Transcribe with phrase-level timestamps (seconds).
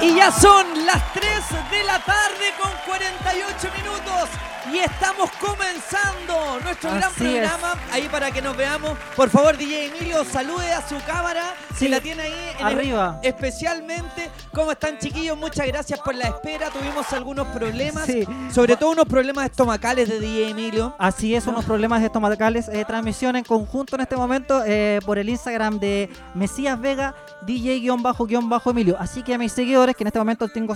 [0.00, 4.30] Y ya son las 3 de la tarde con 48 minutos.
[4.72, 7.16] Y estamos comenzando nuestro gran es.
[7.18, 7.74] programa.
[7.92, 8.98] Ahí para que nos veamos.
[9.14, 11.54] Por favor, DJ Emilio, salude a su cámara.
[11.70, 13.20] Sí, Si la tiene ahí en el- arriba.
[13.22, 14.28] especialmente.
[14.52, 15.36] ¿Cómo están, chiquillos?
[15.38, 16.70] Muchas gracias por la espera.
[16.70, 18.06] Tuvimos algunos problemas.
[18.06, 18.26] Sí.
[18.52, 20.96] Sobre todo unos problemas estomacales de DJ Emilio.
[20.98, 22.68] Así es, unos problemas estomacales.
[22.68, 27.14] Eh, transmisión en conjunto en este momento eh, por el Instagram de Mesías Vega,
[27.46, 28.96] DJ-Emilio.
[28.98, 30.74] Así que a mis seguidores, que en este momento tengo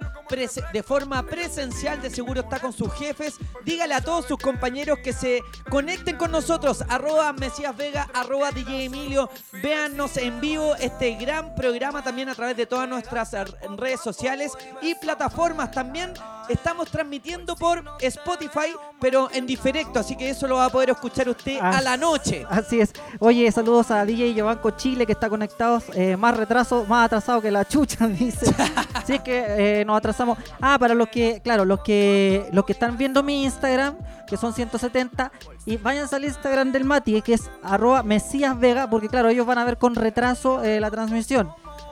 [0.72, 3.34] de forma presencial, de seguro está con sus jefes.
[3.64, 8.84] Dígale a todos sus compañeros que se conecten con nosotros, arroba Mesías Vega, arroba DJ
[8.84, 9.28] Emilio,
[9.62, 13.44] véannos en vivo este gran programa también a través de todas nuestras eh,
[13.76, 16.14] redes sociales y plataformas también.
[16.48, 21.28] Estamos transmitiendo por Spotify, pero en diferecto, así que eso lo va a poder escuchar
[21.28, 22.44] usted a la noche.
[22.48, 22.92] Así es.
[23.20, 27.50] Oye, saludos a DJ Giovanco Chile que está conectado, eh, más retraso, más atrasado que
[27.50, 28.52] la chucha, dice.
[28.94, 30.38] Así es que eh, nos atrasamos.
[30.60, 33.96] Ah, para los que, claro, los que los que están viendo mi Instagram,
[34.30, 35.32] que son 170,
[35.66, 39.58] y váyanse al Instagram del Mati, que es arroba Mesías Vega, porque claro, ellos van
[39.58, 41.50] a ver con retraso eh, la transmisión.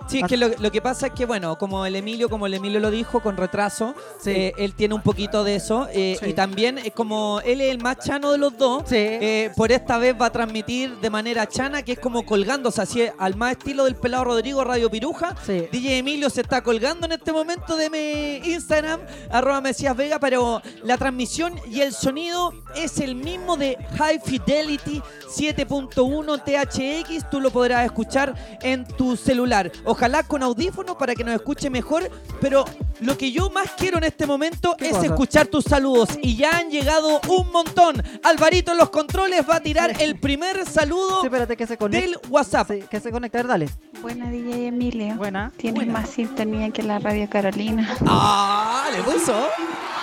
[0.08, 2.54] Sí, es que lo, lo que pasa es que, bueno, como el Emilio, como el
[2.54, 4.30] Emilio lo dijo, con retraso, Sí.
[4.30, 5.86] eh, él tiene un poquito de eso.
[5.92, 6.30] eh, Sí.
[6.30, 8.96] Y también, eh, como él es el más chano de los dos, Sí.
[8.96, 13.02] eh, por esta vez va a transmitir de manera chana, que es como colgándose, así
[13.18, 15.34] al más estilo del pelado Rodrigo Radio Piruja.
[15.44, 15.66] Sí.
[15.70, 19.00] DJ Emilio se está colgando en este momento de mi Instagram,
[19.30, 25.02] arroba Mesías Vega, pero la transmisión y el sonido es el mismo de High Fidelity
[25.30, 27.28] 7.1 THX.
[27.30, 29.70] Tú lo podrás escuchar en tu celular.
[29.84, 29.97] Ojalá
[30.28, 32.08] con audífonos para que nos escuche mejor,
[32.40, 32.64] pero
[33.00, 36.58] lo que yo más quiero en este momento ¿Qué es escuchar tus saludos y ya
[36.58, 38.02] han llegado un montón.
[38.22, 42.16] Alvarito en los controles va a tirar el primer saludo Sí, espérate que se del
[42.28, 42.70] WhatsApp.
[42.70, 43.68] Sí, que se conecta, a ver, dale.
[44.00, 45.16] Buena DJ Emilio.
[45.16, 45.52] Buena.
[45.56, 46.00] Tienes buena.
[46.00, 47.96] más sintonía que la Radio Carolina.
[48.06, 48.88] ¡Ah!
[48.92, 49.48] Le puso.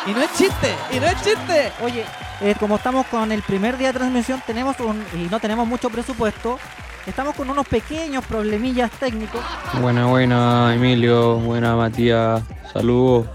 [0.08, 1.72] Y no es chiste, y no es chiste.
[1.82, 2.04] Oye,
[2.42, 5.90] eh, como estamos con el primer día de transmisión, tenemos un, y no tenemos mucho
[5.90, 6.60] presupuesto,
[7.08, 9.42] estamos con unos pequeños problemillas técnicos.
[9.82, 11.36] Buena, buena, Emilio.
[11.38, 12.42] Buena, Matías.
[12.74, 13.28] Saludos.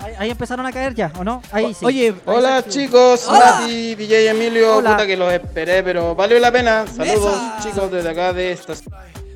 [0.00, 1.40] Ahí, ahí empezaron a caer ya, ¿o no?
[1.52, 1.84] Ahí sí.
[1.84, 3.58] Oye, Hola chicos, Hola.
[3.60, 4.90] Mati, DJ Emilio, Hola.
[4.92, 6.84] puta que los esperé, pero valió la pena.
[6.88, 7.58] Saludos Mesa.
[7.62, 8.72] chicos desde acá de esta.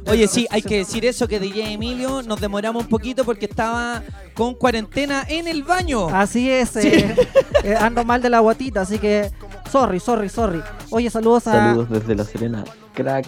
[0.09, 4.03] oye, sí, hay que decir eso que DJ Emilio nos demoramos un poquito porque estaba
[4.35, 6.09] con cuarentena en el baño.
[6.09, 6.81] Así es, Sí.
[6.89, 7.15] eh,
[7.63, 9.31] eh, ando mal de la guatita, así que
[9.71, 10.61] sorry, sorry, sorry.
[10.91, 12.65] Oye, saludos a Saludos desde La Serena.
[12.93, 13.27] Crack.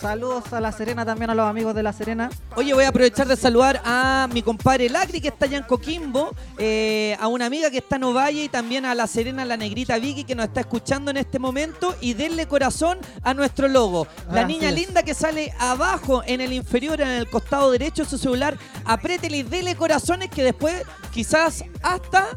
[0.00, 2.30] Saludos a La Serena, también a los amigos de La Serena.
[2.56, 6.34] Oye, voy a aprovechar de saludar a mi compadre Lacri, que está allá en Coquimbo,
[6.58, 9.98] eh, a una amiga que está en Ovalle y también a la Serena, la negrita
[9.98, 11.94] Vicky, que nos está escuchando en este momento.
[12.00, 14.06] Y denle corazón a nuestro logo.
[14.30, 18.18] La niña linda que sale abajo en el inferior, en el costado derecho de su
[18.18, 18.56] celular.
[18.84, 20.82] Apriétele y dele corazones que después
[21.12, 22.28] quizás hasta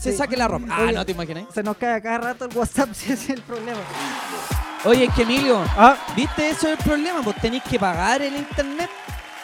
[0.00, 0.18] se Sí.
[0.18, 0.66] saque la ropa.
[0.70, 0.92] Ah, Oye.
[0.92, 1.44] no te imaginas.
[1.54, 3.78] Se nos cae a cada rato el WhatsApp, si ese es el problema.
[4.84, 7.22] Oye, es que Emilio, Ah, ¿viste eso es el problema?
[7.22, 8.90] Pues tenéis que pagar el internet.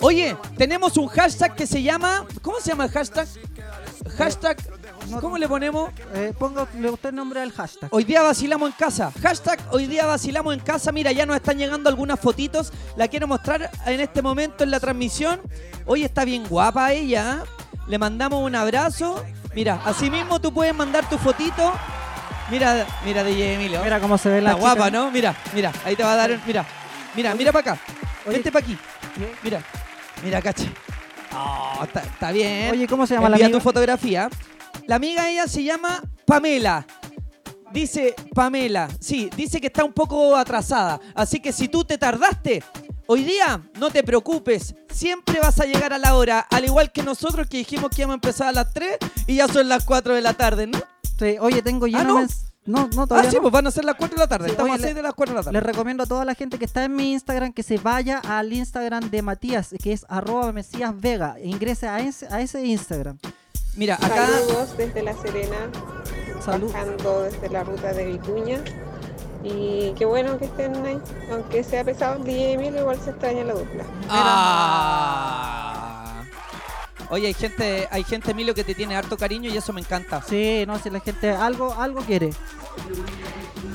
[0.00, 2.26] Oye, tenemos un hashtag que se llama.
[2.42, 3.28] ¿Cómo se llama el hashtag?
[4.16, 4.56] Hashtag.
[5.18, 5.90] ¿Cómo le ponemos?
[6.14, 7.88] Eh, póngale usted el nombre al hashtag.
[7.92, 9.12] Hoy día vacilamos en casa.
[9.22, 10.92] Hashtag hoy día vacilamos en casa.
[10.92, 12.72] Mira, ya nos están llegando algunas fotitos.
[12.96, 15.40] La quiero mostrar en este momento en la transmisión.
[15.86, 17.42] Hoy está bien guapa ella.
[17.44, 17.48] ¿eh?
[17.88, 19.24] Le mandamos un abrazo.
[19.54, 21.72] Mira, así mismo tú puedes mandar tu fotito.
[22.50, 23.82] Mira, mira DJ Emilio.
[23.82, 24.90] Mira cómo se ve la Está guapa.
[24.90, 25.10] ¿no?
[25.10, 26.38] Mira, mira, ahí te va a dar.
[26.46, 26.64] Mira,
[27.14, 27.82] mira, mira para acá.
[28.26, 28.34] Oye.
[28.34, 28.76] Vente para aquí.
[29.16, 29.32] ¿Qué?
[29.42, 29.62] Mira,
[30.22, 30.64] mira, cacha.
[31.32, 32.70] Oh, está, está bien.
[32.72, 33.58] Oye, ¿cómo se llama la Envía amiga?
[33.58, 34.28] tu fotografía.
[34.90, 36.84] La amiga ella se llama Pamela.
[37.72, 40.98] Dice Pamela, sí, dice que está un poco atrasada.
[41.14, 42.64] Así que si tú te tardaste,
[43.06, 44.74] hoy día no te preocupes.
[44.92, 46.40] Siempre vas a llegar a la hora.
[46.50, 48.96] Al igual que nosotros que dijimos que íbamos a empezar a las 3
[49.28, 50.80] y ya son las 4 de la tarde, ¿no?
[51.20, 52.26] Sí, oye, tengo lleno Ah,
[52.66, 52.88] ¿no?
[52.88, 53.42] No, no, Ah, todavía sí, no.
[53.42, 54.46] pues van a ser las 4 de la tarde.
[54.46, 55.52] Sí, Estamos oye, a 6 de las 4 de la tarde.
[55.56, 58.52] Les recomiendo a toda la gente que está en mi Instagram que se vaya al
[58.52, 61.36] Instagram de Matías, que es arroba Mesías Vega.
[61.38, 63.18] E ingrese a ese, a ese Instagram.
[63.76, 64.26] Mira, acá.
[64.26, 65.56] Saludos desde La Serena,
[66.44, 66.72] Salud.
[66.72, 68.60] bajando desde la ruta de Vicuña.
[69.42, 71.00] Y qué bueno que estén ahí,
[71.30, 73.84] aunque sea pesado el DJ Emilio, igual se extraña la dupla.
[74.10, 76.22] Ah.
[77.08, 80.20] Oye, hay gente, hay gente, Emilio, que te tiene harto cariño y eso me encanta.
[80.22, 82.30] Sí, no, si la gente algo, algo quiere.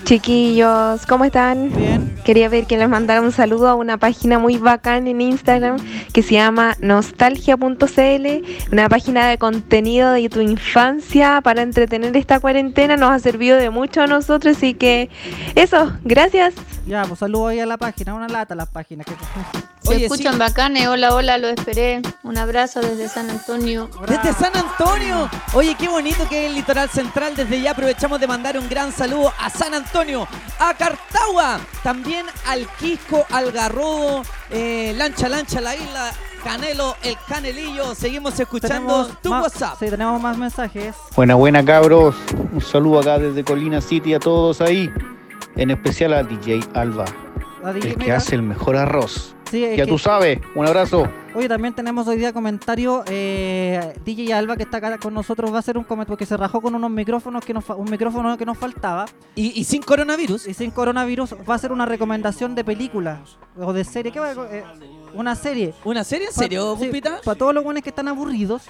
[0.04, 1.72] Chiquillos, ¿cómo están?
[1.76, 2.16] Bien.
[2.24, 5.78] Quería ver que les mandara un saludo a una página muy bacán en Instagram
[6.14, 8.28] que se llama nostalgia.cl,
[8.72, 12.98] una página de contenido de tu infancia para entretener esta cuarentena.
[12.98, 15.10] Nos ha servido de mucho a nosotros, así que
[15.56, 16.54] eso, gracias.
[16.86, 19.08] Ya, pues saludo ahí a la página, una lata a las páginas.
[19.08, 19.16] que-
[19.86, 20.40] Se Oye, escuchan sí.
[20.40, 20.88] bacanes.
[20.88, 22.02] Hola, hola, lo esperé.
[22.24, 23.88] Un abrazo desde San Antonio.
[24.08, 25.30] Desde San Antonio.
[25.54, 27.36] Oye, qué bonito que es el litoral central.
[27.36, 30.28] Desde ya aprovechamos de mandar un gran saludo a San Antonio,
[30.60, 36.12] a Cartagua, también al Quisco, al Garrobo, eh, Lancha Lancha, la isla,
[36.44, 37.94] Canelo, el Canelillo.
[37.94, 39.78] Seguimos escuchando tu más, WhatsApp.
[39.78, 40.96] Sí, tenemos más mensajes.
[41.16, 42.16] Buena, buena cabros.
[42.52, 44.92] Un saludo acá desde Colina City a todos ahí.
[45.56, 47.06] En especial a DJ Alba,
[47.74, 49.35] DJ el que hace el mejor arroz.
[49.50, 50.40] Sí, Ya que- tú sabes.
[50.56, 51.08] Un abrazo.
[51.36, 53.04] Oye, también tenemos hoy día comentario.
[53.08, 56.36] Eh, DJ Alba, que está acá con nosotros, va a hacer un comentario porque se
[56.38, 59.06] rajó con unos micrófonos que nos un micrófono que nos faltaba.
[59.36, 60.48] Y, y sin coronavirus.
[60.48, 63.20] Y sin coronavirus va a hacer una recomendación de película
[63.58, 64.12] o de serie.
[64.12, 64.64] ¿Qué va a- eh,
[65.14, 65.74] una serie.
[65.84, 66.28] ¿Una serie?
[66.28, 67.20] ¿En serio, Gumpita?
[67.24, 68.64] Para todos los buenos que están aburridos.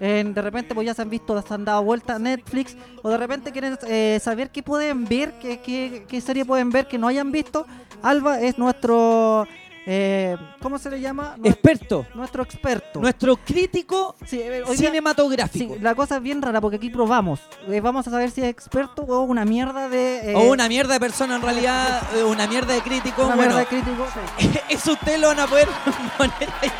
[0.00, 2.76] eh, de repente pues ya se han visto, se han dado vuelta a Netflix.
[3.02, 6.86] O de repente quieren eh, saber qué pueden ver, qué, qué, qué serie pueden ver
[6.86, 7.66] que no hayan visto.
[8.02, 9.46] Alba es nuestro...
[9.90, 11.34] eh, ¿Cómo se le llama?
[11.38, 12.06] Nuestro, Experto.
[12.14, 13.00] nuestro experto.
[13.00, 15.74] Nuestro crítico Sí, eh, cinematográfico.
[15.74, 17.40] Sí, la cosa es bien rara porque aquí probamos.
[17.68, 20.32] Eh, vamos a saber si es experto o una mierda de.
[20.32, 23.24] eh, o una mierda de persona en realidad, una mierda de crítico.
[23.24, 24.06] una bueno, mierda de crítico.
[24.38, 25.68] sí, eso ustedes lo van a poder
[26.18, 26.70] poner ahí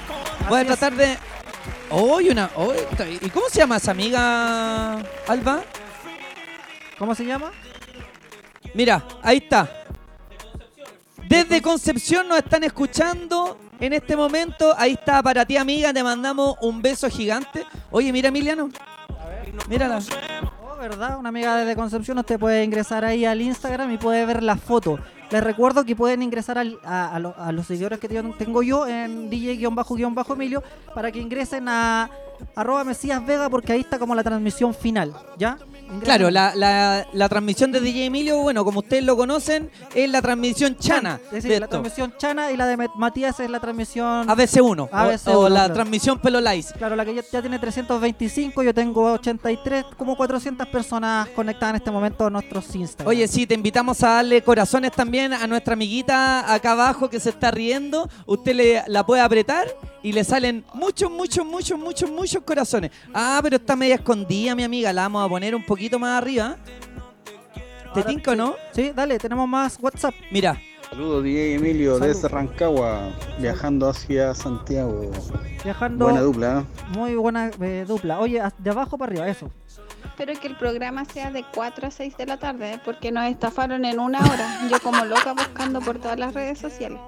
[0.48, 1.16] Voy a tratar de.
[1.90, 2.50] Oye, una.
[2.56, 2.86] oye,
[3.20, 4.94] ¿Y cómo se llama esa amiga,
[5.28, 5.62] Alba?
[6.98, 7.50] ¿Cómo se llama?
[8.74, 9.68] Mira, ahí está.
[11.28, 14.74] Desde Concepción nos están escuchando en este momento.
[14.76, 15.92] Ahí está para ti, amiga.
[15.92, 17.64] Te mandamos un beso gigante.
[17.90, 18.68] Oye, mira, Emiliano.
[19.68, 20.00] Mírala.
[20.62, 21.18] Oh, ¿verdad?
[21.18, 24.98] Una amiga desde Concepción, usted puede ingresar ahí al Instagram y puede ver la foto.
[25.30, 29.30] Les recuerdo que pueden ingresar a, a lo- a los seguidores que tengo yo en
[29.30, 30.62] DJ-Emilio
[30.94, 32.10] para que ingresen a,
[32.54, 35.58] arroba Mesías Vega porque ahí está como la transmisión final, ¿ya?
[36.02, 40.22] Claro, la, la, la transmisión de DJ Emilio, bueno, como ustedes lo conocen, es la
[40.22, 41.20] transmisión chana.
[41.26, 41.80] Es decir, de la esto.
[41.80, 44.26] transmisión Chana y la de Matías es la transmisión...
[44.26, 45.74] ABC1 o- ABC1, o, la claro.
[45.74, 46.72] transmisión Pelo Lice.
[46.74, 51.76] Claro, la que ya, ya tiene 325, yo tengo 83, como 400 personas conectadas en
[51.76, 53.08] este momento a nuestros Instagram.
[53.08, 57.28] Oye, sí, te invitamos a darle corazones también a nuestra amiguita acá abajo que se
[57.30, 58.08] está riendo.
[58.26, 59.66] Usted le, la puede apretar
[60.02, 62.90] y le salen muchos, muchos, muchos, muchos, muchos corazones.
[63.12, 64.92] Ah, pero está media escondida, mi amiga.
[64.92, 66.56] La vamos a poner un poquito más arriba.
[67.94, 68.56] ¿Te Ahora- no?
[68.72, 70.14] Sí, dale, tenemos más WhatsApp.
[70.32, 70.58] Mira,
[70.90, 72.06] Saludos, DJ Emilio, Salud.
[72.06, 75.10] desde Rancagua, viajando hacia Santiago.
[75.64, 76.04] Viajando...
[76.04, 76.88] Buena dupla, ¿eh?
[76.96, 78.20] Muy buena eh, dupla.
[78.20, 79.50] Oye, de abajo para arriba, eso.
[80.04, 82.80] Espero que el programa sea de 4 a 6 de la tarde, ¿eh?
[82.84, 84.68] porque nos estafaron en una hora.
[84.70, 87.00] Yo como loca buscando por todas las redes sociales.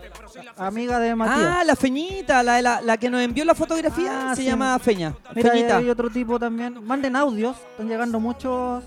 [0.58, 1.38] amiga de Matías.
[1.58, 4.48] Ah, la Feñita, la, la, la que nos envió la fotografía, Ah, se sí.
[4.48, 5.14] llama Feña.
[5.36, 5.78] Mira, Feñita.
[5.78, 6.84] hay otro tipo también.
[6.84, 8.84] Manden audios, están llegando muchos...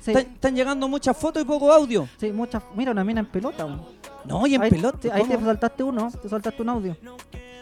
[0.00, 2.08] Sí, Están, están llegando muchas fotos y poco audio.
[2.18, 2.62] sí, muchas...
[2.74, 3.66] Mira, una mina en pelota.
[4.24, 5.08] No, y en ahí, pelota.
[5.12, 6.96] ahí te saltaste uno, te saltaste un audio.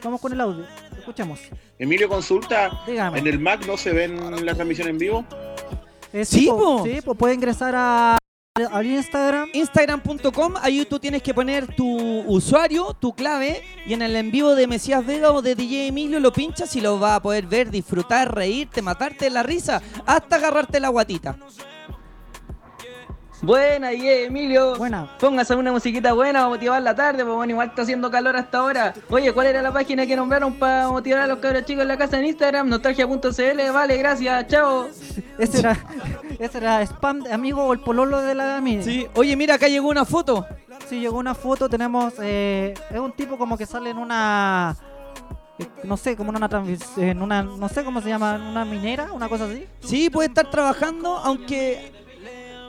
[0.03, 0.65] Vamos con el audio,
[0.99, 1.41] escuchemos.
[1.79, 2.81] Emilio, consulta.
[2.87, 3.19] Dígame.
[3.19, 5.25] ¿En el Mac no se ven la transmisión en vivo?
[6.13, 6.85] Eh, Sí, po, po.
[6.85, 8.19] sí, pues puede ingresar a,
[8.71, 9.51] al Instagram.
[9.53, 14.55] Instagram.com, ahí tú tienes que poner tu usuario, tu clave, y en el en vivo
[14.55, 17.71] de Mesías Vega o de DJ Emilio lo pinchas y lo vas a poder ver,
[17.71, 21.37] disfrutar, reírte, matarte de la risa, hasta agarrarte la guatita.
[23.43, 24.77] Buena, DJ Emilio.
[24.77, 25.09] Buena.
[25.21, 28.59] Póngase una musiquita buena para motivar la tarde, pues bueno, igual está haciendo calor hasta
[28.59, 28.95] ahora.
[29.11, 31.99] Oye, ¿cuál era la página que nombraron para motivar a los cabros chicos en la
[31.99, 32.69] casa en Instagram?
[32.69, 34.89] Nostalgia.cl, vale, gracias, chao.
[35.39, 35.77] Ese era,
[36.39, 38.83] ese era spam, de amigo o el pololo de la mía.
[38.83, 40.47] Sí, oye, mira, acá llegó una foto.
[40.89, 44.77] Sí, llegó una foto, tenemos, eh, es un tipo como que sale en una,
[45.85, 46.51] no sé, como en una,
[46.97, 49.67] en una, no sé cómo se llama, una minera, una cosa así.
[49.81, 52.06] Sí, puede estar trabajando, aunque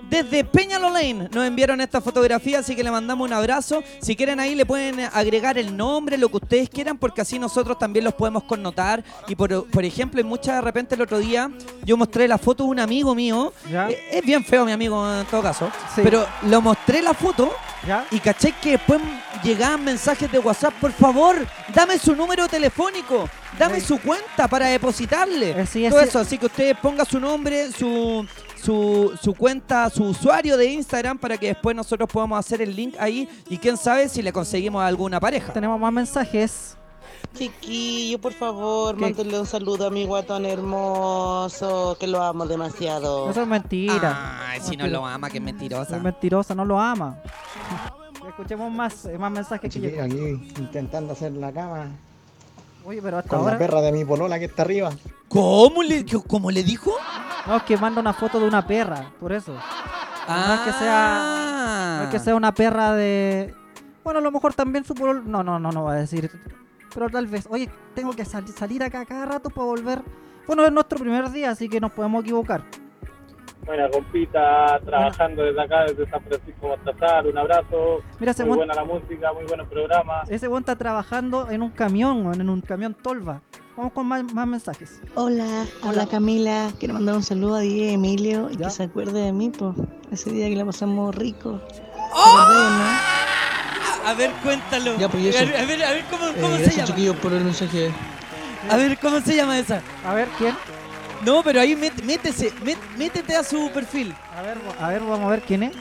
[0.09, 3.83] desde Peñalolén nos enviaron esta fotografía, así que le mandamos un abrazo.
[4.01, 7.77] Si quieren ahí le pueden agregar el nombre, lo que ustedes quieran, porque así nosotros
[7.77, 9.03] también los podemos connotar.
[9.27, 11.49] Y por, por ejemplo, en muchas de repente el otro día
[11.83, 13.53] yo mostré la foto de un amigo mío.
[13.71, 13.89] ¿Ya?
[13.89, 15.71] Eh, Es bien feo mi amigo en todo caso.
[15.93, 16.01] Sí.
[16.03, 17.51] Pero lo mostré la foto
[17.85, 18.05] ¿Ya?
[18.11, 18.99] y caché que después
[19.43, 21.35] llegaban mensajes de WhatsApp, por favor,
[21.73, 23.87] dame su número telefónico, dame Sí.
[23.87, 25.51] su cuenta para depositarle.
[25.51, 28.25] Eh, sí, Todo eso, así que usted ponga su nombre, su,
[28.63, 32.95] su, su cuenta, su usuario de Instagram para que después nosotros podamos hacer el link
[32.99, 35.53] ahí y quién sabe si le conseguimos a alguna pareja.
[35.53, 36.77] Tenemos más mensajes.
[37.33, 39.01] Chiquillo, por favor, ¿Qué?
[39.01, 43.29] mándenle un saludo a mi guatón hermoso, que lo amo demasiado.
[43.29, 44.49] Eso es mentira.
[44.49, 45.97] Ay, si no lo ama, que es mentirosa.
[45.97, 47.17] Es mentirosa, no lo ama.
[48.27, 50.11] Escuchemos más, más mensajes que llegan.
[50.11, 51.91] aquí intentando hacer la cama
[52.87, 53.51] Oye, pero hasta con ahora.
[53.53, 54.91] la perra de mi polola que está arriba.
[55.27, 56.93] ¿Cómo le, cómo le dijo?
[57.45, 59.51] No, es que manda una foto de una perra, por eso.
[59.51, 63.53] No es que sea, no es que sea una perra de.
[64.05, 66.31] Bueno, a lo mejor también su pololo- No, no, no, no voy a decir.
[66.93, 70.01] Pero tal vez, oye, tengo que sal- salir acá cada rato para volver.
[70.47, 72.63] Bueno, es nuestro primer día, así que nos podemos equivocar.
[73.67, 78.01] Buena compita, trabajando desde acá, desde San Francisco Baltasar, un abrazo.
[78.17, 80.23] Mira, ese muy buen- buena la música, muy buen el programa.
[80.29, 83.41] Ese weón está trabajando en un camión, en un camión tolva.
[83.75, 85.01] Vamos con más, más mensajes.
[85.15, 89.33] Hola, hola Camila, quiero mandar un saludo a DJ Emilio y que se acuerde de
[89.33, 89.75] mí, por
[90.11, 91.59] ese día que la pasamos rico.
[94.05, 94.95] A ver, cuéntalo.
[94.97, 95.39] Ya, pues, y eso.
[95.39, 97.19] A ver, a ver, a ver, ¿cómo, Eh, cómo se llama?
[97.21, 97.91] por el mensaje.
[98.69, 99.81] A ver, ¿cómo se llama esa?
[100.05, 100.55] A ver, ¿quién?
[101.25, 104.13] No, pero ahí met- métese, met- métete a su perfil.
[104.37, 105.73] A ver, a ver, vamos a ver quién es.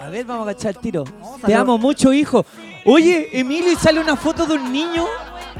[0.00, 1.04] A ver, vamos a agachar el tiro.
[1.44, 2.44] Te amo mucho, hijo.
[2.84, 5.04] Oye, Emilio, y sale una foto de un niño.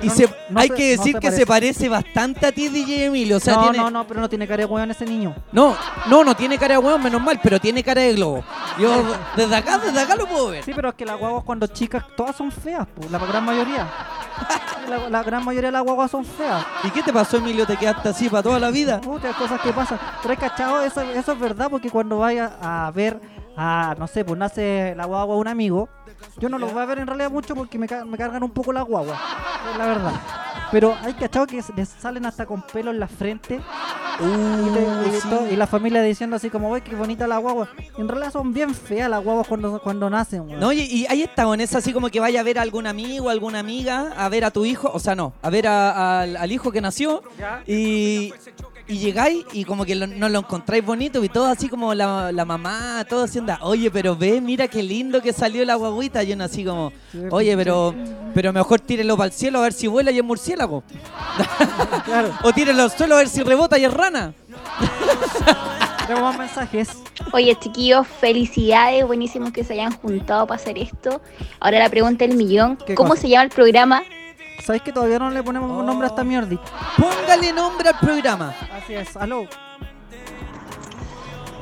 [0.02, 1.36] Y se, no hay que decir que parece.
[1.36, 3.36] se parece bastante a ti, DJ Emilio.
[3.36, 5.34] O sea, no, tiene, no, no, pero no tiene cara de weón ese niño.
[5.52, 5.76] No,
[6.08, 8.44] no, no tiene cara de hueón, menos mal, pero tiene cara de globo.
[8.78, 9.02] Yo
[9.36, 10.64] desde acá, desde acá lo puedo ver.
[10.64, 13.88] Sí, pero es que las guaguas cuando chicas todas son feas, po, la gran mayoría.
[14.88, 16.64] la, la gran mayoría de las guaguas son feas.
[16.84, 17.66] ¿Y qué te pasó, Emilio?
[17.66, 19.00] ¿Te quedaste así para toda la vida?
[19.04, 19.98] Muchas cosas que pasan.
[20.22, 23.20] Pero hay cachado, eso, eso es verdad, porque cuando vaya a ver
[23.56, 25.88] a, no sé, pues nace la guagua un amigo,
[26.38, 28.50] yo no los voy a ver en realidad mucho porque me, ca- me cargan un
[28.50, 29.18] poco las guaguas,
[29.72, 30.12] es la verdad.
[30.70, 33.54] Pero hay cachado que les salen hasta con pelo en la frente
[34.20, 35.28] y, te- y sí.
[35.28, 37.68] to- y la familia diciendo así como, ¡ay, qué bonita la guagua!
[37.96, 40.60] En realidad son bien feas las guaguas cuando, cuando nacen, weón.
[40.60, 42.86] No, y, y ahí está, en esa así como que vaya a ver a algún
[42.86, 46.36] amigo, alguna amiga, a ver a tu hijo, o sea, no, a ver a- al,
[46.36, 47.22] al hijo que nació
[47.66, 48.32] y,
[48.88, 52.32] y llegáis y como que lo- no lo encontráis bonito y todo así como la,
[52.32, 56.32] la mamá, todo haciendo, oye, pero ve, mira qué lindo que salió la guaguita, y
[56.32, 56.92] uno así como,
[57.30, 57.94] oye, pero,
[58.34, 60.82] pero mejor tírelo para el cielo a ver si vuela y es murciélago.
[62.42, 64.32] o tírelo al suelo a ver si rebota y es rana.
[66.06, 66.88] Tengo más mensajes.
[67.32, 71.20] Oye, chiquillos, felicidades, buenísimo que se hayan juntado para hacer esto.
[71.60, 73.22] Ahora la pregunta del millón, ¿Qué ¿cómo cosa?
[73.22, 74.02] se llama el programa?
[74.68, 76.54] ¿Sabes que todavía no le ponemos un nombre a esta mierda?
[76.98, 78.54] Póngale nombre al programa.
[78.70, 79.46] Así es, aló.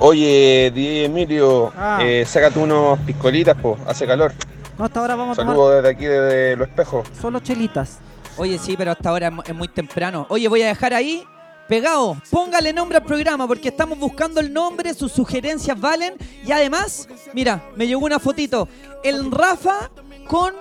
[0.00, 2.00] Oye, DJ Emilio, Ah.
[2.02, 4.32] eh, sácate unos piscolitas, po, hace calor.
[4.76, 7.06] No, hasta ahora vamos a tomar Saludos desde aquí, desde los espejos.
[7.22, 8.00] solo chelitas.
[8.38, 10.26] Oye, sí, pero hasta ahora es muy temprano.
[10.28, 11.22] Oye, voy a dejar ahí
[11.68, 12.16] pegado.
[12.28, 16.14] Póngale nombre al programa porque estamos buscando el nombre, sus sugerencias valen.
[16.44, 18.68] Y además, mira, me llegó una fotito.
[19.04, 19.92] El Rafa
[20.26, 20.52] con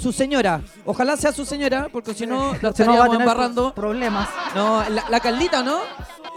[0.00, 0.60] su señora.
[0.84, 3.74] Ojalá sea su señora, porque si no, lo Si no va a estaríamos tener embarrando.
[3.74, 4.28] problemas.
[4.54, 5.78] No, la, la Carlita, ¿no?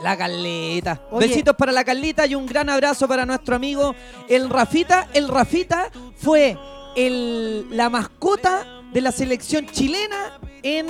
[0.04, 1.02] La Carlita.
[1.12, 1.28] Oye.
[1.28, 3.96] Besitos para la Carlita y un gran abrazo para nuestro amigo
[4.30, 5.08] el Rafita.
[5.14, 6.58] El Rafita fue
[6.96, 10.88] el, la mascota de la selección chilena en,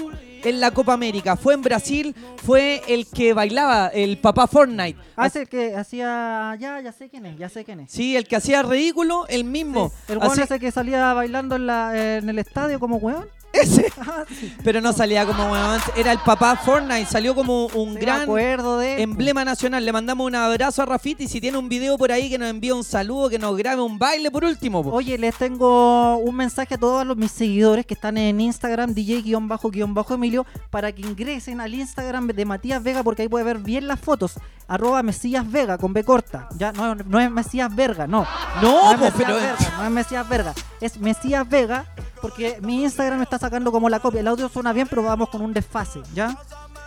[0.49, 1.35] en la Copa América.
[1.35, 4.97] Fue en Brasil, fue el que bailaba, el papá Fortnite.
[5.15, 6.55] Hace que hacía.
[6.59, 7.91] Ya, ya sé quién es, ya sé quién es.
[7.91, 9.91] Sí, el que hacía ridículo, el mismo.
[10.07, 13.27] El weón Así- ese que salía bailando en, la, en el estadio como weón.
[13.53, 13.91] Ese.
[13.99, 14.23] Ah.
[14.63, 18.77] Pero no salía como weón, era el papá Fortnite, salió como un Sí, gran acuerdo
[18.77, 19.83] de emblema nacional.
[19.83, 22.49] Le mandamos un abrazo a Rafita y si tiene un video por ahí que nos
[22.49, 24.83] envíe un saludo, que nos grabe un baile por último.
[24.83, 24.91] po.
[24.91, 30.45] Oye, les tengo un mensaje a todos los, mis seguidores que están en Instagram, DJ-Emilio,
[30.69, 34.33] para que ingresen al Instagram de Matías Vega, porque ahí puede ver bien las fotos.
[34.67, 36.49] Arroba Mesías Vega con B corta.
[36.57, 38.27] Ya, no, no es Mesías Verga, no.
[38.61, 40.53] No, es po, Mesías pero- Verga, no es Mesías Verga.
[40.81, 41.85] Es Mesías Vega,
[42.21, 44.19] porque mi Instagram está sacando como la copia.
[44.21, 46.37] El audio suena bien, pero vamos con un desfase, ¿ya?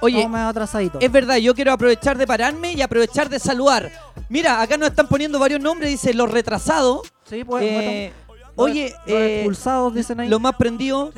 [0.03, 0.99] Oye, atrasadito.
[1.01, 3.91] Es verdad, yo quiero aprovechar de pararme y aprovechar de saludar.
[4.29, 7.13] Mira, acá nos están poniendo varios nombres, dice los retrasados.
[7.29, 10.29] Sí, pues, Eh, bueno, oye, los eh, expulsados, dicen ahí.
[10.29, 11.13] los más prendidos,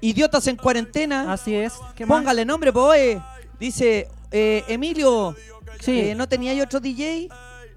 [0.00, 1.32] idiotas en cuarentena.
[1.32, 1.74] Así es.
[1.94, 2.18] ¿Qué más?
[2.18, 3.18] Póngale nombre, pues.
[3.60, 5.36] Dice, eh, Emilio,
[5.80, 6.00] Sí.
[6.00, 7.28] eh, ¿no tenía otro DJ?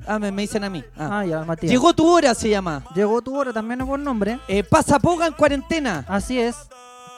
[0.08, 0.84] Ah, me, me dicen a mí.
[0.98, 1.20] Ah.
[1.20, 1.72] Ah, ya, Matías.
[1.72, 2.84] Llegó tu hora, se llama.
[2.96, 4.40] Llegó tu hora, también es buen nombre.
[4.48, 6.06] Eh, pasa poga en cuarentena.
[6.08, 6.56] Así es.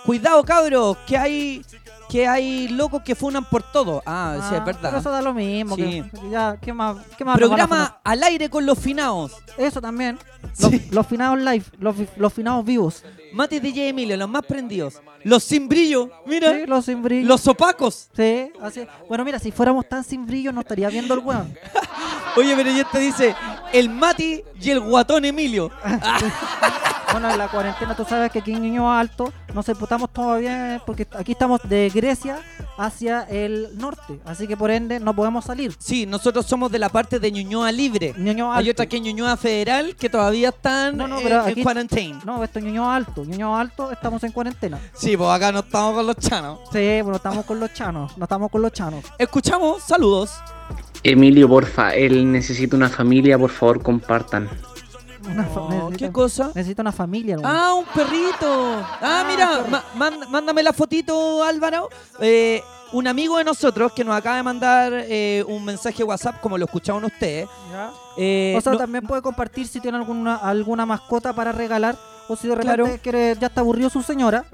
[0.06, 1.62] Cuidado, cabros, que hay
[2.10, 4.02] que hay locos que funan por todo.
[4.04, 4.82] Ah, sí, es Ah, verdad.
[4.90, 5.76] Pero eso da lo mismo.
[5.76, 5.84] Sí.
[6.12, 6.98] que- ya, ¿qué más?
[7.16, 9.32] ¿Qué más nos van a Programa al aire con los finados.
[9.32, 9.68] poner?
[9.68, 10.18] Eso también.
[10.58, 13.04] Los, los finados live, los, los finados vivos.
[13.34, 15.02] Mati DJ Emilio, los más prendidos.
[15.24, 16.54] Los sin brillo, mira.
[16.54, 17.28] Sí, los sin brillo.
[17.28, 18.10] Los opacos.
[18.16, 18.88] Sí, así es.
[19.08, 21.54] Bueno, mira, si fuéramos tan sin brillo, no estaría viendo el weón.
[22.36, 23.36] Oye, pero ya te dice
[23.74, 25.72] el Mati y el guatón Emilio.
[27.12, 31.08] Bueno, en la cuarentena tú sabes que aquí en Niño Alto nos emputamos todavía porque
[31.18, 32.38] aquí estamos de Grecia
[32.78, 34.20] hacia el norte.
[34.26, 35.76] Así que por ende no podemos salir.
[35.80, 38.14] Sí, nosotros somos de la parte de Ñuñoa Libre.
[38.16, 38.72] Ñuñoa Hay Alto.
[38.74, 42.20] otra que es Ñuñoa Federal que todavía están No, no, eh, en quarantine.
[42.26, 43.26] No, esto es Ñuñoa Alto.
[43.26, 44.80] Ñuñoa Alto estamos en cuarentena.
[44.94, 46.60] Sí, pues acá no estamos con los chanos.
[46.72, 48.18] Sí, bueno, estamos con los chanos.
[48.18, 49.04] No estamos con los chanos.
[49.18, 50.32] Escuchamos, saludos.
[51.02, 54.50] Emilio, porfa, él necesita una familia, por favor, compartan.
[55.26, 56.52] Una No, ¿Qué cosa?
[56.56, 57.38] Necesita una familia.
[57.44, 58.84] Ah, un perrito.
[59.02, 61.90] Ah, mira, ma- man- mándame la fotito, Álvaro.
[62.20, 66.58] Eh, un amigo de nosotros que nos acaba de mandar eh, un mensaje WhatsApp, como
[66.58, 67.48] lo escucharon ustedes.
[68.18, 71.96] Eh, o sea, no- también puede compartir si tiene alguna alguna mascota para regalar
[72.28, 73.00] o si de repente Claro.
[73.02, 74.46] quiere, ya está aburrido su señora.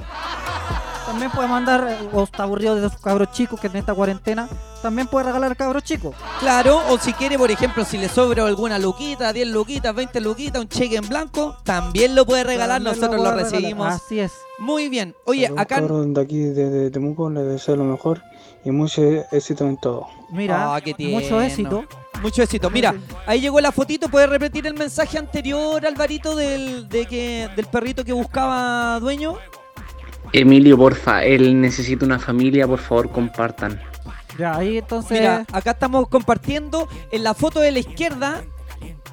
[1.06, 4.50] También puede mandar, eh, o está aburrido de sus cabros chicos que en esta cuarentena,
[4.82, 6.16] también puede regalar cabros chicos.
[6.40, 10.62] Claro, o si quiere, por ejemplo, si le sobra alguna luquita, 10 luquitas, 20 luquitas,
[10.62, 13.52] un cheque en blanco, también lo puede regalar, También nosotros lo, puede regalar.
[13.54, 13.88] recibimos.
[13.94, 14.32] Así es.
[14.58, 15.16] Muy bien.
[15.26, 15.82] Oye, acá...
[15.82, 18.24] de aquí desde Temuco les deseo lo mejor
[18.64, 20.08] y mucho éxito en todo.
[20.32, 21.86] Mira, Ah, qué mucho éxito.
[22.22, 22.70] Mucho éxito.
[22.70, 22.96] Mira,
[23.28, 24.10] ahí llegó la fotito.
[24.10, 29.36] ¿Puedes repetir el mensaje anterior, Alvarito, del, de que, del perrito que buscaba dueño?
[30.34, 33.80] Emilio, porfa, él necesita una familia, por favor, compartan.
[34.38, 35.20] Ya, ahí entonces.
[35.20, 38.44] Mira, acá estamos compartiendo en la foto de la izquierda.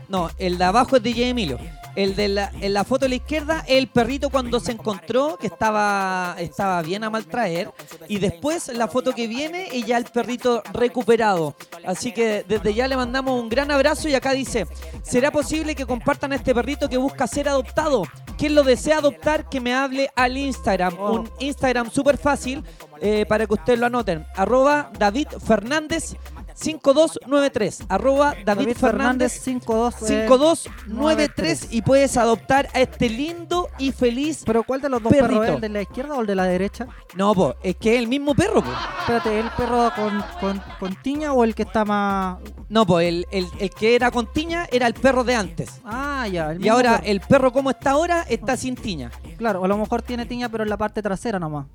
[0.09, 1.59] No, el de abajo es DJ Emilio.
[1.95, 5.47] El de la, en la foto de la izquierda, el perrito cuando se encontró, que
[5.47, 7.71] estaba, estaba bien a mal traer.
[8.09, 11.55] Y después la foto que viene y ya el perrito recuperado.
[11.87, 14.67] Así que desde ya le mandamos un gran abrazo y acá dice,
[15.03, 18.05] ¿será posible que compartan a este perrito que busca ser adoptado?
[18.37, 20.99] Quien lo desea adoptar, que me hable al Instagram.
[20.99, 22.65] Un Instagram súper fácil
[23.01, 24.27] eh, para que ustedes lo anoten.
[24.37, 26.17] Arroba David Fernández
[26.55, 27.81] 5293.
[27.89, 34.43] Arroba David, Fernández Fernández 52, eh, 5293 y puedes adoptar a este lindo y feliz
[34.45, 35.41] ¿Pero cuál de los dos perrito.
[35.41, 35.55] perros?
[35.57, 36.87] ¿El de la izquierda o el de la derecha?
[37.15, 38.71] No, po, es que es el mismo perro, po.
[39.01, 42.39] Espérate, ¿el perro con, con, con tiña o el que está más.?
[42.69, 45.81] No, pues el, el- el que era con tiña era el perro de antes.
[45.85, 46.53] Ah, ya.
[46.53, 47.07] el Y ahora perro.
[47.11, 49.11] el perro como está ahora está sin tiña.
[49.37, 51.67] Claro, a lo mejor tiene tiña, pero en la parte trasera nomás.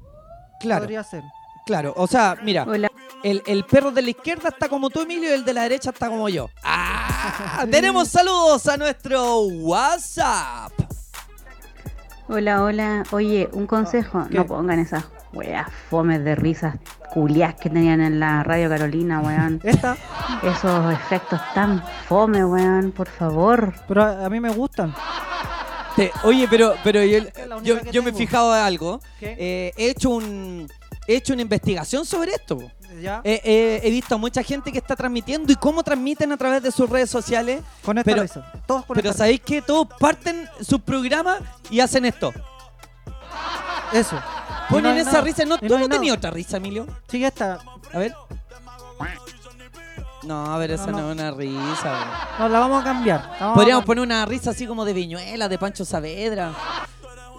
[0.59, 0.81] Claro.
[0.81, 1.23] Podría ser.
[1.65, 2.65] Claro, o sea, mira,
[3.31, 5.89] el, el perro de la izquierda está como tú, Emilio, y el de la derecha
[5.89, 6.49] está como yo.
[6.63, 7.65] ¡Ah!
[7.71, 10.71] Tenemos saludos a nuestro WhatsApp.
[12.29, 13.03] Hola, hola.
[13.11, 14.27] Oye, un consejo.
[14.29, 16.75] No pongan esas weas fomes de risas
[17.13, 19.59] culiás que tenían en la radio Carolina, weón.
[19.63, 19.97] ¿Esta?
[20.43, 23.73] Esos efectos tan fome, weón, por favor.
[23.87, 24.93] Pero a, a mí me gustan.
[25.95, 28.99] Te- oye, pero, pero yo, me he fijado de algo.
[29.19, 29.35] ¿Qué?
[29.39, 30.67] Eh, he hecho un
[31.07, 32.59] he hecho una investigación sobre esto.
[33.01, 33.21] Ya.
[33.23, 36.62] Eh, eh, he visto a mucha gente que está transmitiendo y cómo transmiten a través
[36.63, 37.62] de sus redes sociales.
[37.83, 38.51] Con esta pero, risa.
[38.65, 42.33] Todos con pero esta sabéis que todos parten sus programas y hacen esto.
[43.93, 44.19] Eso.
[44.69, 45.21] Ponen no esa nada.
[45.23, 45.45] risa.
[45.45, 46.88] ¿No, Y ¿Tú no tenías otra risa, Emilio?
[47.07, 47.60] Sí, esta.
[47.93, 48.13] A ver.
[50.23, 51.10] No, a ver, esa no, no.
[51.12, 51.89] es una risa.
[51.89, 52.39] güey.
[52.39, 53.29] No, la vamos a cambiar.
[53.39, 56.53] Vamos Podríamos a- poner una risa así como de Viñuela, de Pancho Saavedra.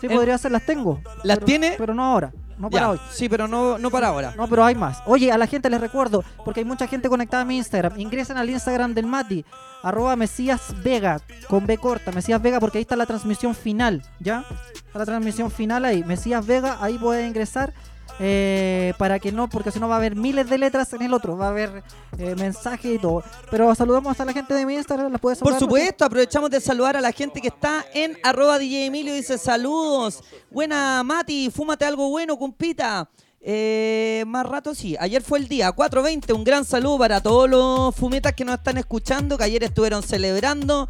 [0.01, 1.01] Sí, Eh, podría ser, las tengo.
[1.25, 1.75] ¿Las pero- tiene?
[1.77, 2.33] Pero no ahora.
[2.59, 3.01] No para Ya, hoy.
[3.11, 4.35] Sí, pero no, no para ahora.
[4.37, 5.01] No, pero hay más.
[5.07, 7.99] Oye, a la gente les recuerdo, porque hay mucha gente conectada a mi Instagram.
[7.99, 9.45] Ingresen al Instagram del Mati,
[9.83, 14.45] arroba Mesías Vega, con B corta, Mesías Vega, porque ahí está la transmisión final, ¿ya?
[14.75, 16.03] Está la transmisión final ahí.
[16.05, 17.73] Mesías Vega, ahí puede ingresar.
[18.21, 21.15] Eh, para que no, porque si no va a haber miles de letras en el
[21.15, 21.83] otro, va a haber
[22.19, 23.23] eh, mensajes y todo.
[23.51, 25.61] Pero saludamos a la gente de mi Instagram, ¿las puedes Por saludar?
[25.61, 29.15] supuesto, aprovechamos de saludar a la gente que está en arroba DJ Emilio.
[29.15, 30.23] Dice saludos.
[30.51, 33.09] Buena Mati, fúmate algo bueno, cumpita.
[33.41, 37.95] Eh, más rato sí, ayer fue el día 4.20, un gran saludo para todos los
[37.95, 40.89] fumetas que nos están escuchando, que ayer estuvieron celebrando.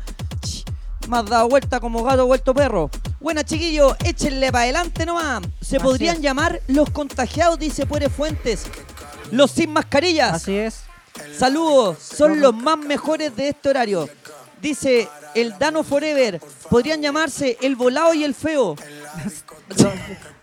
[1.09, 2.91] Más dado vuelta como gato vuelto perro.
[3.19, 5.43] Buena chiquillos, échenle para adelante nomás.
[5.61, 6.23] Se Así podrían es.
[6.23, 8.67] llamar los contagiados, dice Puere Fuentes.
[9.31, 10.35] Los sin mascarillas.
[10.35, 10.83] Así es.
[11.37, 14.09] Saludos, son los más mejores de este horario.
[14.61, 16.41] Dice el Dano Forever.
[16.69, 18.77] Podrían llamarse el volado y el feo.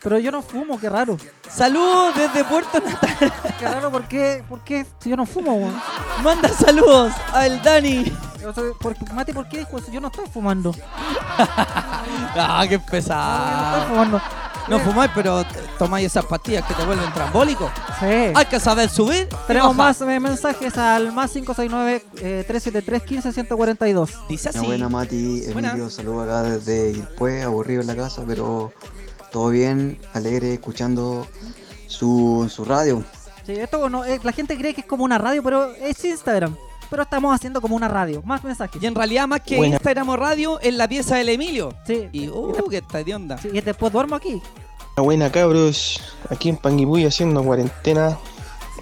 [0.02, 1.18] Pero yo no fumo, qué raro.
[1.50, 3.34] Saludos desde Puerto Natal.
[3.60, 4.44] Qué raro, ¿por qué?
[4.50, 4.86] ¿Por qué?
[5.00, 5.80] Si yo no fumo, weón.
[6.24, 8.12] Manda saludos al Dani.
[8.46, 9.92] O sea, por- Mati, ¿por qué dijo eso?
[9.92, 10.74] Yo no estoy fumando.
[12.38, 13.88] Ah, qué No estoy pesado.
[13.88, 14.22] fumando.
[14.68, 15.46] No fumáis, pero
[15.78, 17.70] tomáis esas pastillas que te vuelven trambólico.
[18.00, 18.06] Sí.
[18.34, 19.30] Hay que saber subir.
[19.48, 24.28] Tenemos más eh, mensajes al más 569-373-15142.
[24.28, 25.44] Dice Una buena Mati.
[25.46, 28.72] Emilio, saludo acá desde Ilpue, aburrido en la casa, pero
[29.32, 31.28] todo bien, alegre, escuchando
[31.88, 33.04] su, su radio.
[33.46, 36.56] Sí, esto no, eh, la gente cree que es como una radio, pero es Instagram.
[36.90, 38.22] Pero estamos haciendo como una radio.
[38.24, 38.82] Más mensajes.
[38.82, 39.76] Y en realidad, más que Buena.
[39.76, 41.74] Instagram o radio, es la pieza del Emilio.
[41.86, 42.10] Sí.
[42.12, 43.38] Y, uh, que está de onda.
[43.38, 44.42] Sí, y después duermo aquí.
[44.98, 48.18] Buena cabros, aquí en Panguipulli haciendo cuarentena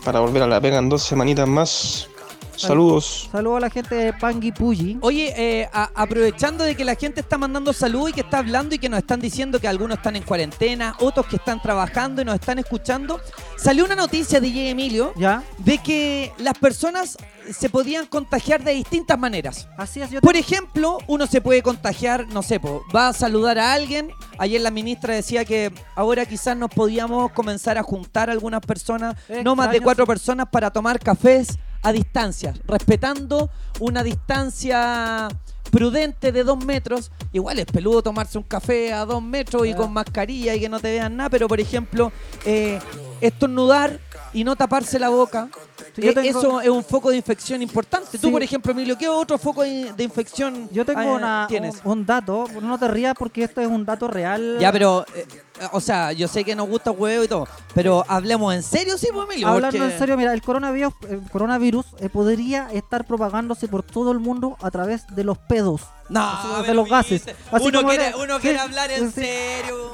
[0.05, 2.07] para volver a la pega en dos semanitas más.
[2.55, 3.29] Saludos.
[3.31, 4.97] Saludos a la gente de Pangui Puyi.
[5.01, 8.75] Oye, eh, a- aprovechando de que la gente está mandando salud y que está hablando
[8.75, 12.25] y que nos están diciendo que algunos están en cuarentena, otros que están trabajando y
[12.25, 13.19] nos están escuchando,
[13.57, 14.59] salió una noticia de J.
[14.69, 15.43] Emilio ¿Ya?
[15.57, 17.17] de que las personas
[17.51, 19.67] se podían contagiar de distintas maneras.
[19.77, 23.59] Así es, yo Por ejemplo, uno se puede contagiar, no sé, po, va a saludar
[23.59, 24.11] a alguien.
[24.37, 29.55] Ayer la ministra decía que ahora quizás nos podíamos comenzar a juntar algunas personas, no
[29.57, 35.27] más de cuatro personas, para tomar cafés a distancia, respetando una distancia
[35.71, 37.11] prudente de dos metros.
[37.31, 40.79] Igual es peludo tomarse un café a dos metros y con mascarilla y que no
[40.79, 42.11] te vean nada, pero por ejemplo,
[42.45, 42.79] eh,
[43.21, 43.99] estornudar
[44.33, 45.49] y no taparse la boca.
[45.97, 48.17] Eh, tengo- Eso es un foco de infección importante.
[48.17, 48.31] Tú, Sí.
[48.31, 51.75] por ejemplo, Emilio, ¿qué otro foco de de infección Yo tengo eh, una, tienes?
[51.83, 54.57] un, un dato, no te rías porque esto es un dato real.
[54.59, 55.25] Ya, pero, eh,
[55.71, 59.07] o sea, yo sé que nos gusta huevo y todo, pero hablemos en serio, sí,
[59.13, 59.47] pues, Emilio.
[59.47, 64.11] Hablando porque- en serio, mira, el coronavirus, el coronavirus eh, podría estar propagándose por todo
[64.11, 65.81] el mundo a través de los pedos.
[66.09, 67.23] No, o sea, de los gases.
[67.51, 69.21] Así uno quiere, le- uno quiere hablar en sí.
[69.21, 69.91] serio.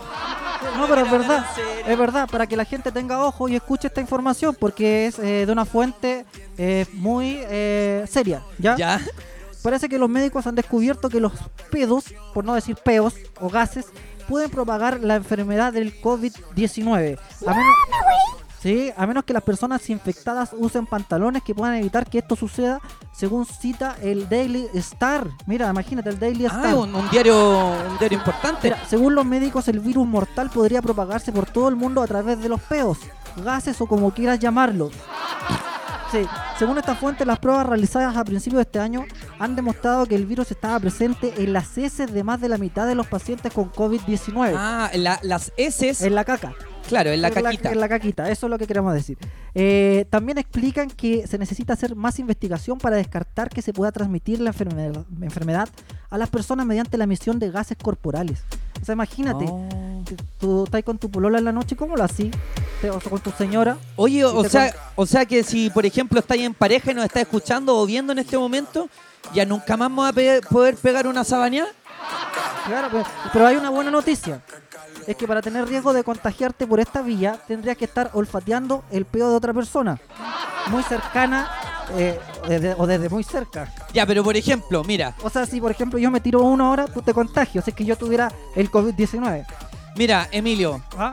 [0.77, 1.45] No, pero es verdad,
[1.87, 5.45] es verdad, para que la gente tenga ojo y escuche esta información, porque es eh,
[5.45, 6.25] de una fuente
[6.57, 8.75] eh, muy eh, seria, ¿ya?
[8.75, 9.01] ¿Ya?
[9.61, 11.33] Parece que los médicos han descubierto que los
[11.69, 13.85] pedos, por no decir peos o gases,
[14.29, 17.17] pueden propagar la enfermedad del COVID-19.
[17.47, 17.75] A menos,
[18.61, 22.79] sí, a menos que las personas infectadas usen pantalones que puedan evitar que esto suceda,
[23.11, 25.27] según cita el Daily Star.
[25.47, 26.67] Mira, imagínate el Daily Star.
[26.67, 28.69] Ah, un, un diario, un diario importante.
[28.69, 32.39] Mira, según los médicos, el virus mortal podría propagarse por todo el mundo a través
[32.39, 32.99] de los peos,
[33.43, 34.93] gases o como quieras llamarlos.
[36.11, 36.25] Sí,
[36.57, 39.05] según esta fuente, las pruebas realizadas a principios de este año
[39.37, 42.87] han demostrado que el virus estaba presente en las heces de más de la mitad
[42.87, 44.53] de los pacientes con COVID-19.
[44.57, 46.01] Ah, la- las heces.
[46.01, 46.53] En la caca.
[46.89, 47.71] Claro, en la caquita.
[47.71, 49.17] en la caquita, eso es lo que queremos decir.
[49.55, 54.41] Eh, también explican que se necesita hacer más investigación para descartar que se pueda transmitir
[54.41, 55.69] la enfermedad, enfermedad
[56.09, 58.41] a las personas mediante la emisión de gases corporales.
[58.81, 60.03] O sea, imagínate, Oh.
[60.39, 62.31] tú estás con tu polola en la noche, ¿cómo lo así?
[62.91, 63.77] O con tu señora.
[63.95, 67.21] Oye, o sea, o sea que si, por ejemplo, estáis en pareja y nos está
[67.21, 68.89] escuchando o viendo en este momento,
[69.33, 71.69] ya nunca más vamos a pe- poder pegar una sabañada.
[72.65, 74.41] Claro, pero, pero hay una buena noticia.
[75.09, 79.05] Es que para tener riesgo de contagiarte por esta vía, tendrías que estar olfateando el
[79.05, 79.99] peo de otra persona.
[80.67, 81.49] Muy cercana
[81.97, 83.73] eh, o desde- o desde muy cerca.
[83.91, 86.85] Ya, pero por ejemplo, mira, O sea, si por ejemplo yo me tiro una hora,
[86.85, 87.65] tú te contagias.
[87.65, 89.47] Si es que yo tuviera el COVID-19.
[89.95, 91.11] mira, Emilio, ¿Ah?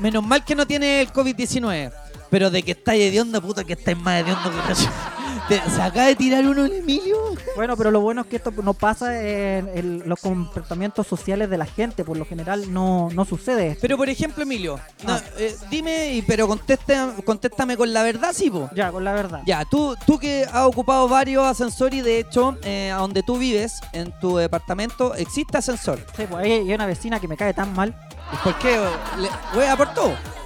[0.00, 1.92] menos mal que no tiene el COVID-19,
[2.34, 4.88] pero de que estáis de onda, puta, que estáis más de onda que yo.
[5.48, 7.16] Te- ¿Se acaba de tirar uno el Emilio?
[7.54, 11.58] Bueno, pero lo bueno es que esto no pasa en, en los comportamientos sociales de
[11.58, 12.02] la gente.
[12.02, 13.82] Por lo general no, no sucede esto.
[13.82, 15.20] Pero por ejemplo, Emilio, no, Ah.
[15.38, 18.68] eh, dime, y- pero contesta, contéstame con la verdad, sí, po.
[18.74, 19.42] Ya, con la verdad.
[19.46, 23.38] Ya, tú, tú que has ocupado varios ascensores y de hecho, eh, a donde tú
[23.38, 25.98] vives, en tu departamento, existe ascensor.
[26.16, 27.94] Sí, pues ahí hay una vecina que me cae tan mal.
[28.32, 28.80] ¿Y por qué?
[29.18, 29.28] Le,
[29.76, 29.94] por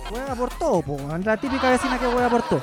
[0.09, 2.63] Juega por todo, po, la típica vecina que juega por todo.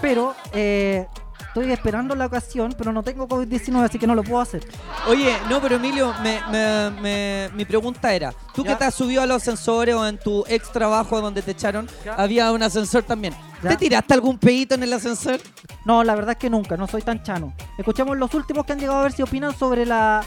[0.00, 1.06] Pero eh,
[1.48, 4.66] estoy esperando la ocasión, pero no tengo COVID-19, así que no lo puedo hacer.
[5.08, 8.78] Oye, no, pero Emilio, me, me- me- mi pregunta era, tú que Ya.
[8.78, 12.14] te has subido a los ascensores o en tu ex trabajo donde te echaron, Ya.
[12.14, 13.34] había un ascensor también.
[13.62, 13.70] Ya.
[13.70, 15.40] ¿Te tiraste algún pedito en el ascensor?
[15.84, 17.52] No, la verdad es que nunca, no soy tan chano.
[17.78, 20.22] Escuchemos los últimos que han llegado a ver si opinan sobre la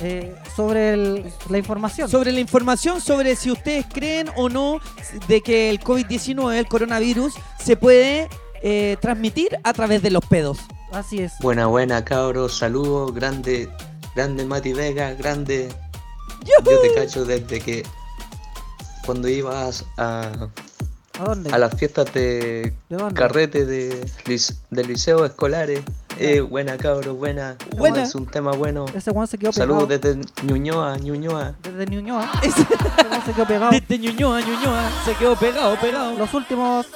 [0.00, 2.08] eh, sobre el- la información.
[2.08, 4.80] Sobre la información sobre si ustedes creen o no
[5.28, 8.28] de que el COVID-19, el coronavirus, se puede
[8.62, 10.58] eh, transmitir a través de los pedos.
[10.92, 11.32] Así es.
[11.40, 12.58] Buena, buena, cabros.
[12.58, 13.70] Saludos, grande,
[14.14, 15.68] grande Mati Vega, grande.
[16.44, 17.84] Yo te cacho desde que
[19.06, 20.48] cuando ibas a,
[21.18, 21.50] ¿A dónde?
[21.52, 24.06] a las fiestas de ¿De carrete de,
[24.70, 25.80] del liceo escolares.
[26.22, 27.56] Eh, buena, cabros, buena.
[27.76, 28.02] Buena.
[28.02, 28.84] Es un tema bueno.
[28.94, 29.80] Ese Juan se quedó pegado.
[29.80, 31.54] Saludos desde Ñuñoa, Ñuñoa.
[31.62, 32.30] Desde Ñuñoa.
[32.42, 33.70] Ese Juan se quedó pegado.
[33.72, 36.16] Desde Ñuñoa, Ñuñoa, se quedó pegado, pegado.
[36.18, 36.86] Los últimos.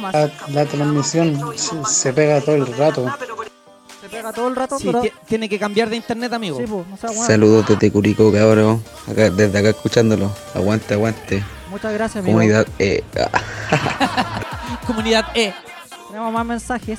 [0.00, 0.12] Más.
[0.14, 3.06] La, la transmisión se, se pega todo el rato.
[4.00, 5.00] Se pega todo el rato, Sí, pero.
[5.00, 6.58] ti- tiene que cambiar de internet, amigo.
[6.58, 7.26] Sí, pues, no sea weón.
[7.26, 8.82] Saludos desde Curicó, cabrón.
[9.10, 10.30] Acá, desde acá escuchándolo.
[10.54, 11.42] Aguante, aguante.
[11.70, 12.38] Muchas gracias, amigo.
[12.38, 13.02] Comunidad eh,
[14.86, 15.52] Comunidad E.
[16.08, 16.98] Tenemos más mensajes.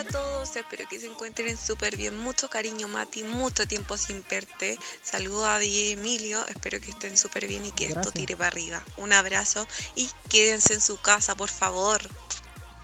[0.00, 2.16] Hola a todos, espero que se encuentren súper bien.
[2.20, 4.78] Mucho cariño, Mati, mucho tiempo sin verte.
[5.02, 8.14] Saludos a DJ Emilio, espero que estén súper bien y que esto Gracias.
[8.14, 8.80] tire para arriba.
[8.96, 12.00] Un abrazo y quédense en su casa, por favor.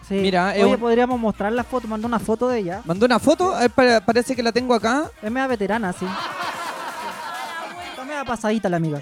[0.09, 0.15] Sí.
[0.15, 2.83] Mira, Oye, un- podríamos mostrar la foto, mandó una foto de ella.
[2.85, 5.09] Mandó una foto, pa- parece que la tengo acá.
[5.23, 6.07] Es media veterana, sí.
[7.91, 9.01] Está media pasadita la amiga.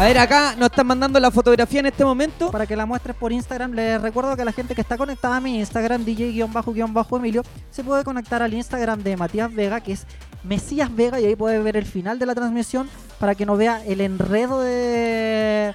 [0.00, 2.50] A ver, acá nos están mandando la fotografía en este momento.
[2.50, 5.40] Para que la muestres por Instagram, les recuerdo que la gente que está conectada a
[5.42, 10.06] mi Instagram, DJ-Emilio, se puede conectar al Instagram de Matías Vega, que es
[10.42, 13.84] Mesías Vega, y ahí puede ver el final de la transmisión para que no vea
[13.84, 15.74] el enredo de.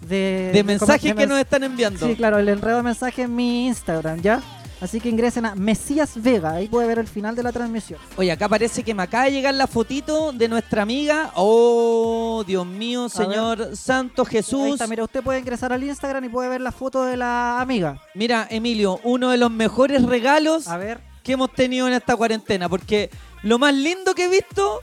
[0.00, 2.08] De, De mensajes que nos están enviando.
[2.08, 4.42] Sí, claro, el enredo de mensajes en mi Instagram, ¿ya?
[4.80, 8.00] Así que ingresen a Mesías Vega, ahí puede ver el final de la transmisión.
[8.16, 11.32] Oye, acá parece que me acaba de llegar la fotito de nuestra amiga.
[11.34, 14.72] Oh, Dios mío, Señor Santo Ahí Jesús.
[14.72, 18.00] está, mira, usted puede ingresar al Instagram y puede ver la foto de la amiga.
[18.14, 21.00] Mira, Emilio, uno de los mejores regalos A ver.
[21.22, 22.68] que hemos tenido en esta cuarentena.
[22.68, 23.10] Porque
[23.42, 24.80] lo más lindo que he visto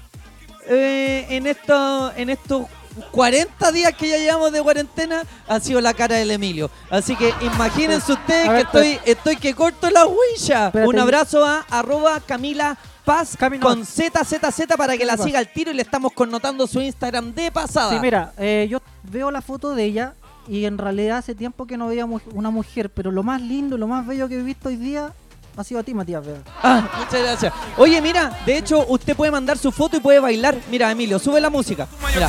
[0.67, 2.65] eh, en, esto, en estos
[3.11, 6.69] 40 días que ya llevamos de cuarentena ha sido la cara del Emilio.
[6.89, 10.71] Así que imagínense ustedes que estoy, estoy que corto la huilla.
[10.85, 13.65] Un abrazo a arroba Camila Paz Cami, no.
[13.67, 17.51] con ZZZ para que la siga al tiro y le estamos connotando su Instagram de
[17.51, 17.91] pasada.
[17.93, 20.13] Sí, mira, eh, yo veo la foto de ella
[20.49, 23.77] y en realidad hace tiempo que no veía mu- una mujer, pero lo más lindo,
[23.77, 25.13] lo más bello que he visto hoy día
[25.57, 26.39] ha sido a ti, Matías Vega.
[26.61, 27.53] Ah, muchas gracias.
[27.77, 30.55] Oye, mira, de hecho, usted puede mandar su foto y puede bailar.
[30.69, 31.87] Mira, Emilio, sube la música.
[32.13, 32.27] Mira.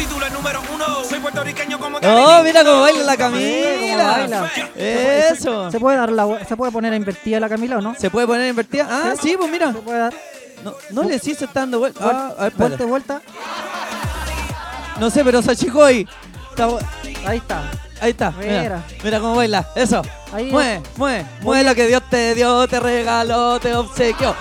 [2.02, 4.06] Oh, mira cómo baila la Camila.
[4.18, 4.50] baila.
[4.76, 5.70] Eso.
[5.70, 7.94] ¿Se puede, dar la, ¿Se puede poner invertida la Camila o no?
[7.94, 8.86] ¿Se puede poner invertida?
[8.90, 9.72] Ah, sí, pues mira.
[9.72, 10.14] Se puede dar.
[10.64, 12.00] No, no le sí se está dando vuelta.
[12.02, 12.52] Ah, a ver.
[12.54, 13.22] Vuelta, vuelta.
[14.98, 16.06] No sé, pero se achicó ahí.
[17.26, 17.62] Ahí está.
[18.00, 18.30] Ahí está.
[18.32, 18.82] Mira, Mira.
[19.04, 19.66] mira cómo baila.
[19.74, 20.02] Eso.
[20.32, 21.26] Ahí mueve, mueve.
[21.42, 24.34] Mueve lo que Dios te dio, te regaló, te obsequió.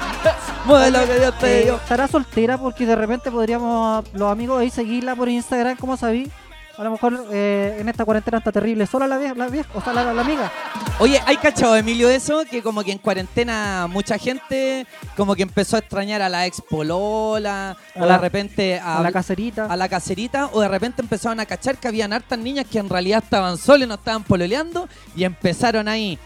[0.66, 1.76] Mueve lo que Dios te Eh, dio.
[1.76, 2.58] ¿Estará soltera?
[2.58, 6.30] Porque de repente podríamos, los amigos ahí, seguirla por Instagram, ¿cómo sabí?
[6.78, 8.86] A lo mejor eh, en esta cuarentena está terrible.
[8.86, 10.52] ¿Sola la vieja, la vieja o sea, la, la amiga?
[11.00, 12.44] Oye, ¿hay cachado, Emilio, eso?
[12.50, 14.86] Que como que en cuarentena mucha gente
[15.16, 19.00] como que empezó a extrañar a la ex polola, A o la- de repente a,
[19.00, 19.66] a la caserita.
[19.66, 22.90] a la caserita, o de repente empezaron a cachar que habían hartas niñas que en
[22.90, 26.20] realidad estaban solas y no estaban pololeando, y empezaron ahí.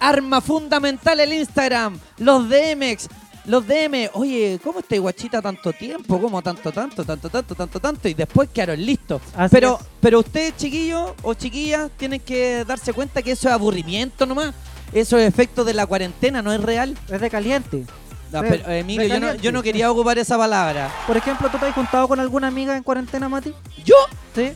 [0.00, 3.08] Arma fundamental el Instagram, los DMs,
[3.46, 6.20] los DM, oye, ¿cómo está guachita tanto tiempo?
[6.20, 8.08] ¿Cómo tanto, tanto, tanto, tanto, tanto, tanto?
[8.08, 9.20] Y después quedaron listos.
[9.36, 9.86] Así Pero, es.
[10.00, 14.54] pero ustedes, chiquillos o chiquillas, tienen que darse cuenta que eso es aburrimiento nomás.
[14.92, 16.96] Eso es efecto de la cuarentena, no es real.
[17.10, 17.84] Es de caliente.
[18.32, 20.90] No, pero, Emilio, no, yo no quería ocupar esa palabra.
[21.06, 23.52] Por ejemplo, ¿tú te has juntado con alguna amiga en cuarentena, Mati?
[23.84, 23.94] ¿Yo?
[24.34, 24.52] Sí.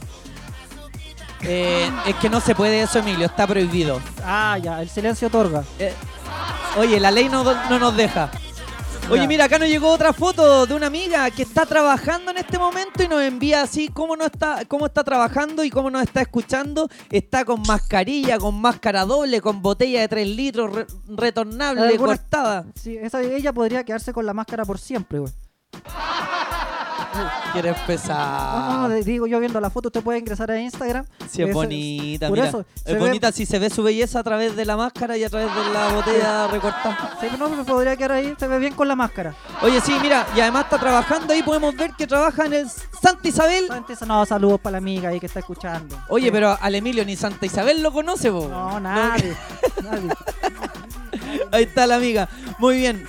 [1.42, 4.01] Eh, es que no se puede eso, Emilio, está prohibido.
[4.24, 5.62] Ah, ya, el silencio otorga.
[5.79, 5.92] Eh,
[6.77, 8.31] oye, la ley no, no nos deja.
[9.11, 12.59] Oye, mira, acá nos llegó otra foto de una amiga que está trabajando en este
[12.59, 16.21] momento y nos envía así cómo, no está, cómo está trabajando y cómo nos está
[16.21, 16.88] escuchando.
[17.11, 22.66] Está con mascarilla, con máscara doble, con botella de 3 litros re- retornable, Alguna- cortada.
[22.75, 25.33] Sí, esa, ella podría quedarse con la máscara por siempre, güey.
[27.53, 28.71] Quieres empezar.
[28.73, 31.05] No, no, digo yo viendo la foto, usted puede ingresar a Instagram.
[31.31, 32.49] Sí, es bonita, mira.
[32.49, 35.25] eso, es ve- bonita si se ve su belleza a través de la máscara y
[35.25, 37.17] a través de la botella recortada.
[37.21, 39.35] Sí, no, me podría quedar ahí, se ve bien con la máscara.
[39.63, 43.29] Oye, sí, mira, y además está trabajando ahí, podemos ver que trabaja en el Santa
[43.29, 43.67] Isabel.
[43.71, 45.97] Antes, no, saludos para la amiga ahí que está escuchando.
[46.09, 46.31] Oye, Sí.
[46.33, 48.49] pero al Emilio ni Santa Isabel lo conoce, po.
[48.49, 49.37] No, nadie.
[49.83, 50.11] nadie.
[51.53, 52.29] Ahí está la amiga.
[52.59, 53.07] Muy bien.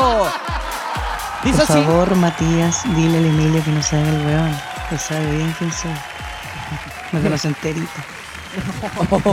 [1.43, 1.85] Dice Por así.
[1.85, 4.57] favor, Matías, dile al Emilio que no sabe el weón.
[4.91, 5.91] Él sabe bien quién soy.
[7.13, 7.91] Me conoce enterito.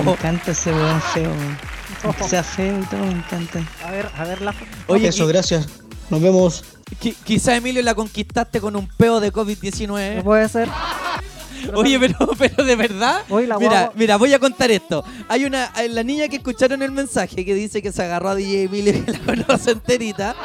[0.03, 1.57] Me encanta ese weón feo, weón.
[2.03, 3.59] Aunque sea feo y todo, me encanta.
[3.85, 4.71] A ver, a ver la foto.
[4.87, 5.67] Oye, Eso, gracias.
[6.09, 6.63] Nos vemos.
[7.01, 10.23] Qui- quizá Emilio la conquistaste con un peo de No COVID-19.
[10.23, 10.69] puede ser.
[11.73, 13.23] Oye, pero, pero de verdad.
[13.29, 15.03] Oye, la mira, mira, voy a contar esto.
[15.27, 18.63] Hay una, la niña que escucharon el mensaje que dice que se agarró a DJ
[18.63, 20.35] Emilio y que la conoce enterita.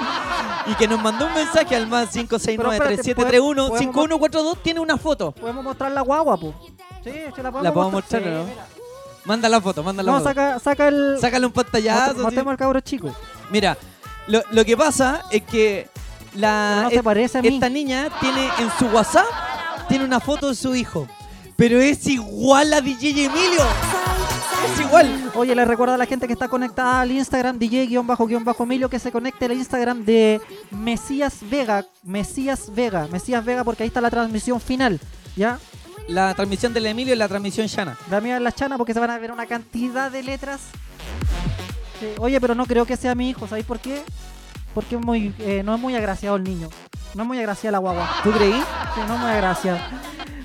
[0.67, 4.59] Y que nos mandó un mensaje al más 569-3731-5142.
[4.63, 5.33] Tiene una foto.
[5.33, 6.55] Podemos mostrar la guagua, po.
[7.05, 8.23] Sí, se la podemos ¿La podemos mostrar.
[8.23, 8.45] no?
[8.47, 8.53] Sí.
[9.25, 10.31] Manda la foto, manda la No, foto.
[10.31, 11.17] saca, saca el.
[11.21, 12.15] Sácale un pantallazo.
[12.15, 12.51] Mot- Mostremos así.
[12.51, 13.15] al cabro chico.
[13.51, 13.77] Mira,
[14.27, 15.89] lo, lo que pasa es que
[16.35, 17.49] la, Pero no se parece a mí.
[17.49, 19.27] esta niña tiene en su WhatsApp
[19.89, 21.07] tiene una foto de su hijo.
[21.57, 23.63] Pero es igual a DJ Emilio.
[24.73, 25.31] Es igual.
[25.35, 29.45] Oye, le recuerdo a la gente que está conectada al Instagram DJ-Emilio que se conecte
[29.45, 30.41] al Instagram de
[30.71, 31.85] Mesías Vega.
[32.03, 33.07] Mesías Vega.
[33.09, 34.99] Mesías Vega porque ahí está la transmisión final.
[35.37, 35.59] ¿Ya?
[36.09, 37.97] La transmisión del Emilio y la transmisión Shana.
[38.11, 40.61] La mía es la chana porque se van a ver una cantidad de letras.
[42.01, 43.47] Sí, Oye, pero no creo que sea mi hijo.
[43.47, 44.03] ¿Sabéis por qué?
[44.75, 46.69] Porque es muy, eh, no es muy agraciado el niño.
[47.15, 48.09] No es muy agraciada la guagua.
[48.23, 48.53] ¿Tú creí?
[48.95, 49.79] Sí, no es muy agraciado.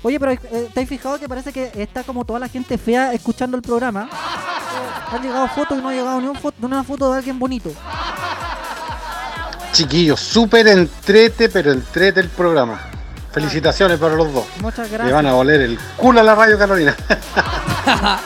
[0.02, 3.12] Oye, pero eh, ¿te has fijado que parece que está como toda la gente fea
[3.12, 4.08] escuchando el programa?
[5.10, 7.72] Han llegado fotos y no ha llegado ni un foto, una foto de alguien bonito.
[9.72, 12.80] Chiquillos, súper entrete, pero entrete el programa.
[13.32, 14.44] Felicitaciones para los dos.
[14.60, 15.14] Muchas Le gracias.
[15.14, 16.94] van a oler el culo a la radio Carolina.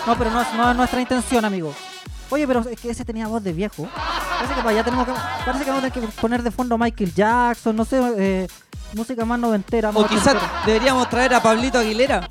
[0.08, 1.72] No, pero no es, no es nuestra intención, amigo.
[2.30, 3.88] Oye, pero es que ese tenía voz de viejo.
[4.42, 5.12] Parece que para allá tenemos que,
[5.44, 8.48] parece que vamos a tener que poner de fondo Michael Jackson, no sé, eh,
[8.92, 9.90] música más noventera.
[9.94, 10.34] O quizás
[10.66, 12.26] deberíamos traer a Pablito Aguilera.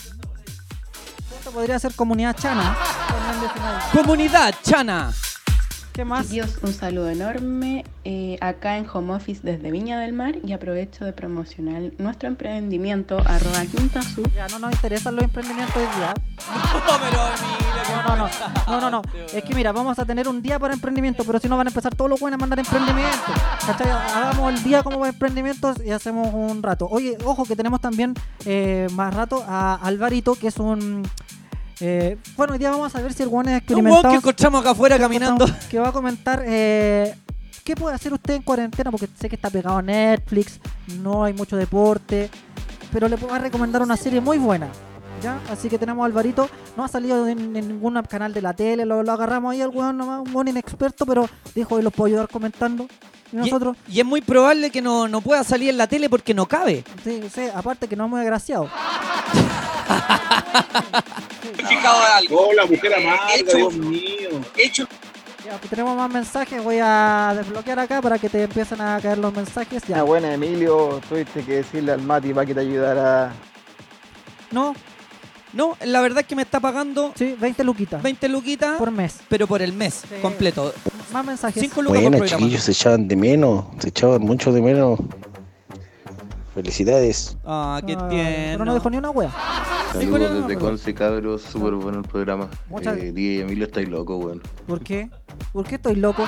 [1.38, 2.76] Esto podría ser comunidad chana.
[3.94, 5.14] Comunidad Chana.
[5.94, 6.30] ¿Qué más?
[6.30, 11.04] Dios, un saludo enorme eh, acá en Home Office desde Viña del Mar y aprovecho
[11.04, 14.32] de promocionar nuestro emprendimiento arroba Quinta Sur.
[14.34, 16.14] Ya no nos interesan los emprendimientos hoy día.
[18.06, 18.30] No, no, no,
[18.68, 19.02] no, no, no.
[19.34, 21.72] Es que mira, vamos a tener un día para emprendimiento, pero si no van a
[21.72, 23.36] empezar todos los buenos a mandar emprendimientos.
[23.66, 23.90] ¿Cachai?
[23.90, 26.88] Hagamos el día como emprendimientos y hacemos un rato.
[26.90, 28.14] Oye, ojo que tenemos también
[28.46, 31.04] eh, más rato a Alvarito, que es un...
[31.82, 34.02] eh, bueno, hoy día vamos a ver si el guano es Un experimentado.
[34.04, 35.46] weón que encontramos acá afuera caminando.
[35.70, 37.16] Que va a comentar eh,
[37.64, 40.60] qué puede hacer usted en cuarentena, porque sé que está pegado a Netflix,
[41.00, 42.30] no hay mucho deporte,
[42.94, 44.68] pero le puedo recomendar una serie muy buena.
[45.22, 45.40] ¿Ya?
[45.52, 48.86] Así que tenemos a Alvarito, no ha salido en, en ningún canal de la tele,
[48.88, 52.08] lo, lo agarramos ahí al weón nomás, un buen inexperto, pero dijo hoy los puedo
[52.08, 52.88] ayudar comentando.
[53.32, 56.10] Y Y, nosotros, y es muy probable que no, no pueda salir en la tele
[56.10, 56.84] porque no cabe.
[57.04, 58.70] sí, sí, aparte que no es muy agraciado.
[62.30, 64.30] Hola, mujer amarga, Dios mío.
[64.58, 64.88] Hecho.
[65.46, 69.18] Ya, pues tenemos más mensajes, voy a desbloquear acá para que te empiecen a caer
[69.18, 69.84] los mensajes.
[69.88, 70.00] Ya.
[70.00, 73.34] Ah, buena, Emilio, tuviste que decirle al Mati para que te ayudara.
[74.52, 74.76] No.
[75.54, 77.12] No, la verdad es que me está pagando.
[77.16, 78.02] Sí, 20 luquitas.
[78.02, 78.78] 20 luquitas.
[78.78, 79.18] Por mes.
[79.30, 80.74] Pero por el mes completo.
[81.12, 81.62] Más mensajes.
[81.62, 85.00] 5 lucas Bueno, chiquillos, se echaban de menos, se echaban mucho de menos.
[86.54, 87.38] Felicidades.
[87.46, 88.52] Ah, qué Ah, tierno.
[88.54, 89.32] Pero no dejó ni una wea.
[89.94, 91.42] Saludos desde Conce, cabros.
[91.44, 92.50] Súper bueno el programa.
[92.70, 94.42] Muchas- Eh, DJ Emilio, estáis loco, weón.
[94.68, 95.10] ¿Por qué?
[95.54, 96.26] ¿Por qué estoy loco?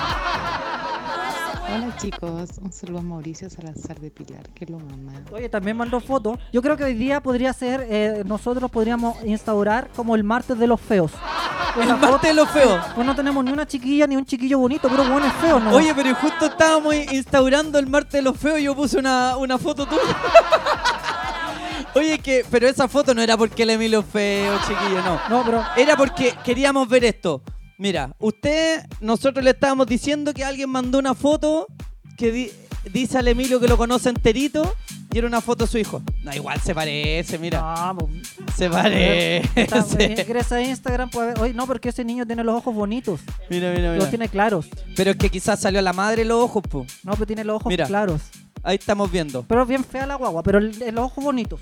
[1.74, 5.12] Hola chicos, un saludo a Mauricio Salazar de Pilar, que lo mamá.
[5.32, 6.38] Oye, también mandó fotos.
[6.52, 10.68] Yo creo que hoy día podría ser, eh, nosotros podríamos instaurar como el martes de
[10.68, 11.10] los feos.
[11.80, 12.80] El martes de los feos.
[12.94, 15.74] Pues no tenemos ni una chiquilla ni un chiquillo bonito, pero buenos feos, ¿no?
[15.74, 19.58] Oye, pero justo estábamos instaurando el martes de los feos y yo puse una, una
[19.58, 20.00] foto tuya.
[21.96, 25.20] Oye, que, pero esa foto no era porque el Emilio es feo, chiquillo, no.
[25.28, 25.64] No, pero.
[25.76, 27.42] Era porque queríamos ver esto.
[27.78, 31.66] Mira, usted, nosotros le estábamos diciendo que alguien mandó una foto
[32.16, 32.50] que di-
[32.92, 34.74] dice al Emilio que lo conoce enterito
[35.12, 36.02] y era una foto de su hijo.
[36.22, 37.92] No, igual se parece, mira.
[38.56, 39.60] se parece.
[39.60, 39.84] Está-
[40.22, 41.40] Ingresa a Instagram, puede ver.
[41.40, 43.20] Oye, no, porque ese niño tiene los ojos bonitos.
[43.50, 43.96] Mira, mira, mira.
[43.96, 44.66] Los tiene claros.
[44.96, 46.86] Pero es que quizás salió a la madre los ojos, po.
[47.02, 47.86] No, pero tiene los ojos Mira.
[47.86, 48.20] claros.
[48.62, 49.42] Ahí estamos viendo.
[49.42, 51.60] Pero es bien fea la guagua, pero el- el- los ojos bonitos.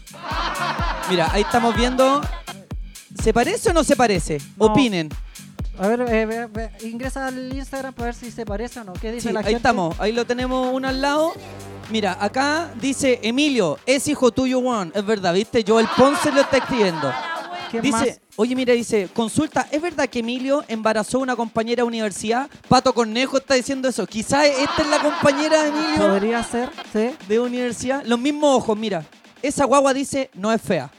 [1.10, 2.20] Mira, ahí estamos viendo.
[3.22, 4.38] ¿Se parece o no se parece?
[4.58, 5.08] Opinen.
[5.78, 8.92] A ver, eh, ve- ve- ingresa al Instagram para ver si se parece o no.
[8.92, 9.56] ¿Qué dice Sí, la ahí gente?
[9.58, 11.32] estamos, ahí lo tenemos uno al lado.
[11.90, 14.92] Mira, acá dice Emilio, es hijo tuyo, Juan.
[14.94, 15.64] Es verdad, ¿viste?
[15.66, 17.12] Joel Ponce lo está escribiendo.
[17.70, 18.20] ¿Quién dice, más?
[18.36, 22.48] oye, mira, dice, consulta, ¿es verdad que Emilio embarazó a una compañera de universidad?
[22.68, 24.06] Pato Cornejo está diciendo eso.
[24.06, 27.10] Quizás esta es la compañera de Emilio Podría ser, sí.
[27.26, 28.02] de universidad.
[28.04, 29.04] Los mismos ojos, mira.
[29.40, 30.90] Esa guagua dice, no es fea.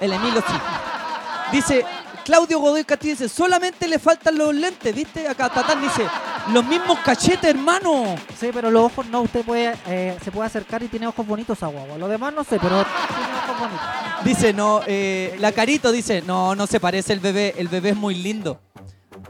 [0.00, 0.54] El Emilio sí.
[1.52, 1.84] Dice,
[2.24, 5.26] Claudio Godoy Castillo dice, solamente le faltan los lentes, ¿viste?
[5.28, 6.06] Acá Tatán dice,
[6.52, 8.16] los mismos cachetes, hermano.
[8.38, 11.62] Sí, pero los ojos no, usted puede, eh, se puede acercar y tiene ojos bonitos
[11.62, 11.98] a guagua.
[11.98, 14.24] Lo demás no sé, pero tiene ojos bonitos.
[14.24, 17.96] Dice, no, eh, la Carito dice, no, no se parece el bebé, el bebé es
[17.96, 18.60] muy lindo.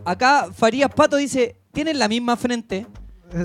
[0.05, 2.87] Acá Farías Pato dice, tienen la misma frente.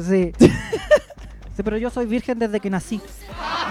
[0.07, 0.33] Sí.
[0.39, 3.01] sí, pero yo soy virgen desde que nací.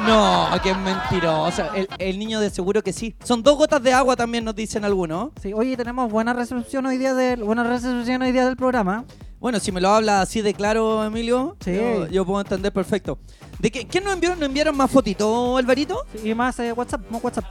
[0.07, 1.63] No, que es mentiroso.
[1.75, 3.17] El, el niño de seguro que sí.
[3.25, 5.31] Son dos gotas de agua también nos dicen algunos.
[5.41, 9.05] Sí, oye, tenemos buena recepción hoy día del, buena recepción hoy día del programa.
[9.39, 11.75] Bueno, si me lo habla así de claro, Emilio, Sí.
[11.75, 13.19] yo, yo puedo entender perfecto.
[13.59, 14.31] ¿De qué, ¿Quién nos envió?
[14.35, 16.05] ¿Nos enviaron más fotitos, Alvarito?
[16.21, 17.45] Sí, y más eh, WhatsApp, más WhatsApp.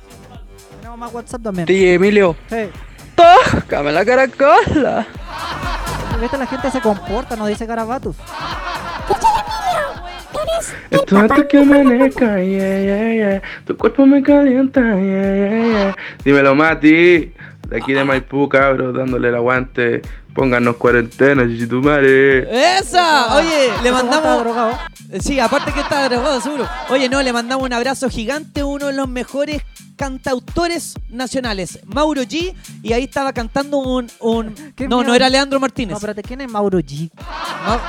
[0.77, 1.65] Tenemos más WhatsApp también.
[1.65, 2.35] DJ Emilio.
[2.49, 2.69] Sí.
[3.15, 5.07] ¡Tócame la caracola!
[6.19, 8.15] Viste, la gente se comporta, no dice garabatos.
[10.89, 13.41] Esto antes que amanezca, yeah, yeah, yeah.
[13.65, 15.95] Tu cuerpo me calienta, yeah, yeah.
[16.23, 17.33] Dímelo, Mati.
[17.69, 20.01] De aquí de Maipú, cabros, dándole el aguante.
[20.35, 22.77] Pónganos cuarentena, tu madre.
[22.77, 23.37] ¡Esa!
[23.37, 24.43] Oye, le mandamos.
[24.43, 24.77] drogado.
[25.21, 26.67] Sí, aparte que está drogado, seguro.
[26.89, 29.61] Oye, no, le mandamos un abrazo gigante a uno de los mejores
[29.95, 32.53] cantautores nacionales, Mauro G.
[32.83, 34.11] Y ahí estaba cantando un.
[34.19, 34.53] un...
[34.75, 35.91] ¿Qué No, no era Leandro Martínez.
[35.91, 37.09] No, espérate, ¿quién es Mauro G?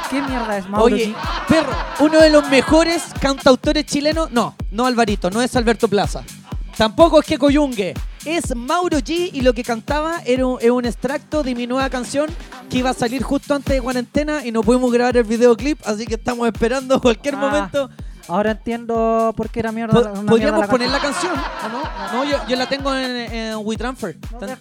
[0.08, 1.14] ¿Qué mierda es Mauro Oye, G?
[1.48, 4.30] perro, uno de los mejores cantautores chilenos.
[4.30, 6.22] No, no Alvarito, no es Alberto Plaza.
[6.76, 7.92] Tampoco es que Coyungue.
[8.26, 12.28] Es Mauro G y lo que cantaba era un, extracto de mi nueva canción
[12.68, 16.06] que iba a salir justo antes de cuarentena y no pudimos grabar el videoclip, así
[16.06, 17.90] que estamos esperando cualquier Ah, momento.
[18.28, 19.92] Ahora entiendo por qué era mierda.
[19.92, 21.32] Po- una mierda Podríamos poner la canción.
[21.32, 21.82] ¿o no?
[22.12, 24.18] No, yo, yo la tengo en, en WeTransfer.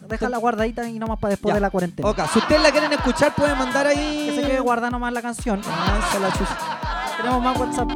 [0.07, 1.55] Déjala guardadita y nomás para después Ya.
[1.55, 2.07] de la cuarentena.
[2.07, 4.27] Ok, si ustedes la quieren escuchar, pueden mandar ahí.
[4.29, 5.61] Que se quede guardada nomás la canción.
[5.67, 7.17] Ah, esa la.
[7.17, 7.89] Tenemos más WhatsApp.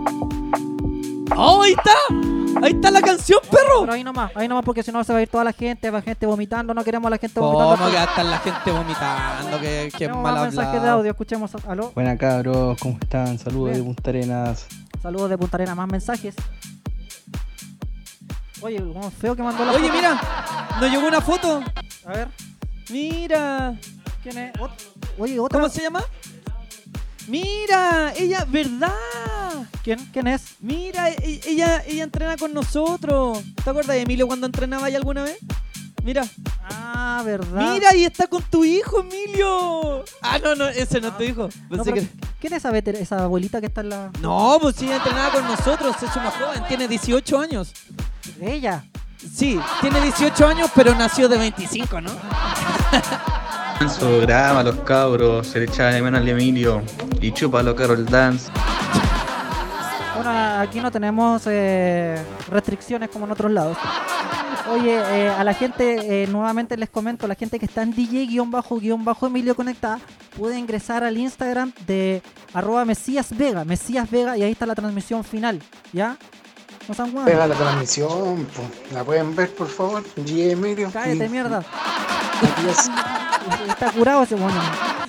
[1.38, 2.39] ¡Oh, ahí está!
[2.62, 3.82] Ahí está la canción, perro.
[3.82, 5.90] Pero ahí nomás, ahí nomás porque si no se va a ir toda la gente,
[5.92, 7.78] va gente vomitando, no queremos a la gente vomitando.
[7.78, 9.60] ¿Cómo que hasta la gente vomitando?
[9.62, 11.52] Que, que mal mensajes de audio, escuchemos.
[11.68, 11.92] Aló.
[11.96, 13.38] Buena cabros, ¿cómo están?
[13.40, 13.78] Saludos Bien.
[13.82, 14.68] de Punta Arenas.
[15.02, 16.36] Saludos de Punta Arena, más mensajes.
[18.62, 19.94] Oye, como feo que mandó la Oye, foto.
[19.94, 20.22] mira,
[20.82, 21.64] nos llegó una foto.
[22.06, 22.28] A ver.
[22.90, 23.76] Mira.
[24.22, 24.54] ¿Quién es?
[24.56, 24.72] Ot-
[25.18, 25.60] Oye, otra.
[25.60, 26.04] ¿Cómo se llama?
[27.30, 28.94] Mira, ella, ¿verdad?
[29.84, 30.00] ¿Quién?
[30.12, 30.56] ¿Quién es?
[30.60, 33.40] Mira, e- ella, ella entrena con nosotros.
[33.64, 35.38] ¿Te acuerdas de Emilio cuando entrenaba ahí alguna vez?
[36.04, 36.26] Mira.
[36.64, 37.74] Ah, ¿verdad?
[37.74, 40.04] Mira, y está con tu hijo, Emilio.
[40.22, 41.50] Ah, no, no, ese no es tu hijo.
[41.70, 42.10] No, Pensé pero que-
[42.40, 44.12] ¿Quién es esa, veter- esa abuelita que está en la.
[44.22, 45.96] No, pues sí, entrenaba con nosotros.
[46.02, 47.74] Es una joven, tiene 18 años.
[48.42, 48.84] Ella.
[49.18, 52.10] Sí, tiene 18 años, pero nació de 25, ¿no?
[53.88, 56.82] Su programa, los cabros, se le echaba de menos al Emilio.
[57.22, 58.52] Y chúpalo, Carol Dance.
[60.16, 63.78] Bueno, aquí no tenemos eh, restricciones como en otros lados.
[64.70, 69.56] Oye, eh, a la gente, eh, nuevamente les comento, la gente que está en DJ-Emilio
[69.56, 70.00] Conectada,
[70.38, 72.22] puede ingresar al Instagram de
[72.54, 75.62] arroba Mesías Vega, Mesías Vega, y ahí está la transmisión final,
[75.94, 76.18] ¿ya?
[76.90, 77.32] No sean hueones.
[77.32, 78.64] Pega la transmisión, po.
[78.94, 80.04] ¿la pueden ver por favor?
[80.18, 80.52] G.
[80.52, 80.90] Emilio.
[80.92, 81.64] Cállate, Y- mierda.
[83.70, 84.60] Está curado ese bueno.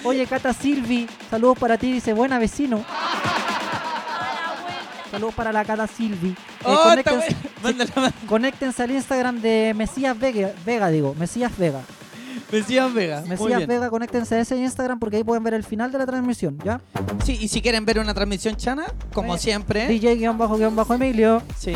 [0.05, 2.85] Oye, Cata Silvi, saludos para ti, dice buena vecino.
[5.11, 6.31] Saludos para la Cata Silvi.
[6.31, 7.85] Eh, Oh, está conéctense, buena.
[7.89, 11.81] Mándala, conéctense al Instagram de Mesías Vega, Vega digo, Mesías Vega.
[12.53, 13.22] Mesías Vega.
[13.26, 13.66] Mesías.
[13.66, 16.80] Vega, conéctense a ese Instagram porque ahí pueden ver el final de la transmisión, ¿ya?
[17.24, 19.86] Sí, y si quieren ver una transmisión chana, como Eh, siempre.
[19.88, 21.42] DJ-Emilio.
[21.59, 21.74] Sí.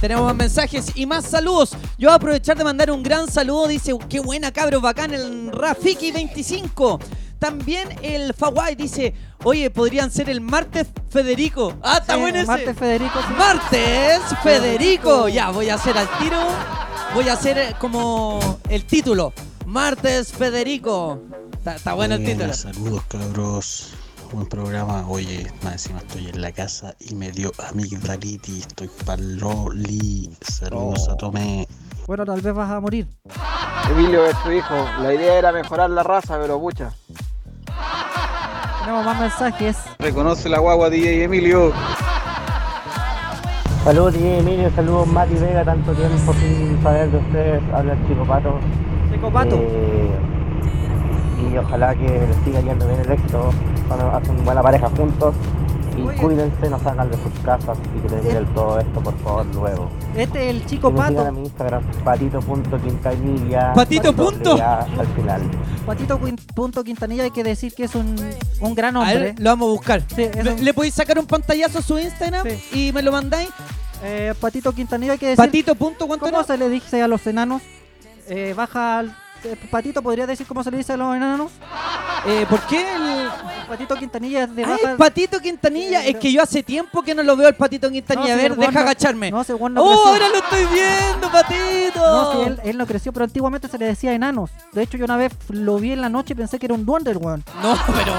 [0.00, 1.70] Tenemos más mensajes y más saludos.
[1.98, 3.68] Yo voy a aprovechar de mandar un gran saludo.
[3.68, 7.00] Dice, qué buena cabros, bacán el Rafiki25.
[7.38, 11.74] También el Fawai dice, oye, podrían ser el martes Federico.
[11.82, 12.46] Ah, está Sí, bueno ese.
[12.46, 13.18] Martes Federico.
[13.20, 13.34] sí.
[13.36, 15.28] Martes Federico.
[15.28, 16.38] Ya, voy a hacer al tiro.
[17.14, 19.32] Voy a hacer eh, como el título.
[19.66, 21.20] Martes Federico.
[21.66, 22.54] Está, bueno el título.
[22.54, 23.94] Saludos cabros,
[24.32, 25.04] buen programa.
[25.08, 30.30] Oye, más encima estoy en la casa y me dio amigdalitis, estoy paloli.
[30.40, 31.66] Saludos a Tomé.
[32.06, 33.08] Bueno, tal vez vas a morir.
[33.90, 34.74] Emilio es tu hijo.
[35.02, 36.92] La idea era mejorar la raza, pero pucha.
[38.84, 39.76] Tenemos más mensajes.
[39.98, 41.72] Reconoce la guagua DJ Emilio.
[43.82, 48.24] Saludos DJ Emilio, saludos Mati Vega, tanto tiempo sin saber de ustedes, habla el chico
[48.24, 48.60] Pato.
[49.16, 49.56] Chico Pato.
[49.56, 50.10] Eh,
[51.52, 53.50] y ojalá que les siga yendo bien el éxito,
[53.88, 55.34] cuando hacen buena pareja juntos.
[55.96, 59.46] Y cuídense, no salgan de sus casas y que les miren todo esto por favor
[59.54, 59.88] luego.
[60.14, 61.20] Este es el chico Y me Pato.
[61.22, 63.72] a mi Instagram, patito.quintanilla.
[63.72, 64.62] Patito punto.
[64.62, 65.40] Al final.
[65.86, 68.14] Patito Quin- punto Quintanilla hay que decir que es un,
[68.60, 69.18] un gran A hombre.
[69.18, 70.02] ver, lo vamos a buscar.
[70.14, 73.12] Sí, es ¿Le, un- le podéis sacar un pantallazo a su Instagram y me lo
[73.12, 73.48] mandáis?
[74.04, 75.42] Eh, Patito Quintanilla hay que decir.
[75.42, 76.46] Patito punto, ¿cuánto ¿Cómo era?
[76.46, 77.62] se le dice a los enanos?
[78.28, 79.25] Eh, baja al.
[79.70, 81.50] Patito, ¿podría decir cómo se le dice a los enanos?
[82.28, 83.28] Eh, ¿Por qué el,
[83.68, 84.90] Patito Quintanilla es de baja.
[84.90, 86.04] el Patito Quintanilla.
[86.04, 88.34] Es que yo hace tiempo que no lo veo el Patito Quintanilla.
[88.34, 89.30] No, a ver, deja no- agacharme.
[89.30, 92.00] No, si no ¡Oh, ahora lo estoy viendo, Patito!
[92.00, 94.50] No, si él, él no creció, pero antiguamente se le decía enanos.
[94.72, 96.84] De hecho, yo una vez lo vi en la noche y pensé que era un
[96.84, 97.44] duende el weón.
[97.62, 98.12] No, pero.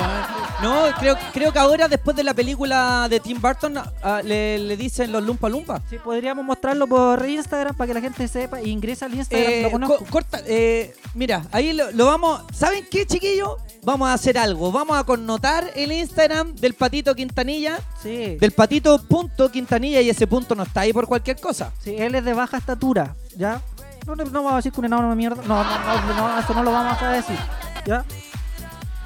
[0.61, 4.77] No, creo, creo que ahora, después de la película de Tim Burton, ah, le, le
[4.77, 5.81] dicen los Lumpa Lumpa.
[5.89, 8.59] Sí, podríamos mostrarlo por Instagram para que la gente sepa.
[8.61, 9.47] e Ingresa al Instagram.
[9.51, 12.41] Eh, lo co- corta, eh, mira, ahí lo, lo vamos.
[12.53, 13.57] ¿Saben qué, chiquillos?
[13.83, 14.71] Vamos a hacer algo.
[14.71, 17.79] Vamos a connotar el Instagram del Patito Quintanilla.
[18.01, 18.35] Sí.
[18.35, 21.71] Del Patito punto Quintanilla y ese punto no está ahí por cualquier cosa.
[21.83, 23.61] Sí, él es de baja estatura, ¿ya?
[24.05, 25.41] No, no, no vamos a decir que un enano de mierda.
[25.43, 27.37] No, no, no, eso no lo vamos a decir,
[27.85, 28.05] ¿ya?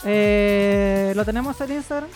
[0.03, 2.09] Eh, ¿Lo tenemos en Instagram?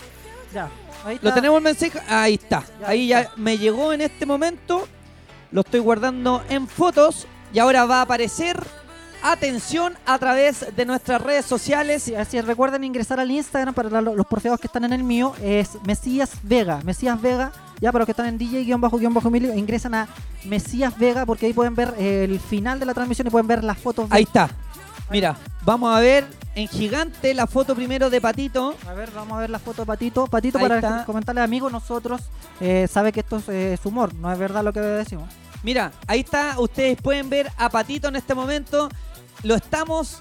[0.53, 0.69] Ya,
[1.05, 1.27] ahí está.
[1.27, 1.99] ¿Lo tenemos el mensaje?
[2.07, 2.63] Ahí está.
[2.81, 3.33] Ya, ahí ahí ya está.
[3.37, 4.87] me llegó en este momento.
[5.51, 7.27] Lo estoy guardando en fotos.
[7.53, 8.61] Y ahora va a aparecer.
[9.27, 12.03] Atención a través de nuestras redes sociales.
[12.03, 15.33] Sí, así es, recuerden ingresar al Instagram para los porfeos que están en el mío.
[15.41, 16.79] Es Mesías Vega.
[16.83, 17.51] Mesías Vega,
[17.81, 20.07] ya para los que están en DJ-Emilio, ingresan a
[20.43, 23.79] Mesías Vega porque ahí pueden ver el final de la transmisión y pueden ver las
[23.79, 24.07] fotos.
[24.11, 24.47] de- Ahí está.
[25.09, 28.75] Mira, vamos a ver en gigante la foto primero de Patito.
[28.87, 30.27] A ver, vamos a ver la foto de Patito.
[30.27, 31.03] Patito, Ahí para está.
[31.05, 32.21] comentarle amigos, nosotros
[32.61, 35.27] eh, sabe que esto es, eh, es humor, no es verdad lo que decimos.
[35.63, 38.87] Mira, ahí está, ustedes pueden ver a Patito en este momento.
[39.43, 40.19] Lo estamos,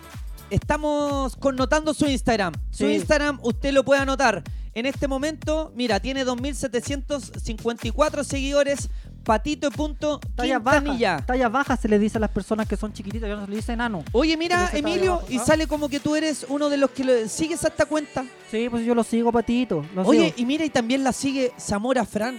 [0.50, 2.52] estamos connotando su Instagram.
[2.70, 2.94] Su Sí.
[2.94, 4.42] Instagram usted lo puede anotar.
[4.74, 8.88] En este momento, mira, tiene 2.754 seguidores.
[9.24, 11.16] Talla baja, Patito.quintanilla.
[11.24, 13.56] talla baja se le dice a las personas que son chiquititas, ya no se le
[13.56, 14.04] dice enano.
[14.12, 17.64] Oye, mira, Emilio, y sale como que tú eres uno de los que le- sigues
[17.64, 18.26] a esta cuenta.
[18.50, 19.82] Sí, pues yo lo sigo, Patito.
[19.94, 20.34] lo Oye, sigo.
[20.36, 22.36] y mira, y también la sigue Zamora Fran.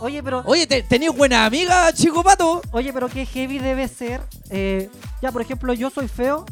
[0.00, 0.42] Oye, pero.
[0.46, 2.60] Oye, te, tenés buena amiga, chico pato.
[2.70, 4.20] Oye, pero qué heavy debe ser.
[4.50, 4.90] eh,
[5.22, 6.44] ya, por ejemplo, yo soy feo,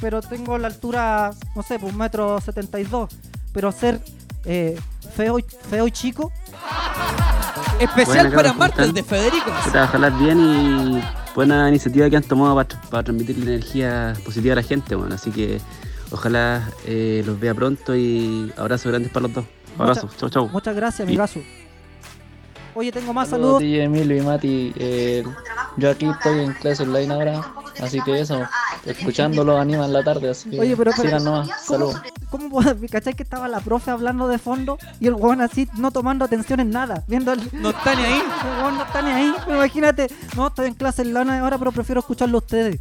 [0.00, 3.10] pero tengo la altura, no sé, pues un metro setenta y dos.
[3.52, 4.00] Pero ser
[4.44, 4.78] eh,
[5.16, 6.32] feo, y- feo y chico.
[7.78, 9.50] Especial Buena, para cabros, ¿cómo martes de Federico.
[9.68, 11.02] Ojalá bien y
[11.34, 15.14] buena iniciativa que han tomado para, transmitir la energía positiva a la gente, bueno.
[15.14, 15.60] Así que
[16.10, 19.44] ojalá eh, los vea pronto y abrazos grandes para los dos.
[19.78, 20.48] Abrazos, chau chau.
[20.48, 21.40] Muchas gracias, Y- amigazo.
[22.74, 23.62] Oye, tengo más Saludos, saludos.
[23.62, 24.72] DJ Emilio y Mati.
[24.76, 25.24] Eh,
[25.76, 27.40] yo aquí estoy en clase online ahora,
[27.82, 28.40] así que eso,
[28.84, 31.48] escuchándolo anima en la tarde, así que Oye, pero- pero- sigan nomás.
[31.64, 32.00] Saludos.
[32.30, 35.90] ¿Cómo puedo- cachai que estaba la profe hablando de fondo y el weón así no
[35.90, 37.02] tomando atención en nada?
[37.08, 37.40] Viendo el...
[37.52, 38.22] No está ni ahí.
[38.44, 39.34] El weón no está ni ahí.
[39.44, 40.06] Pero imagínate,
[40.36, 42.80] no, estoy en clase en lana ahora, pero prefiero escucharlo a ustedes.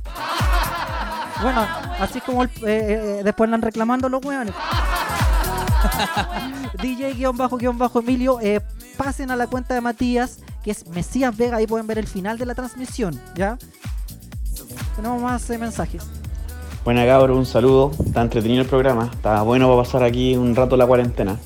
[1.41, 1.65] Bueno,
[1.99, 4.53] así como el- eh, eh, después andan reclamando los weones.
[6.81, 8.61] DJ-Emilio, eh,
[8.99, 12.37] pasen a la cuenta de Matías, que es Mesías Vega, ahí pueden ver el final
[12.37, 13.57] de la transmisión, ¿ya?
[14.97, 16.03] Tenemos más eh, mensajes.
[16.83, 17.91] Buena cabro, un saludo.
[18.05, 19.09] Está entretenido el programa.
[19.13, 21.37] Está bueno para pasar aquí un rato la cuarentena.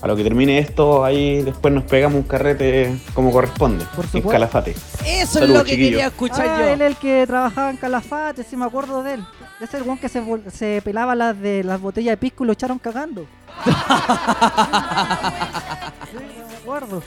[0.00, 3.84] A lo que termine esto, ahí después nos pegamos un carrete como corresponde.
[3.84, 4.28] en supuesto.
[4.28, 4.70] Calafate.
[5.04, 5.90] Eso Saludos, es lo que chiquillos.
[5.90, 6.64] quería escuchar ah, yo.
[6.68, 9.26] él es el que trabajaba en Calafate, sí me acuerdo de él.
[9.60, 12.44] Ese es el weón que se, vol- se pelaba las de las botellas de pisco
[12.44, 13.26] y lo echaron cagando.
[16.62, 17.02] acuerdo.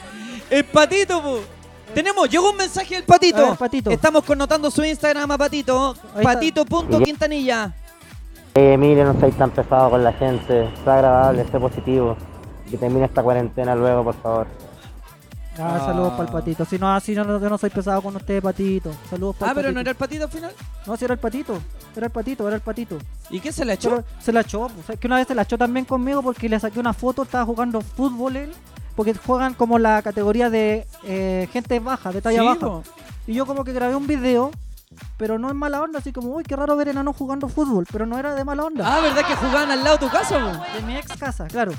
[0.50, 1.40] El patito, po.
[1.94, 3.44] Tenemos, llegó un mensaje del patito.
[3.44, 3.90] A ver, Patito.
[3.90, 5.94] Estamos connotando su Instagram a patito.
[6.16, 6.22] Está.
[6.22, 7.72] Patito.quintanilla.
[8.54, 10.70] Eh, mire, no seáis tan pesado con la gente.
[10.84, 12.16] Sea agradable, sé positivo.
[12.70, 14.46] Que termine esta cuarentena luego, por favor.
[15.56, 15.86] Ah, Ah.
[15.86, 16.64] saludos para el patito.
[16.64, 18.90] Si no, así no, no- yo no soy pesado con usted, patito.
[19.08, 19.74] Saludos para Ah, el pero patito.
[19.74, 20.52] no era el patito al final.
[20.86, 21.58] No, si era el patito.
[21.96, 22.98] Era el patito, era el patito.
[23.30, 23.90] ¿Y qué se le echó?
[23.90, 24.66] Pero se la echó.
[24.68, 27.22] pues, es que una vez se la echó también conmigo porque le saqué una foto,
[27.22, 28.52] estaba jugando fútbol él.
[28.96, 32.60] Porque juegan como la categoría de eh, gente baja, de talla Sí, baja.
[32.60, 32.82] po.
[33.26, 34.50] Y yo como que grabé un video,
[35.16, 38.06] pero no en mala onda, así como, uy, qué raro ver enanos jugando fútbol, pero
[38.06, 38.84] no era de mala onda.
[38.96, 40.76] Ah, ¿verdad que jugaban al lado de tu casa, po?
[40.76, 41.72] De mi ex casa, claro.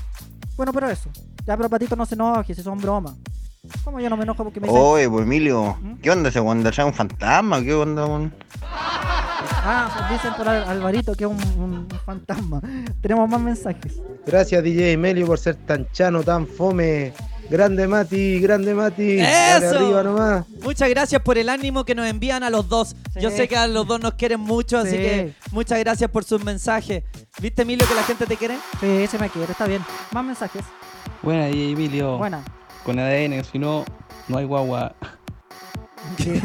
[0.57, 1.09] Bueno, pero eso.
[1.45, 3.13] Ya, pero Patito no se enoje, si son bromas.
[3.83, 4.81] Como yo no me enojo porque me dicen...
[4.81, 6.65] Oye, pues Emilio, ¿qué onda ese weón?
[6.65, 7.61] ¿Es un fantasma?
[7.61, 8.33] ¿Qué onda, weón?
[9.67, 12.61] Ah, pues dicen por Al- Alvarito que es un, un fantasma.
[13.01, 13.99] Tenemos más mensajes.
[14.25, 17.13] Gracias DJ Emilio por ser tan chano, tan fome.
[17.49, 19.19] Grande Mati, grande Mati.
[19.19, 19.75] ¡Eso!
[19.77, 20.45] arriba nomás.
[20.63, 22.95] Muchas gracias por el ánimo que nos envían a los dos.
[23.19, 24.97] Yo sé que a los dos nos quieren mucho, así Sí.
[24.97, 27.03] que muchas gracias por sus mensajes.
[27.39, 28.55] ¿Viste, Emilio, que la gente te quiere?
[28.79, 29.83] Sí, se me quiere, está bien.
[30.11, 30.63] Más mensajes.
[31.21, 32.17] Buena, DJ Emilio.
[32.17, 32.43] Buena.
[32.85, 33.83] Con ADN, si no,
[34.27, 34.93] no hay guagua.
[36.17, 36.41] ¿Qué,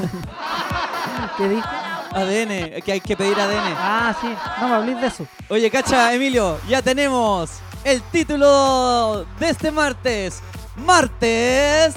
[1.36, 1.68] ¿Qué dijo?
[2.12, 3.74] ADN, que hay que pedir ADN.
[3.76, 4.26] Ah, sí,
[4.61, 5.26] no me hables de eso.
[5.49, 7.51] Oye, cacha, Emilio, ya tenemos
[7.84, 10.43] el título de este martes.
[10.76, 11.95] Martes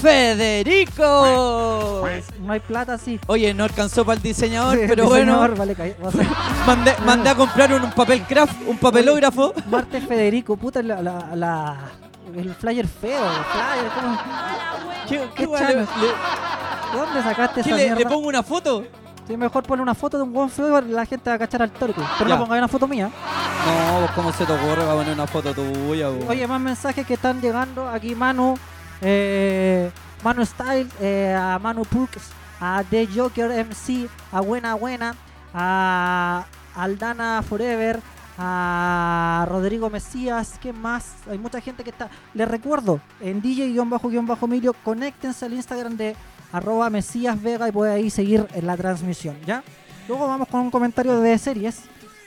[0.00, 2.08] Federico.
[2.40, 3.20] No hay plata, sí.
[3.26, 5.76] Oye, no alcanzó para el diseñador, Sí, pero diseñador, bueno.
[5.76, 5.96] vale,
[6.66, 9.52] Mandé, mandé a comprar un papel craft, un papelógrafo.
[9.70, 11.90] Martes Federico, puta, la, la, la-
[12.36, 14.18] el flyer feo, el flyer, ¿cómo?
[15.08, 15.80] ¿Qué, qué guay, chano.
[15.80, 17.98] le- ¿De dónde sacaste ¿Qué esa le, mierda?
[18.00, 18.84] le pongo una foto?
[19.26, 21.62] Sí, mejor poner una foto de un buen feo y la gente va a cachar
[21.62, 22.00] al torque.
[22.18, 22.36] Pero Ya.
[22.36, 23.06] no pongáis una foto mía.
[23.08, 24.84] No, pues, ¿cómo se te ocurre?
[24.84, 26.26] Va a poner una foto tuya, bo?
[26.28, 27.88] Oye, más mensajes que están llegando.
[27.88, 28.58] Aquí Manu,
[29.00, 29.90] eh,
[30.24, 32.10] Manu Style, eh, a Manu Pux,
[32.60, 35.14] a The Joker MC, a Buena Buena,
[35.54, 36.44] a
[36.76, 38.00] Aldana Forever,
[38.38, 41.12] a Rodrigo Mesías, ¿qué más?
[41.30, 42.08] Hay mucha gente que está.
[42.34, 46.16] Les recuerdo, en DJ-Emilio, conéctense al Instagram de
[46.52, 49.62] arroba Mesías Vega y pueden ahí seguir en la transmisión, ¿ya?
[50.08, 51.80] Luego vamos con un comentario de series.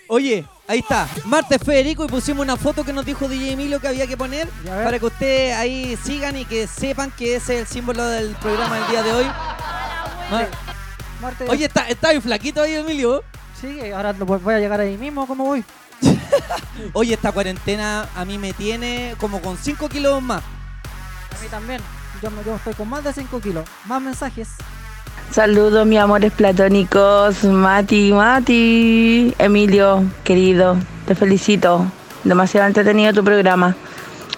[0.07, 3.87] Oye, ahí está, Martes Federico y pusimos una foto que nos dijo DJ Emilio que
[3.87, 4.47] había que poner
[4.83, 8.75] para que ustedes ahí sigan y que sepan que ese es el símbolo del programa
[8.79, 9.25] del día de hoy.
[9.25, 10.45] Ma-
[11.21, 13.23] Martes- Oye, está, está bien flaquito ahí, Emilio.
[13.59, 15.63] Sí, ahora voy a llegar ahí mismo, ¿cómo voy?
[16.93, 20.41] Oye, esta cuarentena a mí me tiene como con 5 kilos más.
[20.43, 21.81] A mí también.
[22.21, 23.65] Yo, me- yo estoy con más de 5 kilos.
[23.85, 24.49] Más mensajes.
[25.31, 27.43] Saludos, mis amores platónicos.
[27.43, 29.33] Mati, Mati.
[29.37, 30.77] Emilio, querido,
[31.07, 31.85] te felicito.
[32.23, 33.75] Demasiado entretenido tu programa.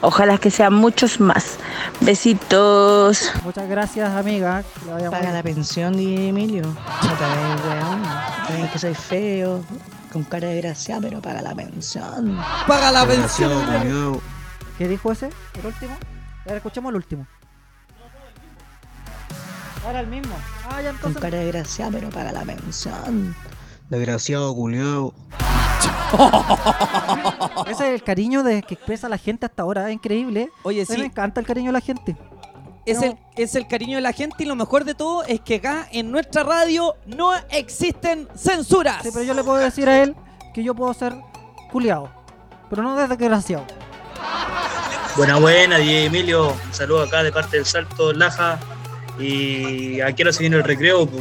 [0.02, 1.58] Ojalá que sean muchos más.
[2.02, 3.32] Besitos.
[3.44, 4.64] Muchas gracias, amiga.
[5.10, 6.64] Paga la pensión, DJ Emilio.
[6.64, 8.02] No te veis, weón.
[8.50, 9.64] Ven que soy feo,
[10.12, 12.38] con cara de gracia, pero paga la pensión.
[12.68, 14.22] Paga la pensión.
[14.78, 15.30] ¿Qué dijo ese?
[15.60, 15.96] ¿El último?
[16.46, 17.28] A ver, escuchemos el último.
[19.86, 20.36] Ahora el mismo.
[20.70, 21.22] Ah, ya Con entonces.
[21.22, 23.36] cara de gracia, pero paga la pensión.
[23.90, 25.14] Desgraciado, culiao.
[27.68, 30.50] Ese es el cariño de que expresa la gente hasta ahora, es increíble.
[30.64, 30.98] Oye, A mí sí.
[30.98, 32.18] Me encanta el cariño de la gente.
[32.92, 35.56] Es, el, es el cariño de la gente y lo mejor de todo es que
[35.56, 39.04] acá en nuestra radio no existen censuras.
[39.04, 40.16] Sí, pero yo le puedo decir a él
[40.54, 41.14] que yo puedo ser
[41.72, 42.10] culiado,
[42.70, 43.66] pero no desgraciado.
[45.16, 46.50] Buena, buena, DJ Emilio.
[46.52, 48.60] Un saludo acá de parte del Salto Laja.
[49.20, 51.08] Y aquí ahora se viene el recreo.
[51.08, 51.20] pu.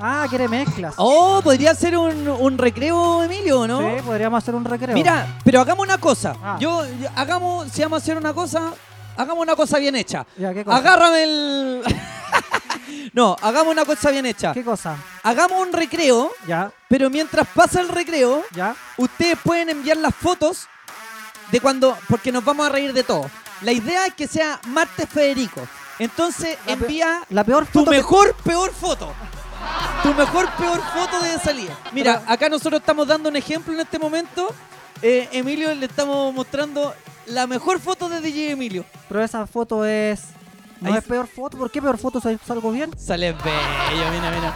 [0.00, 0.94] Ah, quiere mezclas.
[0.96, 3.80] Oh, podría ser un, un recreo, Emilio, ¿no?
[3.80, 4.94] Sí, podríamos hacer un recreo.
[4.94, 6.34] Mira, pero hagamos una cosa.
[6.42, 6.56] Ah.
[6.60, 8.72] Yo, yo- hagamos, si vamos a hacer una cosa,
[9.18, 10.24] hagamos una cosa bien hecha.
[10.36, 10.76] Ya, ¿qué cosa?
[10.76, 11.82] Agárrame el.
[13.12, 14.52] no, hagamos una cosa bien hecha.
[14.52, 14.96] ¿Qué cosa?
[15.22, 16.30] Hagamos un recreo.
[16.46, 16.70] Ya.
[16.88, 18.74] Pero mientras pasa el recreo, ya.
[18.96, 20.66] ustedes pueden enviar las fotos
[21.50, 21.96] de cuando.
[22.08, 23.30] Porque nos vamos a reír de todo.
[23.62, 25.60] La idea es que sea martes Federico.
[25.98, 29.12] Entonces envía la peor tu foto que- mejor peor foto.
[30.04, 31.76] Tu mejor peor foto de salida.
[31.92, 34.54] Mira, acá nosotros estamos dando un ejemplo en este momento.
[35.02, 36.94] Eh, Emilio le estamos mostrando
[37.30, 38.84] la mejor foto de DJ Emilio.
[39.08, 40.22] Pero esa foto es.
[40.80, 41.56] No Ahí es peor foto.
[41.58, 42.20] ¿Por qué peor foto?
[42.20, 42.90] ¿Sal- ¿Salgo bien?
[42.98, 44.54] Sale bello, mira, mira.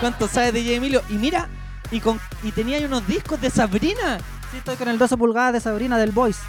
[0.00, 1.02] ¿Cuánto sabe DJ Emilio?
[1.08, 1.48] Y mira,
[1.90, 4.18] y con y tenía ahí unos discos de Sabrina.
[4.50, 6.40] Sí, estoy con el 12 pulgadas de Sabrina del Voice.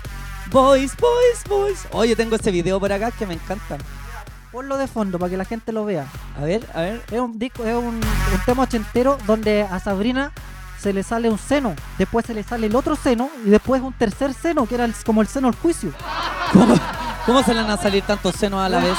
[0.51, 1.87] Boys, boys, boys.
[1.91, 3.77] Oye, tengo este video por acá que me encanta.
[4.51, 6.07] Ponlo de fondo para que la gente lo vea.
[6.37, 7.01] A ver, a ver.
[7.11, 8.01] Es un disco, es un, un
[8.45, 10.31] tema ochentero donde a Sabrina
[10.81, 13.93] se le sale un seno, después se le sale el otro seno y después un
[13.93, 15.91] tercer seno que era el- como el seno del juicio.
[16.53, 16.75] ¿Cómo,
[17.25, 18.97] cómo se le van a salir tantos senos a la vez?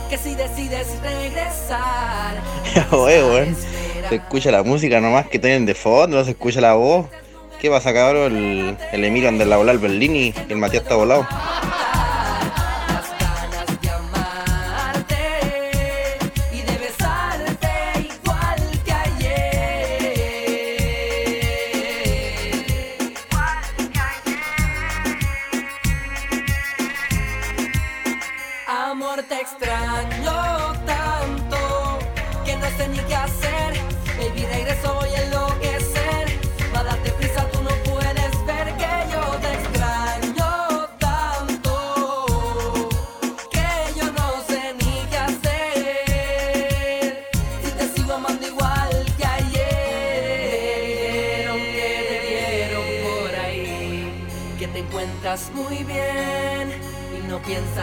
[0.08, 2.40] Que si decides regresar,
[2.92, 3.54] Oye.
[4.08, 7.06] Se escucha la música nomás que tienen de fondo, no se escucha la voz.
[7.66, 8.36] ¿Qué pasa, cabrón?
[8.36, 11.26] El, el Emilio anda en la bola al Berlini y el Matías está volado.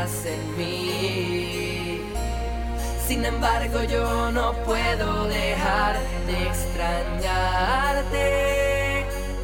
[0.03, 2.01] En mí.
[3.07, 5.95] Sin embargo, yo no puedo dejar
[6.27, 8.25] de extrañarte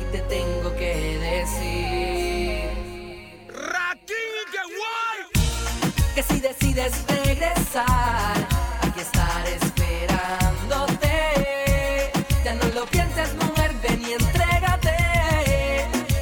[0.01, 1.99] y te tengo que decir
[6.13, 8.35] que si decides regresar,
[8.81, 11.11] aquí estaré esperándote.
[12.43, 14.97] Ya no lo pienses, mujer, ven y entrégate.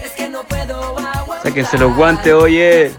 [0.06, 1.42] Es que no puedo aguantar.
[1.42, 2.92] Sáquense los guantes, oye.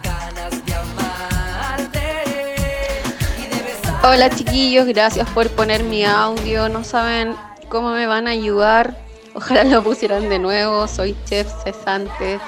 [4.01, 6.69] Hola chiquillos, gracias por poner mi audio.
[6.69, 7.35] No saben
[7.69, 8.97] cómo me van a ayudar.
[9.35, 10.87] Ojalá lo pusieran de nuevo.
[10.87, 12.39] Soy chef cesante,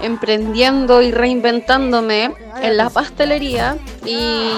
[0.00, 3.78] emprendiendo y reinventándome en la pastelería.
[4.04, 4.50] Y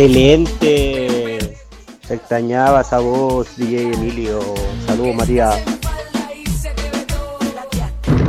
[0.00, 1.58] Excelente.
[2.08, 4.40] Se extrañaba esa voz, DJ Emilio.
[4.86, 5.62] Saludos, Matías.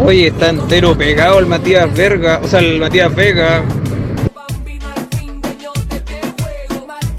[0.04, 3.64] Oye, está entero pegado el Matías Verga, o sea, el Matías Vega.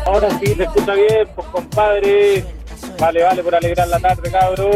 [0.04, 2.44] Ahora sí se escucha bien, pues compadre.
[3.00, 4.70] Vale, vale, por alegrar la tarde, cabrón.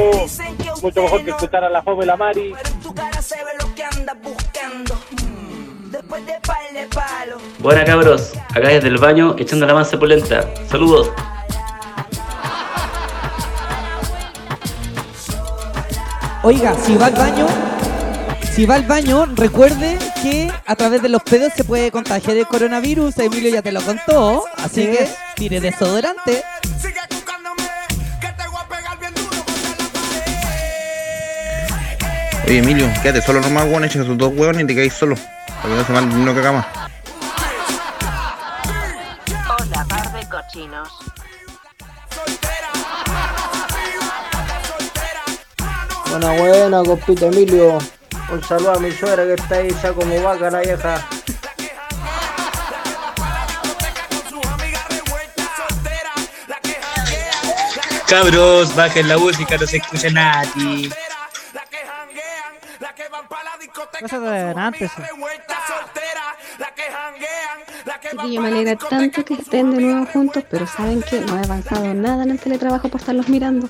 [0.80, 2.54] Mucho mejor que escuchar a la Fome y la Mari.
[2.82, 4.94] tu cara se ve lo que andas buscando.
[5.90, 7.36] Después de par de palo.
[7.58, 10.48] Buena cabros, acá desde el baño echando la mansa polenta.
[10.68, 11.10] Saludos.
[16.42, 17.46] Oiga, si va al baño,
[18.52, 22.46] si va al baño, recuerde que a través de los pedos se puede contagiar el
[22.46, 23.18] coronavirus.
[23.18, 24.90] Emilio ya te lo contó, así Sí.
[24.92, 26.44] que tire desodorante.
[32.46, 35.16] Oye, Emilio, quédate solo nomás, weón, echa tus dos huevos y te caes solo.
[35.16, 36.85] Para que no se mal no caga más.
[46.18, 47.76] Buena, buena, compita Emilio.
[48.32, 51.06] Un saludo a mi suegra que está ahí ya como vaca la vieja.
[58.08, 60.90] Cabros, bajen la música, no se escucha nadie.
[64.00, 65.02] Cosas de adelante, eso.
[68.10, 71.92] Chiquillo, me alegra tanto que estén de nuevo juntos, pero ¿saben que No he avanzado
[71.92, 73.68] nada en el teletrabajo por estarlos mirando.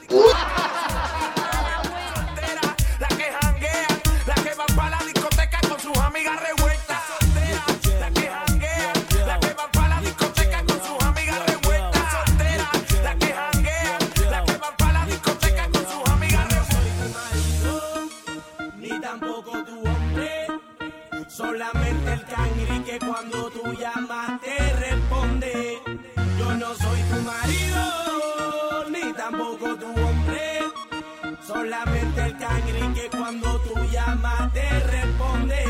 [31.66, 35.64] Solamente el cangri que cuando tú llamas te responde.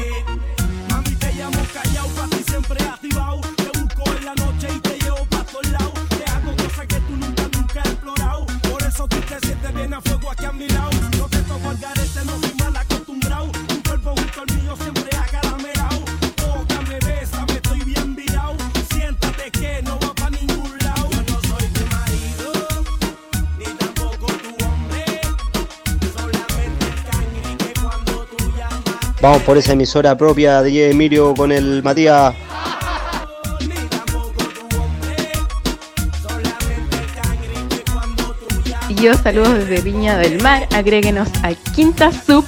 [0.90, 3.40] Mami, te llamo callado, pa' ti siempre activado.
[3.56, 5.94] Te busco en la noche y te llevo pa' todos lados.
[6.10, 8.46] Te hago cosas que tú nunca, nunca has explorado.
[8.70, 10.95] Por eso tú te sientes bien a fuego aquí a mi lado.
[29.22, 32.34] Vamos por esa emisora propia de DJ Emilio con el Matías.
[38.90, 42.44] Y yo saludos desde Viña del Mar, agréguenos a Quinta Sub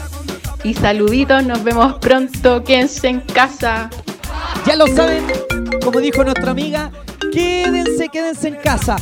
[0.63, 3.89] y saluditos, nos vemos pronto, quédense en casa.
[4.67, 5.25] Ya lo saben,
[5.83, 6.91] como dijo nuestra amiga,
[7.33, 8.97] quédense, quédense en casa.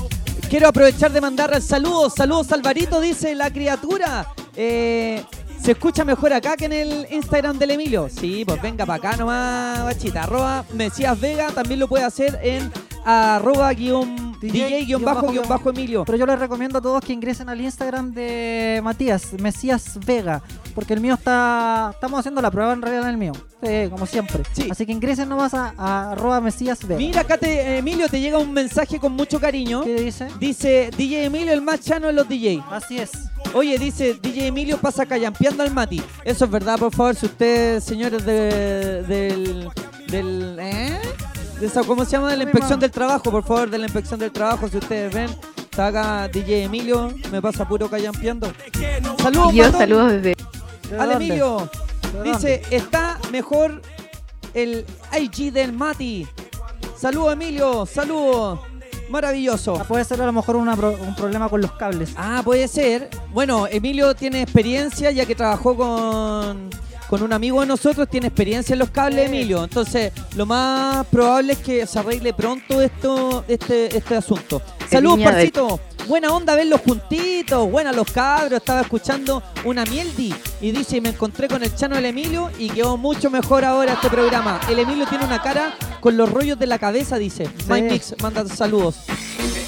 [0.48, 4.32] Quiero aprovechar de mandar saludos, saludos Alvarito, dice la criatura.
[4.54, 5.24] Eh,
[5.66, 8.08] ¿Se escucha mejor acá que en el Instagram del Emilio?
[8.08, 10.22] Sí, pues venga para acá nomás, bachita.
[10.22, 12.70] Arroba Mesías Vega, también lo puede hacer en
[13.07, 16.04] arroba guion DJ-Emilio.
[16.04, 20.42] Pero yo les recomiendo a todos que ingresen al Instagram de Matías, Mesías Vega,
[20.74, 21.92] porque el mío está.
[21.94, 23.32] Estamos haciendo la prueba en realidad en el mío.
[23.62, 24.42] Sí, como siempre.
[24.70, 26.98] Así que ingresen nomás a, a arroba Mesías Vega.
[26.98, 29.84] Mira, acá te, Emilio te llega un mensaje con mucho cariño.
[29.84, 30.28] ¿Qué dice?
[30.40, 32.62] Dice DJ Emilio, el más chano de los DJ.
[32.70, 33.12] Así es.
[33.54, 36.02] Oye, dice DJ Emilio pasa callampeando al Mati.
[36.24, 39.68] Eso es verdad, por favor, si ustedes, señores de, del.
[40.09, 41.05] del ¿eh?
[41.61, 42.30] De esa- ¿Cómo se llama?
[42.30, 45.30] De la inspección del trabajo, por favor, de la inspección del trabajo, si ustedes ven.
[45.59, 48.50] Está acá DJ Emilio, me pasa puro callampeando.
[49.22, 49.78] Saludos, yo Matón.
[49.80, 50.34] saludos desde.
[50.98, 51.14] Al dónde?
[51.26, 51.70] Emilio.
[52.22, 53.82] ¿De Dice, está mejor
[54.54, 54.86] el
[55.18, 56.26] IG del Mati.
[56.98, 57.84] Saludos, Emilio.
[57.86, 58.61] Saludos.
[59.11, 59.76] Maravilloso.
[59.80, 62.11] Ah, puede ser a lo mejor una pro- un problema con los cables.
[62.16, 63.09] Ah, puede ser.
[63.32, 66.70] Bueno, Emilio tiene experiencia ya que trabajó con,
[67.09, 69.64] con un amigo de nosotros, tiene experiencia en los cables, Emilio.
[69.64, 74.62] Entonces, lo más probable es que se arregle pronto esto, este, este asunto.
[74.90, 75.80] Saludos, Parcito.
[76.09, 78.59] Buena onda verlos juntitos, buena los cabros.
[78.59, 82.96] Estaba escuchando una mieldi y dice, me encontré con el Chano del Emilio y quedó
[82.96, 84.61] mucho mejor ahora este programa.
[84.68, 87.50] El Emilio tiene una cara con los rollos de la cabeza, dice.
[87.68, 88.98] My Mix manda saludos.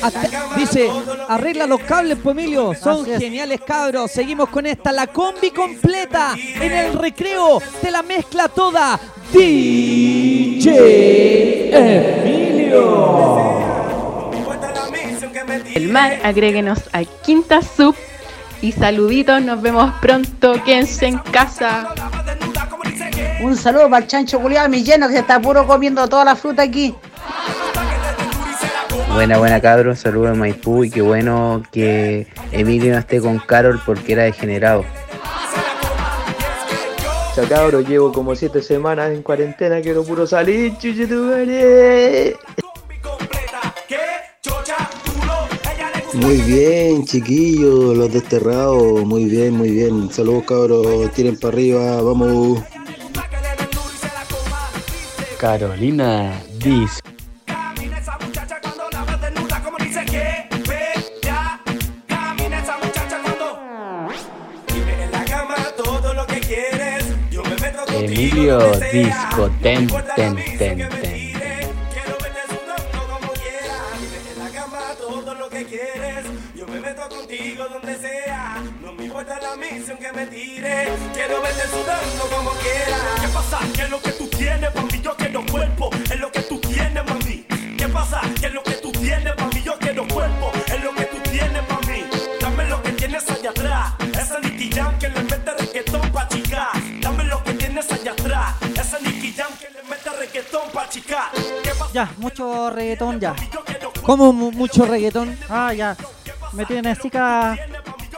[0.02, 0.88] Hasta- dice,
[1.28, 2.72] arregla los cables, pues Emilio.
[2.74, 4.10] Son geniales cabros.
[4.10, 7.60] Seguimos con esta, la combi completa en el recreo.
[7.80, 8.98] Te la mezcla toda.
[9.32, 10.68] DJ
[11.72, 13.18] Emilio.
[15.74, 17.94] El mar, agréguenos a Quinta Sub
[18.60, 21.94] y saluditos, nos vemos pronto, quédense en casa.
[23.40, 26.34] Un saludo para el chancho culiado mi lleno que se está puro comiendo toda la
[26.36, 26.94] fruta aquí.
[29.14, 33.80] Buena, buena cabros, saludos de Maipú y qué bueno que Emilio no esté con Carol
[33.84, 34.84] porque era degenerado.
[37.34, 42.36] Chao cabros, llevo como siete semanas en cuarentena, quiero puro salir, chuchetumare.
[46.14, 49.04] Muy bien, chiquillos, los desterrados.
[49.04, 50.10] Muy bien, muy bien.
[50.10, 51.12] Saludos, cabros.
[51.12, 52.60] Tiren para arriba, vamos.
[55.38, 57.00] Carolina dice.
[67.98, 68.58] Emilio
[68.92, 70.88] Disco ten ten ten ten.
[81.12, 81.62] Quiero verte
[82.30, 82.98] como quiera.
[83.20, 83.58] ¿Qué pasa?
[83.74, 85.00] ¿Qué es lo que tú tienes, mami?
[85.02, 85.90] Yo quiero cuerpo.
[86.04, 87.44] Es lo que tú tienes, mami.
[87.76, 88.20] ¿Qué pasa?
[88.40, 89.47] ¿Qué es lo que tú tienes, mami?
[101.98, 103.34] Ya, mucho reggaetón ya.
[104.04, 105.36] ¿Cómo mu- mucho reggaetón?
[105.48, 105.96] Ah, ya.
[106.52, 107.58] Me tiene así ca...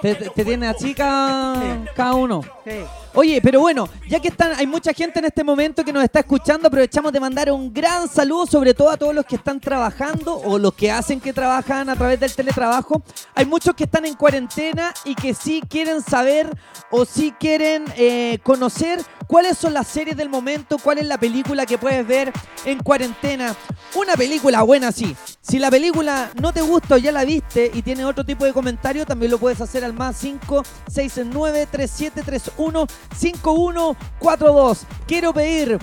[0.02, 2.42] Te, te- tiene así cada, cada uno.
[2.62, 2.72] Sí.
[3.14, 6.20] Oye, pero bueno, ya que están, hay mucha gente en este momento que nos está
[6.20, 10.36] escuchando, aprovechamos de mandar un gran saludo, sobre todo a todos los que están trabajando
[10.36, 13.02] o los que hacen que trabajan a través del teletrabajo.
[13.34, 16.50] Hay muchos que están en cuarentena y que sí quieren saber
[16.90, 19.00] o sí quieren eh, conocer
[19.30, 22.32] cuáles son las series del momento, cuál es la película que puedes ver
[22.64, 23.54] en cuarentena.
[23.94, 25.16] Una película buena, sí.
[25.40, 28.52] Si la película no te gusta o ya la viste y tiene otro tipo de
[28.52, 34.86] comentario, también lo puedes hacer al más 5 669 3731 5142.
[35.06, 35.78] Quiero pedir.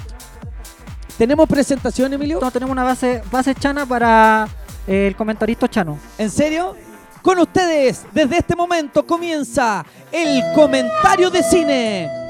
[1.17, 2.41] ¿Tenemos presentación, Emilio?
[2.41, 4.45] No, tenemos una base, base chana para
[4.85, 5.97] eh, el comentarista chano.
[6.17, 6.75] ¿En serio?
[7.21, 12.26] Con ustedes, desde este momento comienza el comentario de cine.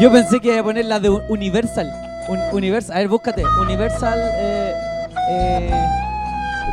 [0.00, 1.92] Yo pensé que iba a poner la de Universal.
[2.28, 2.96] Un- Universal.
[2.96, 3.42] A ver, búscate.
[3.60, 4.72] Universal eh,
[5.30, 5.70] eh,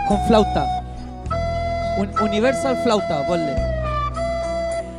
[0.08, 0.66] con flauta.
[1.98, 3.56] Un- Universal flauta, ponle.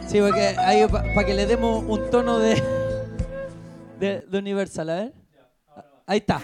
[0.09, 2.55] Sí, porque ahí para que le demos un tono de,
[4.01, 5.13] de, de Universal, a ver.
[6.07, 6.41] Ahí está.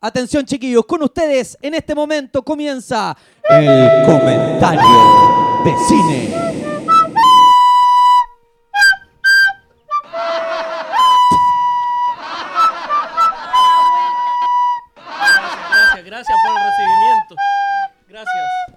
[0.00, 3.14] Atención, chiquillos, con ustedes en este momento comienza
[3.48, 6.49] el comentario de cine.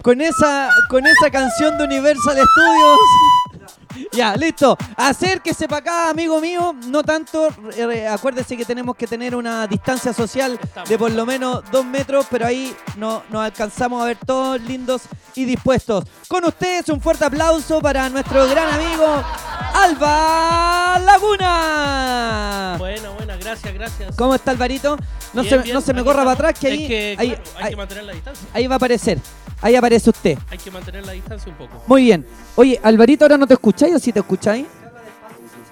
[0.04, 2.99] Con esa, con esa canción de Universal Studios
[4.11, 4.77] Ya, listo.
[4.95, 6.75] Acérquese para acá, amigo mío.
[6.87, 7.49] No tanto.
[7.77, 12.25] eh, acuérdese que tenemos que tener una distancia social de por lo menos dos metros,
[12.29, 15.03] pero ahí no, nos alcanzamos a ver todos lindos
[15.35, 16.03] y dispuestos.
[16.27, 19.23] Con ustedes, un fuerte aplauso para nuestro gran amigo
[19.73, 22.75] Alba Laguna.
[22.77, 24.15] Buena, buena, gracias, gracias.
[24.15, 24.97] ¿Cómo está Alvarito?
[25.33, 27.43] No Bien, se, bien, no se me corra para atrás, que ahí, que, ahí, claro,
[27.57, 28.47] hay ahí- que mantener la distancia.
[28.53, 29.19] ahí va a aparecer.
[29.61, 30.37] Ahí aparece usted.
[30.49, 31.81] Hay que mantener la distancia un poco.
[31.87, 32.27] Muy bien.
[32.55, 33.53] Oye, Alvarito, ¿ahora no te
[33.86, 34.65] escucháis o sí te escucháis?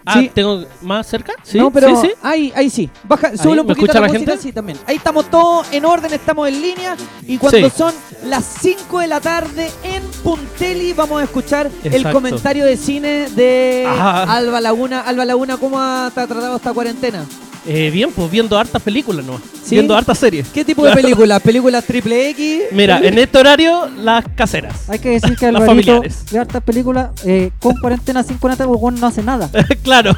[0.03, 0.31] Ah, Sí.
[0.33, 1.33] ¿tengo más cerca?
[1.43, 2.13] Sí, no, pero sí, sí.
[2.23, 2.89] Ahí, ahí sí.
[3.03, 4.41] Baja, sube un ¿me poquito la, la música, gente?
[4.41, 4.79] sí, también.
[4.87, 6.97] Ahí estamos todos en orden, estamos en línea.
[7.27, 7.75] Y cuando Sí.
[7.77, 7.93] son
[8.25, 13.85] las 5 de la tarde en Punteli, vamos a escuchar el comentario de cine de
[13.87, 14.23] Ajá.
[14.23, 15.01] Alba Laguna.
[15.01, 17.23] Alba Laguna, ¿cómo ha te ha tratado esta cuarentena?
[17.67, 19.41] Eh, bien, pues viendo hartas películas nomás.
[19.63, 19.75] ¿Sí?
[19.75, 20.47] Viendo hartas series.
[20.49, 21.39] ¿Qué tipo de películas?
[21.41, 22.61] ¿Películas triple X?
[22.71, 24.89] Mira, en este horario, las caseras.
[24.89, 26.23] Hay que decir que Las familiares.
[26.31, 29.49] ve hartas películas eh, con cuarentena, sin cuarentena, porque bueno, no hace nada.
[29.83, 30.15] claro.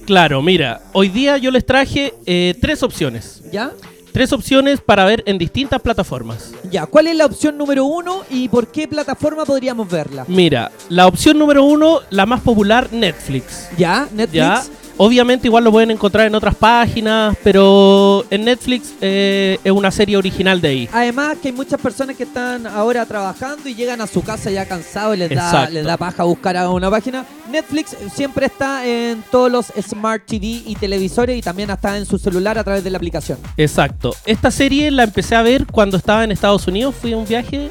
[0.06, 3.42] Claro, mira, hoy día yo les traje eh, tres opciones.
[3.50, 3.70] ¿Ya?
[4.12, 6.52] Tres opciones para ver en distintas plataformas.
[6.70, 10.24] Ya, ¿cuál es la opción número uno y por qué plataforma podríamos verla?
[10.26, 13.68] Mira, la opción número uno, la más popular, Netflix.
[13.76, 14.08] ¿Ya?
[14.12, 14.32] ¿Netflix?
[14.34, 14.64] Ya.
[15.02, 20.18] Obviamente igual lo pueden encontrar en otras páginas, pero en Netflix eh, es una serie
[20.18, 20.88] original de ahí.
[20.92, 24.66] Además que hay muchas personas que están ahora trabajando y llegan a su casa ya
[24.66, 27.24] cansados y les da, les da paja buscar a una página.
[27.50, 32.18] Netflix siempre está en todos los Smart TV y televisores y también está en su
[32.18, 33.38] celular a través de la aplicación.
[33.56, 34.14] Exacto.
[34.26, 37.70] Esta serie la empecé a ver cuando estaba en Estados Unidos, fui a un viaje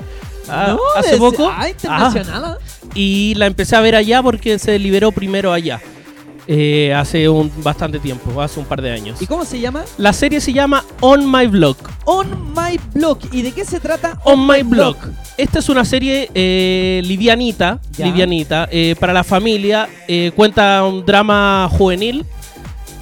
[0.49, 1.47] ah, No, hace poco.
[1.47, 2.57] ah, internacional, Ah.
[2.95, 5.79] y la empecé a ver allá porque se liberó primero allá.
[6.51, 9.21] Eh, hace un bastante tiempo, hace un par de años.
[9.21, 9.83] ¿Y cómo se llama?
[9.99, 11.77] La serie se llama On My Blog.
[12.05, 13.19] On My Blog.
[13.31, 14.19] ¿Y de qué se trata?
[14.23, 14.95] On My Blog.
[15.37, 18.07] Esta es una serie eh, livianita, Ya.
[18.07, 19.87] livianita eh, para la familia.
[20.35, 22.25] cuenta un drama juvenil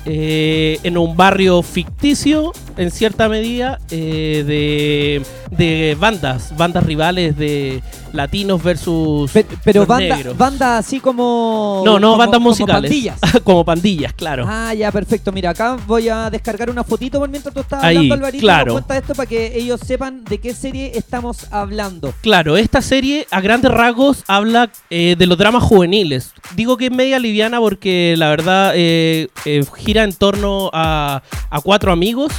[0.03, 7.81] en un barrio ficticio, en cierta medida, eh, de, de bandas, bandas rivales de
[8.13, 9.31] latinos versus
[9.63, 10.37] Pero los banda, negros.
[10.37, 11.81] banda así como.
[11.85, 12.89] No, no, como- bandas como musicales.
[12.89, 13.19] pandillas.
[13.43, 14.45] como pandillas, claro.
[14.47, 15.31] Ah, ya, perfecto.
[15.31, 18.41] Mira, acá voy a descargar una fotito por mientras tú estás Ahí, hablando, Alvarito.
[18.41, 18.71] claro.
[18.73, 22.13] Cuenta esto para que ellos sepan de qué serie estamos hablando.
[22.21, 26.33] Claro, esta serie a grandes rasgos habla eh, de los dramas juveniles.
[26.55, 31.61] Digo que es media liviana porque la verdad eh, eh, gira en torno a, a
[31.61, 32.31] cuatro amigos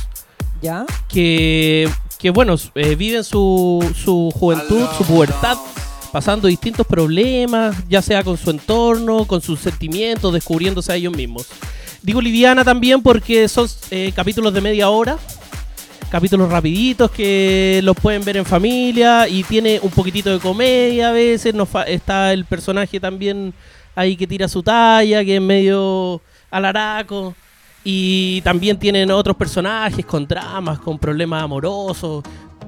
[0.61, 0.84] ¿Ya?
[1.09, 1.88] que,
[2.18, 5.56] que bueno, eh, viven su, su juventud, su pubertad,
[6.12, 11.46] pasando distintos problemas, ya sea con su entorno, con sus sentimientos, descubriéndose a ellos mismos.
[12.02, 15.18] Digo liviana también porque son eh, capítulos de media hora,
[16.11, 21.12] capítulos rapiditos que los pueden ver en familia y tiene un poquitito de comedia a
[21.12, 23.52] veces, nos fa- está el personaje también
[23.94, 27.34] ahí que tira su talla, que es medio alaraco.
[27.91, 32.22] Y también tienen otros personajes con dramas, con problemas amorosos.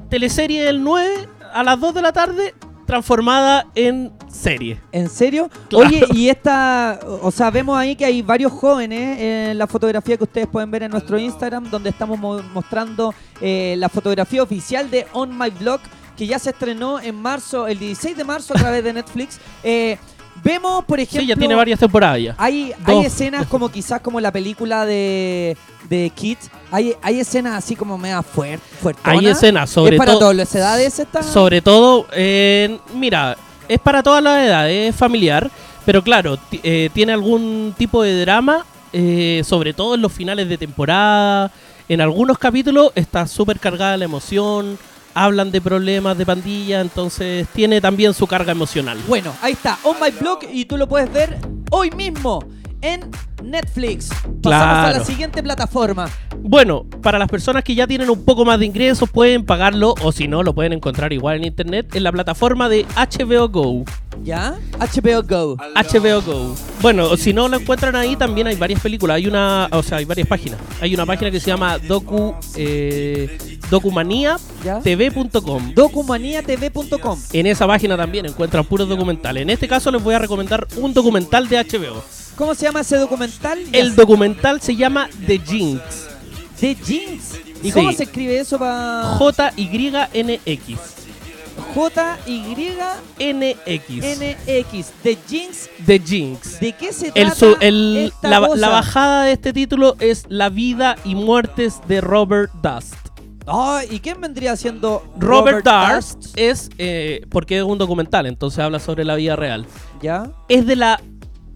[0.08, 2.54] Teleserie del 9 a las 2 de la tarde,
[2.86, 4.80] transformada en serie.
[4.92, 5.50] ¿En serio?
[5.68, 5.86] Claro.
[5.86, 10.24] Oye, y esta, o sea, vemos ahí que hay varios jóvenes en la fotografía que
[10.24, 13.12] ustedes pueden ver en nuestro Instagram, donde estamos mo- mostrando
[13.42, 15.80] eh, la fotografía oficial de On My Blog,
[16.16, 19.38] que ya se estrenó en marzo, el 16 de marzo a través de Netflix.
[19.62, 19.98] Eh,
[20.42, 21.20] vemos, por ejemplo...
[21.20, 22.34] Sí, ya tiene varias temporadas ya.
[22.38, 22.88] Hay, Dos.
[22.88, 25.56] hay escenas como quizás como la película de,
[25.88, 26.50] de Kids.
[26.70, 28.64] Hay, hay escenas así como mega fuerte.
[29.04, 31.22] Hay escenas, sobre ¿Es para todo- todas las edades esta?
[31.22, 33.36] Sobre todo, eh, mira,
[33.68, 35.50] es para todas las edades, es familiar,
[35.84, 40.58] pero claro, eh, tiene algún tipo de drama, eh, sobre todo en los finales de
[40.58, 41.50] temporada.
[41.88, 44.78] En algunos capítulos está súper cargada la emoción,
[45.24, 48.98] hablan de problemas de pandilla, entonces tiene también su carga emocional.
[49.06, 51.38] Bueno, ahí está, On My Blog, y tú lo puedes ver
[51.70, 52.42] hoy mismo
[52.82, 53.10] en
[53.42, 54.08] Netflix.
[54.08, 54.88] Pasamos Claro.
[54.88, 56.08] a la siguiente plataforma.
[56.42, 60.12] Bueno, para las personas que ya tienen un poco más de ingresos pueden pagarlo o
[60.12, 63.84] si no lo pueden encontrar igual en internet en la plataforma de HBO Go.
[64.24, 64.54] ¿Ya?
[64.78, 65.56] HBO Go.
[65.56, 66.54] HBO Go.
[66.82, 70.04] Bueno, si no lo encuentran ahí también hay varias películas, hay una, o sea, hay
[70.04, 70.58] varias páginas.
[70.80, 73.38] Hay una página que se llama docu eh,
[73.70, 75.74] documaniatv.com.
[75.74, 77.18] Documaniatv.com.
[77.32, 79.42] En esa página también encuentran puros documentales.
[79.42, 82.02] En este caso les voy a recomendar un documental de HBO.
[82.40, 83.58] ¿Cómo se llama ese documental?
[83.70, 86.08] El documental se llama The Jinx.
[86.58, 87.34] The Jinx.
[87.62, 87.72] ¿Y Sí.
[87.72, 90.78] cómo se escribe eso para J-Y-N-X.
[91.74, 92.82] J-Y-N-X?
[94.02, 94.92] NX.
[95.02, 95.68] The Jinx.
[95.84, 96.60] The Jinx.
[96.60, 98.56] ¿De qué se trata el- esta la, cosa?
[98.56, 102.94] la bajada de este título es La vida y muertes de Robert Dust.
[103.46, 108.60] Ah, ¿Y quién vendría siendo Robert, Robert Dust es, eh, porque es un documental, entonces
[108.60, 109.66] habla sobre la vida real.
[110.00, 110.30] ¿Ya?
[110.48, 111.02] Es de la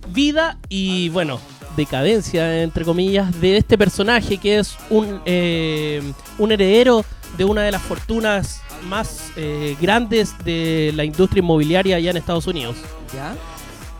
[0.08, 1.40] vida y, bueno,
[1.76, 6.02] decadencia, entre comillas, de este personaje que es un, eh,
[6.38, 7.04] un heredero
[7.36, 12.46] de una de las fortunas más eh, grandes de la industria inmobiliaria allá en Estados
[12.46, 12.76] Unidos.
[13.12, 13.34] ¿Ya?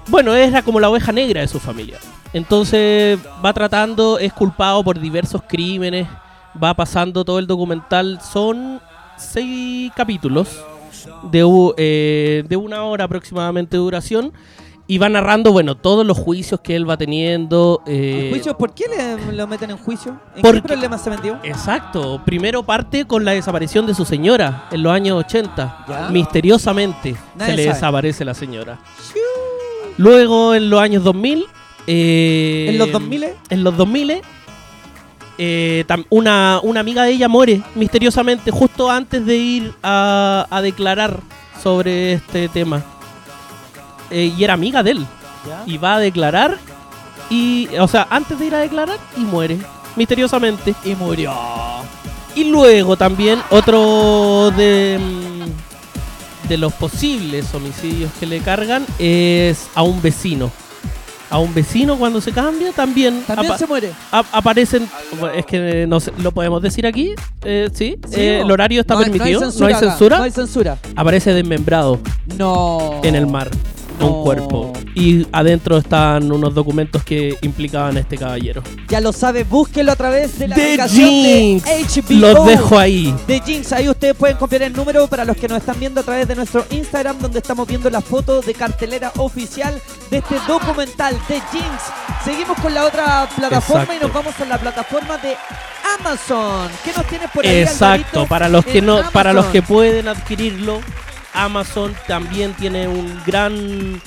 [0.09, 1.98] Bueno, era como la oveja negra de su familia.
[2.32, 6.06] Entonces va tratando, es culpado por diversos crímenes,
[6.62, 8.20] va pasando todo el documental.
[8.20, 8.81] Son
[9.16, 10.48] seis capítulos
[11.31, 14.32] de, eh, de una hora aproximadamente de duración
[14.86, 17.82] y va narrando, bueno, todos los juicios que él va teniendo.
[17.86, 18.56] eh, ¿Juicio?
[18.59, 20.19] ¿Por qué le, lo meten en juicio?
[20.36, 21.39] ¿En Porque- qué problema se metió?
[21.43, 22.20] Exacto.
[22.24, 25.85] Primero parte con la desaparición de su señora en los años 80.
[25.89, 26.09] Ya.
[26.11, 27.74] Misteriosamente Nadie se le sabe.
[27.74, 28.78] desaparece la señora.
[29.97, 31.47] Luego en los años 2000...
[31.86, 33.27] eh, ¿En los 2000?
[33.51, 34.20] En los 2000
[35.36, 41.19] eh, una, una amiga de ella muere misteriosamente justo antes de ir a, a declarar
[41.62, 42.82] sobre este tema.
[44.10, 45.06] Eh, y era amiga de él.
[45.47, 45.62] ¿Ya?
[45.66, 46.59] Y va a declarar
[47.31, 49.59] y, o sea, antes de ir a declarar y muere
[49.97, 50.74] misteriosamente.
[50.85, 51.32] Y murió.
[52.35, 59.82] Y luego también otro de, mm, de los posibles homicidios que le cargan es a
[59.82, 60.51] un vecino.
[61.31, 63.90] A un vecino cuando se cambia también, También se muere.
[64.12, 64.89] ap- aparecen,
[65.35, 67.12] es que no sé, lo podemos decir aquí,
[67.43, 70.78] eh, sí, Eh, el horario está No permitido, no hay censura, no hay censura.
[70.94, 71.98] aparece desmembrado
[72.36, 73.01] No.
[73.02, 73.51] en el mar
[74.01, 78.62] un cuerpo y adentro están unos documentos que implicaban a este caballero.
[78.89, 81.65] Ya lo sabe, búsquelo a través de la The aplicación Jinx.
[81.65, 82.21] de HBO.
[82.21, 83.15] Los dejo ahí.
[83.27, 86.05] De Jinx, ahí ustedes pueden copiar el número para los que nos están viendo a
[86.05, 89.81] través de nuestro Instagram, donde estamos viendo la foto de cartelera oficial
[90.11, 91.83] de este documental de Jinx.
[92.25, 95.35] Seguimos con la otra plataforma y nos vamos a la plataforma de
[95.99, 96.69] Amazon.
[96.85, 97.59] ¿Qué nos tienes por ahí?
[97.59, 100.81] Exacto, para los que no, para los que pueden adquirirlo,
[101.35, 104.01] Amazon también tiene un gran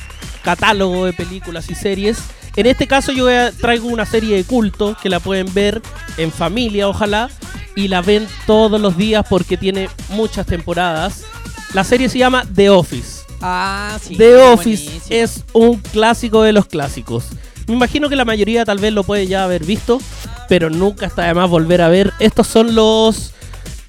[0.43, 2.17] catálogo de películas y series.
[2.55, 5.81] En este caso yo traigo una serie de culto que la pueden ver
[6.17, 7.29] en familia, ojalá,
[7.75, 11.23] y la ven todos los días porque tiene muchas temporadas.
[11.73, 13.21] La serie se llama The Office.
[13.41, 14.15] Ah, sí.
[14.15, 15.05] The Office buenísimo.
[15.09, 17.25] es un clásico de los clásicos.
[17.67, 19.99] Me imagino que la mayoría tal vez lo puede ya haber visto,
[20.47, 22.13] pero nunca está de más volver a ver.
[22.19, 23.33] Estos son los,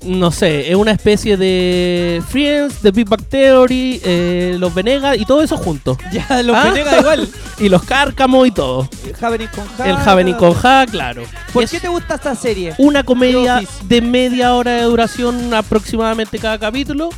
[0.05, 5.25] no sé, es una especie de Friends, The Big Bang Theory, eh, los Venegas y
[5.25, 5.99] todo eso juntos.
[6.13, 6.65] Ya, los Ah.
[6.71, 7.29] Venegas igual.
[7.59, 8.89] y los Cárcamos y todo.
[9.07, 9.89] El Javelin con Ja.
[9.91, 11.23] El Javelin con Ja, claro.
[11.53, 12.75] ¿Por Es qué te gusta esta serie?
[12.79, 17.11] una comedia de media hora de duración aproximadamente cada capítulo.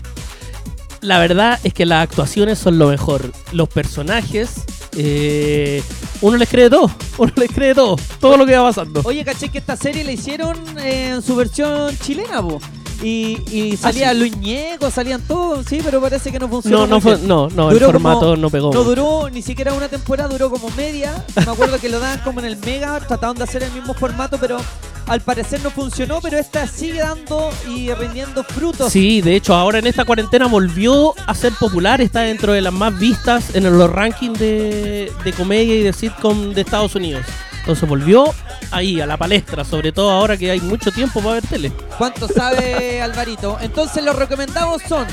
[1.02, 3.32] La verdad es que las actuaciones son lo mejor.
[3.52, 4.64] Los personajes,
[4.96, 5.82] eh,
[6.20, 6.90] uno les cree todo.
[7.18, 7.96] Uno les cree todo.
[8.18, 9.02] Todo lo que va pasando.
[9.04, 12.58] Oye, caché que esta serie la hicieron en su versión chilena, po.
[13.02, 14.18] Y, y salía Ah, sí.
[14.18, 16.80] Luis Ñeco, salían todos, sí, pero parece que no funcionó.
[16.80, 19.88] No, no fue- no, no, el formato como- no pegó No duró ni siquiera una
[19.88, 21.24] temporada, duró como media.
[21.34, 24.36] Me acuerdo que lo daban como en el Mega, trataban de hacer el mismo formato,
[24.38, 24.58] pero
[25.06, 26.20] al parecer no funcionó.
[26.20, 28.92] Pero esta sigue dando y rindiendo frutos.
[28.92, 32.00] Sí, de hecho, ahora en esta cuarentena volvió a ser popular.
[32.00, 36.52] Está dentro de las más vistas en los rankings de, de comedia y de sitcom
[36.52, 37.24] de Estados Unidos.
[37.60, 38.24] Entonces volvió
[38.70, 41.72] ahí a la palestra, sobre todo ahora que hay mucho tiempo para ver tele.
[41.98, 43.58] ¿Cuánto sabe Alvarito?
[43.60, 45.06] Entonces los recomendados son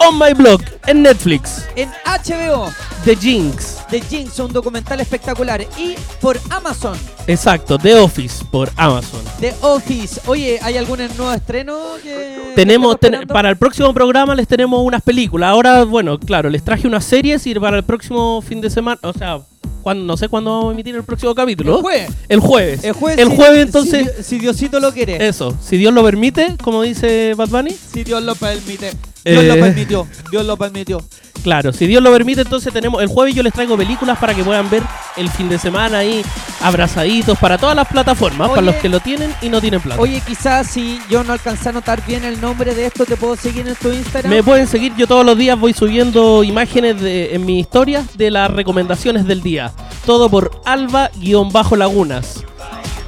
[0.00, 2.70] On My Blog, en Netflix, en HBO,
[3.04, 3.78] The Jinx.
[3.90, 5.62] The Jinx, un documental espectacular.
[5.78, 6.96] Y por Amazon,
[7.26, 9.20] Exacto, The Office por Amazon.
[9.40, 10.20] The Office.
[10.26, 15.02] Oye, ¿hay algún nuevo estreno que Tenemos ten- para el próximo programa les tenemos unas
[15.02, 15.48] películas.
[15.50, 19.12] Ahora, bueno, claro, les traje unas series y para el próximo fin de semana, o
[19.12, 19.40] sea,
[19.82, 21.76] cuando, no sé cuándo vamos a emitir el próximo capítulo.
[21.76, 22.10] El jueves.
[22.28, 22.84] El jueves.
[22.84, 24.16] El jueves, El si- jueves, si entonces.
[24.18, 25.26] Di- Si, Diosito lo quiere.
[25.26, 27.70] Eso, si Dios lo permite, como dice Bad Bunny.
[27.92, 28.92] Si Dios lo permite.
[29.24, 29.60] Dios lo Eh.
[29.60, 30.06] permitió.
[30.30, 31.02] Dios lo permitió.
[31.42, 34.42] Claro, si Dios lo permite, entonces tenemos el jueves yo les traigo películas para que
[34.42, 34.82] puedan ver
[35.18, 36.24] el fin de semana ahí
[36.62, 40.00] abrazaditos para todas las plataformas, para los que lo tienen y no tienen plata.
[40.00, 43.36] Oye, quizás si yo no alcancé a notar bien el nombre de esto, ¿te puedo
[43.36, 44.30] seguir en tu Instagram?
[44.32, 48.30] Me pueden seguir, yo todos los días voy subiendo imágenes de, en mi historia de
[48.30, 49.70] las recomendaciones del día.
[50.06, 52.42] Todo por Alba-Lagunas.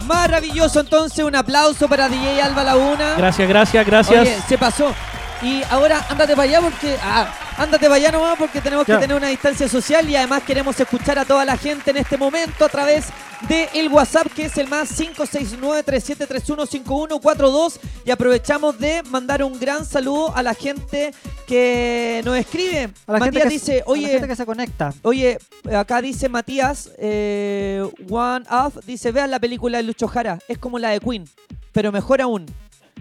[0.06, 3.14] Maravilloso, entonces un aplauso para DJ Alba Laguna.
[3.16, 4.20] Gracias, gracias, gracias.
[4.20, 4.94] Oye, se pasó.
[5.42, 6.96] Y ahora ándate para allá porque.
[7.02, 8.94] Ah, ándate para allá nomás porque tenemos Ya.
[8.96, 12.16] que tener una distancia social y además queremos escuchar a toda la gente en este
[12.16, 13.06] momento a través
[13.48, 20.34] de el WhatsApp que es el más 569-3731-5142 y aprovechamos de mandar un gran saludo
[20.34, 21.12] a la gente
[21.46, 22.90] que nos escribe.
[23.06, 24.92] A la gente Matías que- dice, a la oye, gente que se conecta.
[25.02, 25.38] Oye,
[25.74, 30.78] acá dice Matías, eh, One Off, dice, vean la película de Lucho Jara, es como
[30.78, 31.24] la de Queen,
[31.72, 32.46] pero mejor aún.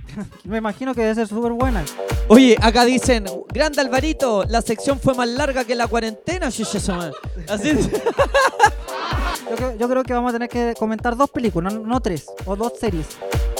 [0.43, 1.83] Me imagino que debe ser súper buena.
[2.27, 6.91] Oye, acá dicen, grande Alvarito, la sección fue más larga que la cuarentena, chucha, su
[6.93, 7.13] madre".
[7.49, 7.89] Así es.
[9.49, 12.25] Yo, creo- yo creo que vamos a tener que comentar dos películas, no, no tres,
[12.45, 13.05] o dos series.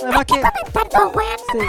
[0.03, 0.33] Además que...
[1.51, 1.59] Sí.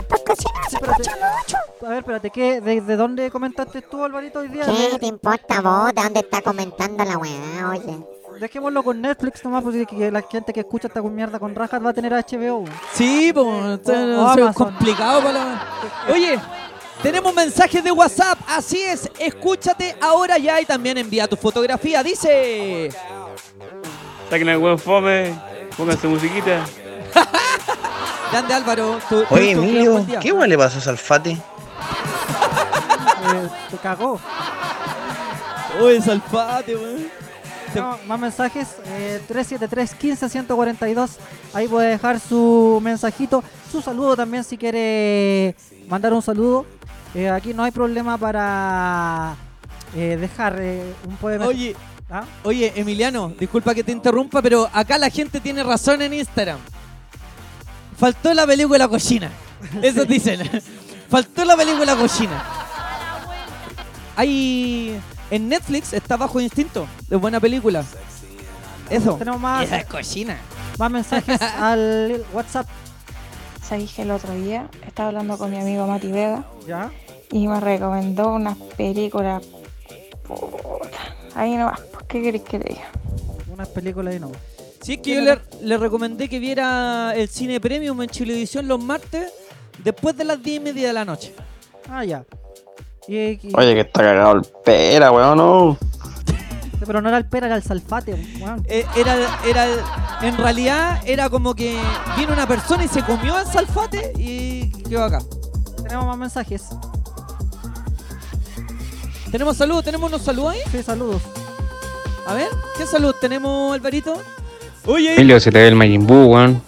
[1.85, 4.65] A ver, espérate, ¿qué, de, de dónde comentaste tú, Alvarito, hoy día?
[4.65, 5.93] ¿Qué te importa vos?
[5.95, 7.71] ¿De dónde está comentando la weá?
[7.71, 7.99] Oye.
[8.41, 11.83] Dejémoslo con Netflix nomás, porque que la gente que escucha esta con mierda con rajas
[11.85, 12.65] va a tener HBO.
[12.93, 13.47] Sí, pues,
[13.89, 15.65] O es complicado para la...
[16.13, 16.39] Oye,
[17.03, 22.91] tenemos mensajes de WhatsApp, así es, escúchate ahora ya y también envía tu fotografía, dice...
[24.29, 25.33] Saquen el buen fome,
[25.77, 26.65] pónganse musiquita.
[28.33, 30.07] Grande Álvaro, tu, tu- Oye, tu- tu- Emilio.
[30.21, 31.37] ¿qué igual le pasó a Salfate?
[33.35, 34.21] Eh, te cagó.
[35.83, 37.09] Uy, Salfate, weón.
[37.75, 41.11] No, más mensajes, eh, 373-15-142.
[41.53, 45.55] Ahí puede dejar su mensajito, su saludo también si quiere
[45.89, 46.67] mandar un saludo.
[47.15, 49.37] Eh, aquí no hay problema para
[49.95, 51.47] eh, dejar eh, un poema.
[51.47, 51.75] Oye,
[52.11, 52.25] ¿Ah?
[52.45, 56.59] oye, Emiliano, disculpa que te interrumpa, pero acá la gente tiene razón en Instagram.
[57.97, 59.31] Faltó la película cochina.
[59.83, 60.41] Eso dicen.
[61.09, 62.45] Faltó la película cochina.
[64.17, 65.01] Hay.
[65.31, 66.87] En Netflix está Bajo Instinto.
[67.11, 67.85] Es buena película.
[68.91, 69.15] Eso.
[69.15, 70.39] Tenemos más, Esa es cochina.
[70.79, 72.67] más mensajes al WhatsApp.
[73.63, 76.93] Sabéis que el otro día estaba hablando con mi amigo Mati Vega ¿Ya?
[77.33, 79.43] y me recomendó unas películas.
[80.23, 80.99] Puta.
[81.35, 82.89] Ahí nomás, pues, ¿qué queréis que le diga?
[83.53, 84.31] Unas películas y no.
[84.83, 88.81] Sí, es que yo le, le recomendé que viera el cine premium en Chilevisión los
[88.83, 89.33] martes
[89.83, 91.35] después de las 10 y media de la noche.
[91.91, 92.25] Ah, ya.
[93.09, 95.79] Y- y- Oye, que está cagado el pera, weón, no.
[96.85, 98.15] pero no era el pera, era el salfate.
[98.41, 98.65] weón.
[98.69, 99.17] Eh, era,
[99.47, 99.67] era,
[100.23, 101.79] en realidad era como que
[102.17, 105.21] vino una persona y se comió el salfate y quedó acá.
[105.83, 106.65] Tenemos más mensajes.
[109.31, 109.85] ¿Tenemos saludos?
[109.85, 110.61] ¿Tenemos unos saludos ahí?
[110.73, 111.23] Sí, saludos.
[112.27, 114.21] A ver, ¿qué salud tenemos, Alvarito?
[114.85, 116.61] Oye, Emilio, se te ve el Majin Buu, weón.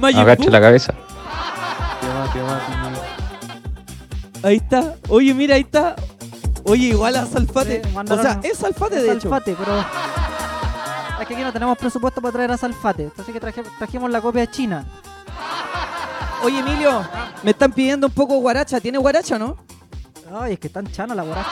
[0.00, 0.94] Majin Agacha la cabeza.
[4.42, 4.96] Ahí está.
[5.08, 5.94] Oye, mira, ahí está.
[6.64, 7.82] Oye, igual a Salfate.
[7.84, 9.20] Sí, o sea, es Salfate, es de hecho.
[9.30, 9.78] Salfate, pero.
[11.20, 13.10] Es que aquí no tenemos presupuesto para traer a Salfate.
[13.18, 14.84] Así que traje- trajimos la copia china.
[16.44, 17.06] Oye, Emilio,
[17.42, 18.80] me están pidiendo un poco guaracha.
[18.80, 19.56] ¿Tiene guaracha o no?
[20.40, 21.50] Ay, es que tan chano la guaracha.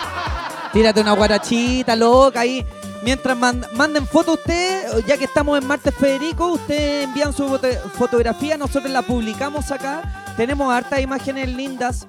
[0.73, 2.65] Tírate una guarachita loca ahí.
[3.03, 7.69] Mientras man- manden fotos ustedes, ya que estamos en Martes Federico, ustedes envían su foto-
[7.97, 10.03] fotografía, nosotros la publicamos acá.
[10.37, 12.07] Tenemos hartas imágenes lindas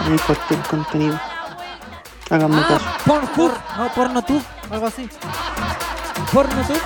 [0.00, 1.20] Hay cualquier contenido.
[2.30, 2.84] Háganme Ah, caso.
[3.04, 3.52] Pornhub.
[3.76, 5.06] No, PornoTube, algo así.
[6.32, 6.78] Pornotube.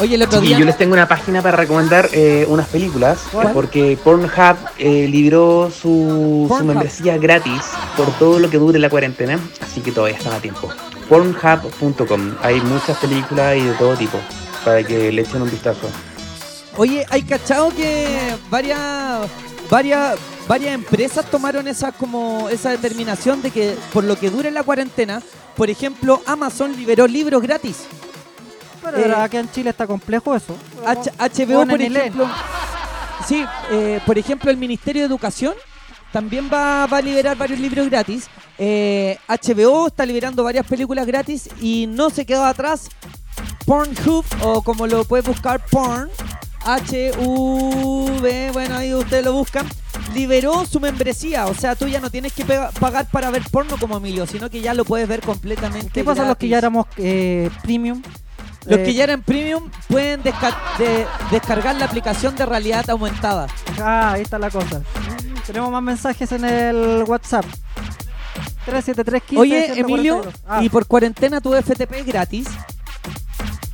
[0.00, 0.58] Oye, el otro Sí, día.
[0.58, 3.52] yo les tengo una página para recomendar eh, unas películas, ¿Cuál?
[3.52, 7.62] porque Pornhub eh, libró su, membresía gratis
[7.96, 10.68] por todo lo que dure la cuarentena, así que todavía están a tiempo.
[11.08, 14.18] Pornhub.com, hay muchas películas y de todo tipo,
[14.64, 15.88] para que le echen un vistazo.
[16.76, 19.28] Oye, hay cachado que varias,
[19.68, 20.16] varias,
[20.48, 25.22] varias empresas tomaron esa como esa determinación de que por lo que dure la cuarentena,
[25.56, 27.84] por ejemplo, Amazon liberó libros gratis.
[28.82, 30.56] Pero Eh, aquí en Chile está complejo eso.
[30.86, 32.28] H- HBO, por el ejemplo.
[33.26, 35.54] Sí, eh, por ejemplo, el Ministerio de Educación
[36.12, 38.28] también va, va a liberar varios libros gratis.
[38.56, 42.88] Eh, HBO está liberando varias películas gratis y no se quedó atrás
[43.66, 46.08] Pornhub, o como lo puedes buscar, Porn,
[46.64, 49.66] HV, bueno, ahí ustedes lo buscan,
[50.14, 51.46] liberó su membresía.
[51.46, 54.60] O sea, tú ya no tienes que pagar para ver porno como Emilio, sino que
[54.60, 55.90] ya lo puedes ver completamente.
[55.92, 58.02] ¿Qué pasa los que ya éramos eh, premium?
[58.66, 63.46] Los Eh, que ya eran premium pueden desca- de- descargar la aplicación de realidad aumentada.
[63.80, 64.82] Ah, ahí está la cosa.
[65.46, 67.46] Tenemos más mensajes en el WhatsApp.
[68.66, 72.46] 37315 Oye, Emilio, Ah, y por cuarentena tu FTP es gratis.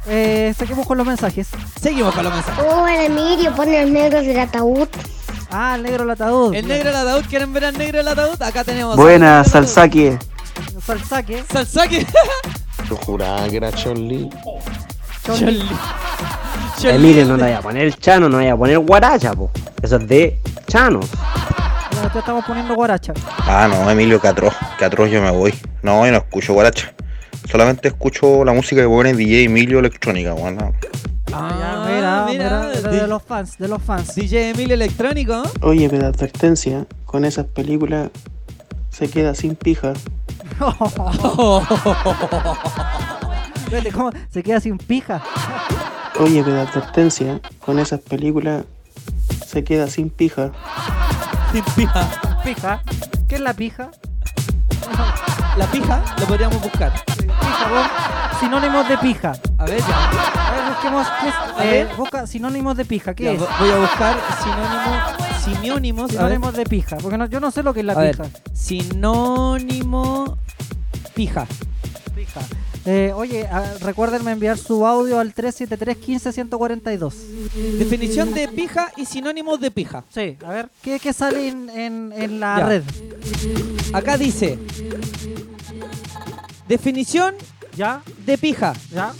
[0.06, 1.48] eh, seguimos con los mensajes.
[1.80, 2.64] Seguimos con los mensajes.
[2.64, 4.86] Hola Emilio, pone los negros del ataúd.
[5.50, 6.54] Ah, el negro del ataúd.
[6.54, 8.40] El negro del ataúd, ¿quieren ver al negro del ataúd?
[8.42, 8.96] Acá tenemos.
[8.96, 10.18] Buena, Salsaque.
[10.84, 11.44] Salsaque.
[11.50, 12.06] Salsaque.
[12.88, 14.28] Yo juraba que era Chun-Li.
[15.24, 15.68] Chun-Li.
[16.84, 19.50] Emilio, no te vaya a poner el chano, no vaya a poner guaracha, po.
[19.82, 20.40] Eso es de.
[20.68, 20.90] Ya
[22.12, 23.14] te estamos poniendo guaracha.
[23.38, 25.54] Ah, no, Emilio, que atroz, que atroz yo me voy.
[25.82, 26.92] No, yo no escucho guaracha.
[27.48, 30.74] Solamente escucho la música que pone DJ Emilio Electrónica, weón.
[31.40, 31.48] No.
[31.48, 34.14] Ah, mira, mira, mira, de, de los fans, de los fans.
[34.14, 35.42] DJ Emilio Electrónico.
[35.62, 38.10] Oye, pero advertencia, con esas películas
[38.90, 39.92] se queda sin pija.
[43.92, 44.10] ¿cómo?
[44.30, 45.22] Se queda sin pija.
[46.20, 48.64] Oye, pero advertencia, con esas películas
[49.46, 50.52] se queda sin pija.
[51.52, 52.40] Sin pija.
[52.44, 52.82] Pija.
[53.28, 53.90] ¿Qué es la pija?
[55.56, 56.92] La pija lo podríamos buscar.
[57.16, 57.86] Pija, vos.
[58.40, 59.32] Sinónimos de pija.
[59.58, 60.48] A ver, ya.
[60.48, 61.06] A ver, busquemos.
[61.20, 61.34] ¿qué es?
[61.34, 61.96] A Eh, ver.
[61.96, 63.14] busca sinónimos de pija.
[63.14, 63.40] ¿Qué Ya, es?
[63.40, 66.02] vo- Voy a buscar sinónimo, simiónimos.
[66.02, 66.16] a ver.
[66.32, 66.96] Sinónimos de pija.
[66.96, 68.28] Porque no- yo no sé lo que es la A ver, pija.
[68.52, 70.38] sinónimo
[71.14, 71.46] pija.
[72.14, 72.40] Pija.
[72.86, 77.14] Eh, oye, ah, recuérdenme enviar su audio al 373 15 142.
[77.78, 80.04] Definición de pija y sinónimos de pija.
[80.12, 82.66] Sí, a ver, ¿qué, qué sale en, en- en la Ya.
[82.66, 82.82] red?
[83.94, 84.58] Acá dice.
[86.68, 87.34] Definición
[87.76, 88.02] ¿Ya?
[88.26, 88.74] de pija.
[88.92, 89.12] ¿Ya?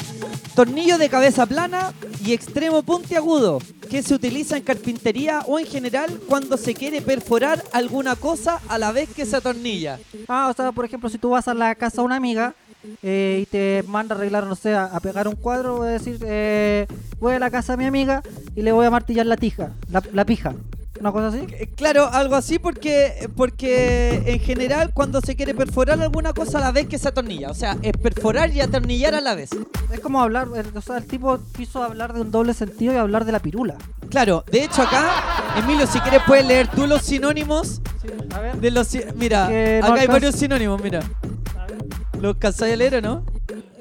[0.55, 1.93] Tornillo de cabeza plana
[2.25, 3.61] y extremo puntiagudo
[3.91, 8.79] que se utiliza en carpintería o en general cuando se quiere perforar alguna cosa a
[8.79, 9.99] la vez que se atornilla.
[10.29, 12.55] Ah, o sea, por ejemplo, si tú vas a la casa de una amiga
[13.03, 15.93] eh, y te manda a arreglar, no sé, a, a pegar un cuadro, voy a
[15.93, 16.87] decir, eh,
[17.21, 18.23] voy a la casa de mi amiga
[18.55, 20.55] y le voy a martillar la tija, la, la pija.
[21.01, 21.39] ¿Una cosa así?
[21.59, 26.61] Eh, Claro, algo así porque, porque en general cuando se quiere perforar alguna cosa a
[26.61, 27.51] la vez que se atornilla.
[27.51, 29.51] O sea, es perforar y atornillar a la vez.
[29.93, 33.25] Es como hablar, o sea, el tipo quiso hablar de un doble sentido y hablar
[33.25, 33.75] de la pirula.
[34.09, 35.11] Claro, de hecho acá,
[35.59, 37.81] Emilio, si quieres puedes leer tú los sinónimos
[38.33, 38.57] A ver.
[38.59, 38.89] de los...
[39.17, 39.49] Mira,
[39.81, 41.01] no acá hay varios sinónimos, mira.
[42.25, 43.27] ¿Los calzáis a leer o no?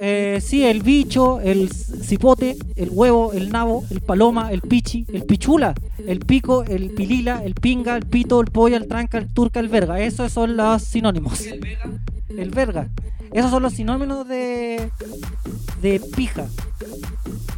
[0.02, 5.24] Eh, sí, el bicho, el cipote, el huevo, el nabo, el paloma, el pichi, el
[5.24, 5.74] pichula,
[6.06, 9.70] el pico, el pilila, el pinga, el pito, el polla, el tranca, el turca, el
[9.70, 10.02] verga.
[10.02, 11.46] Esos son los sinónimos.
[12.28, 12.90] El verga.
[13.34, 14.92] Esos son los sinónimos de,
[15.82, 16.46] de pija.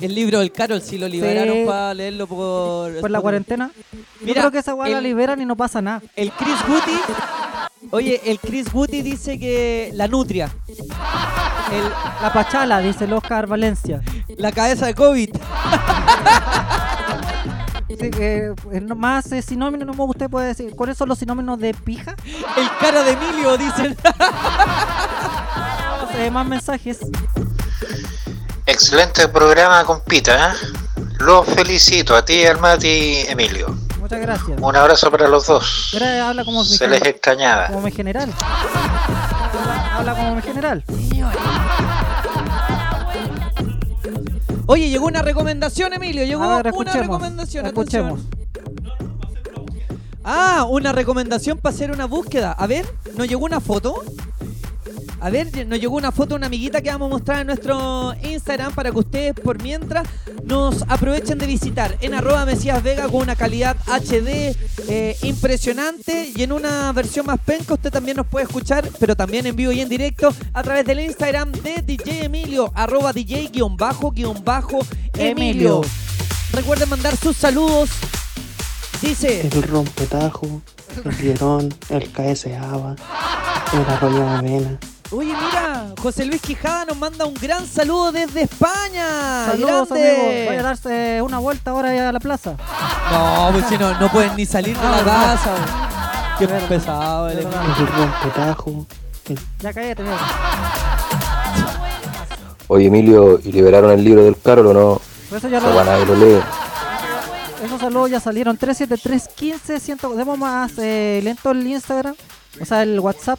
[0.00, 1.64] El libro del Carol, sí lo liberaron Sí.
[1.66, 3.00] para leerlo por...
[3.00, 3.70] Por la cuarentena.
[3.92, 6.02] Yo Mira, creo que esa weá la el- liberan y no pasa nada.
[6.16, 6.98] El Chris Guti.
[7.90, 10.50] Oye, el Chris Guti dice que la nutria.
[10.68, 11.84] El,
[12.22, 14.02] La pachala, dice el Oscar Valencia.
[14.36, 15.30] la cabeza de COVID.
[17.88, 20.74] Eh, no- más eh, sinónimos usted puede decir.
[20.74, 22.14] ¿Cuáles son los sinónimos de pija?
[22.56, 23.96] El cara de Emilio, dicen.
[26.16, 26.98] Eh, más mensajes.
[28.66, 30.52] Excelente programa, compita.
[30.52, 30.54] ¿eh?
[31.18, 33.76] Los felicito a ti, al Mati Emilio.
[33.98, 34.56] Muchas gracias.
[34.60, 35.92] Un abrazo para los dos.
[36.00, 37.66] Habla como Se les extrañaba.
[37.66, 38.32] como mi general.
[38.40, 40.84] Habla, habla como mi general.
[44.66, 46.24] Oye, llegó una recomendación, Emilio.
[46.24, 47.66] Llegó ver, una recomendación.
[47.66, 48.20] Escuchemos.
[48.20, 48.44] atención.
[50.24, 52.52] Ah, una recomendación para hacer una búsqueda.
[52.52, 52.86] A ver,
[53.16, 54.02] ¿nos llegó una foto?
[55.24, 58.12] A ver, nos llegó una foto de una amiguita que vamos a mostrar en nuestro
[58.24, 60.06] Instagram para que ustedes por mientras
[60.44, 64.54] nos aprovechen de visitar en arroba Mesías Vega con una calidad HD
[64.86, 69.46] eh, impresionante y en una versión más penca usted también nos puede escuchar, pero también
[69.46, 73.74] en vivo y en directo a través del Instagram de DJ Emilio, arroba DJ-Emilio.
[75.14, 75.80] Emilio.
[76.52, 77.88] Recuerden mandar sus saludos.
[79.00, 80.60] Dice, El rompetajo,
[81.02, 82.94] el hierón, el KS Ava,
[83.72, 84.78] el arroyo de avena.
[85.16, 89.46] Oye, mira, José Luis Quijada nos manda un gran saludo desde España.
[89.46, 90.10] Saludos, ¡Grande!
[90.10, 90.46] amigos.
[90.48, 92.54] Voy a darse una vuelta ahora a la plaza.
[93.12, 95.54] No, pues si no, no pueden ni salir de la Ah, casa.
[96.38, 98.86] Qué pesado el rompetajo.
[99.60, 100.18] Ya cállate, mira.
[102.66, 105.00] Oye, Emilio, ¿y liberaron el libro del Carol o no?
[105.28, 106.40] Por eso ya lo- nadie lo lee.
[107.64, 109.98] Esos saludos ya salieron 373 15 100.
[110.16, 112.14] Demos más eh, lento el Instagram,
[112.60, 113.38] o sea, el WhatsApp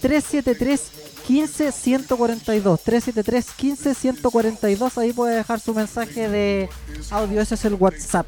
[0.00, 0.80] 373
[1.26, 2.80] 15 142.
[2.80, 4.98] 373 15 142.
[4.98, 6.68] Ahí puede dejar su mensaje de
[7.10, 7.40] audio.
[7.40, 8.26] Ese es el WhatsApp.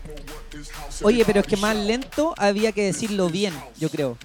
[1.03, 4.17] Oye, pero es que más lento había que decirlo bien, yo creo.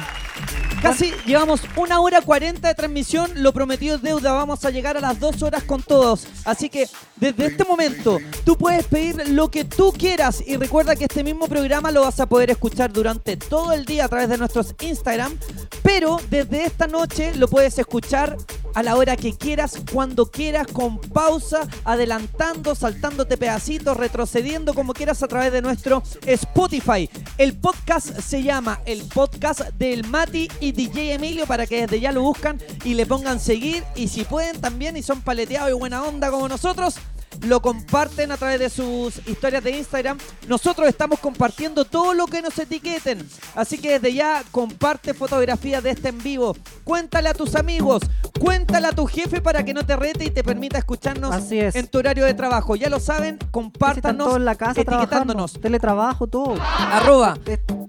[0.81, 3.31] casi llevamos una hora cuarenta de transmisión.
[3.35, 4.33] Lo prometido es deuda.
[4.33, 6.27] Vamos a llegar a las dos horas con todos.
[6.45, 10.43] Así que desde este momento tú puedes pedir lo que tú quieras.
[10.45, 14.05] Y recuerda que este mismo programa lo vas a poder escuchar durante todo el día
[14.05, 15.37] a través de nuestros Instagram.
[15.83, 18.37] Pero desde esta noche lo puedes escuchar
[18.77, 25.23] a la hora que quieras, cuando quieras, con pausa, adelantando, saltándote pedacitos, retrocediendo como quieras
[25.23, 27.09] a través de nuestro Spotify.
[27.39, 32.11] El podcast se llama El Podcast del Mati y DJ Emilio para que desde ya
[32.11, 33.83] lo buscan y le pongan seguir.
[33.95, 36.99] Y si pueden también y son paleteados y buena onda como nosotros,
[37.41, 40.17] lo comparten a través de sus historias de Instagram.
[40.47, 43.27] Nosotros estamos compartiendo todo lo que nos etiqueten.
[43.55, 46.55] Así que desde ya comparte fotografías de este en vivo.
[46.83, 48.01] Cuéntale a tus amigos,
[48.39, 51.75] cuéntale a tu jefe para que no te rete y te permita escucharnos Así es.
[51.75, 52.75] en tu horario de trabajo.
[52.75, 55.53] Ya lo saben, compártanos todos en la casa etiquetándonos.
[55.59, 56.55] Teletrabajo, todo.
[56.61, 57.37] Arroba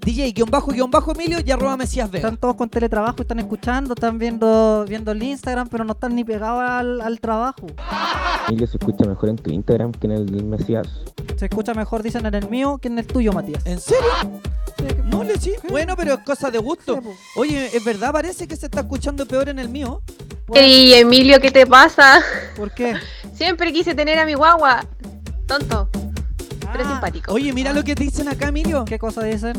[0.08, 2.28] DJ-Emilio y arroba Mesías Vega.
[2.28, 6.24] Están todos con teletrabajo, están escuchando, están viendo, viendo el Instagram, pero no están ni
[6.24, 7.66] pegados al, al trabajo.
[8.48, 10.88] Emilio se escucha mejor en tu Instagram que en el del Mesías.
[11.36, 13.64] Se escucha mejor, dicen, en el mío que en el tuyo, Matías.
[13.66, 14.02] ¿En serio?
[15.04, 15.52] No le sí.
[15.68, 17.00] Bueno, pero es cosa de gusto.
[17.36, 20.02] Oye, es verdad, parece que se está escuchando peor en el mío.
[20.54, 22.20] Y Emilio, ¿qué te pasa?
[22.56, 22.94] ¿Por qué?
[23.34, 24.84] Siempre quise tener a mi guagua.
[25.46, 25.88] Tonto.
[26.72, 27.32] Pero simpático.
[27.32, 28.84] Oye, mira lo que dicen acá, Emilio.
[28.84, 29.52] ¿Qué cosa dicen?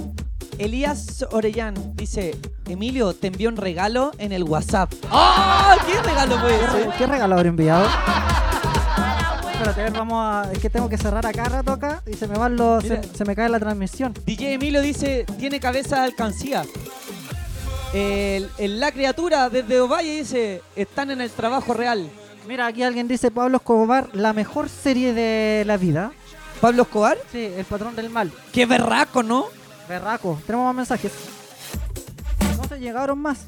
[0.58, 2.36] Elías Orellán dice,
[2.68, 4.92] Emilio, te envió un regalo en el WhatsApp.
[5.10, 5.76] ¡Ah!
[5.88, 6.86] ¿Qué regalo puede ¿Qué, ser?
[6.88, 7.88] re- qué regalo habré enviado?
[9.60, 10.50] Espérate, a ver, vamos a.
[10.54, 12.82] Es que tengo que cerrar acá rato acá y se me van los.
[12.82, 14.14] Se, me cae la transmisión.
[14.26, 16.64] DJ Emilio dice, tiene cabeza de alcancía.
[17.94, 22.10] El, el La Criatura desde Ovalle dice, están en el trabajo real.
[22.48, 26.14] Mira, aquí alguien dice Pablo Escobar, la mejor serie de la vida.
[26.62, 27.18] ¿Pablo Escobar?
[27.30, 28.32] Sí, el patrón del mal.
[28.54, 29.48] Qué berraco, ¿no?
[29.90, 30.40] Berraco.
[30.46, 31.12] Tenemos más mensajes.
[32.58, 33.48] No se llegaron más.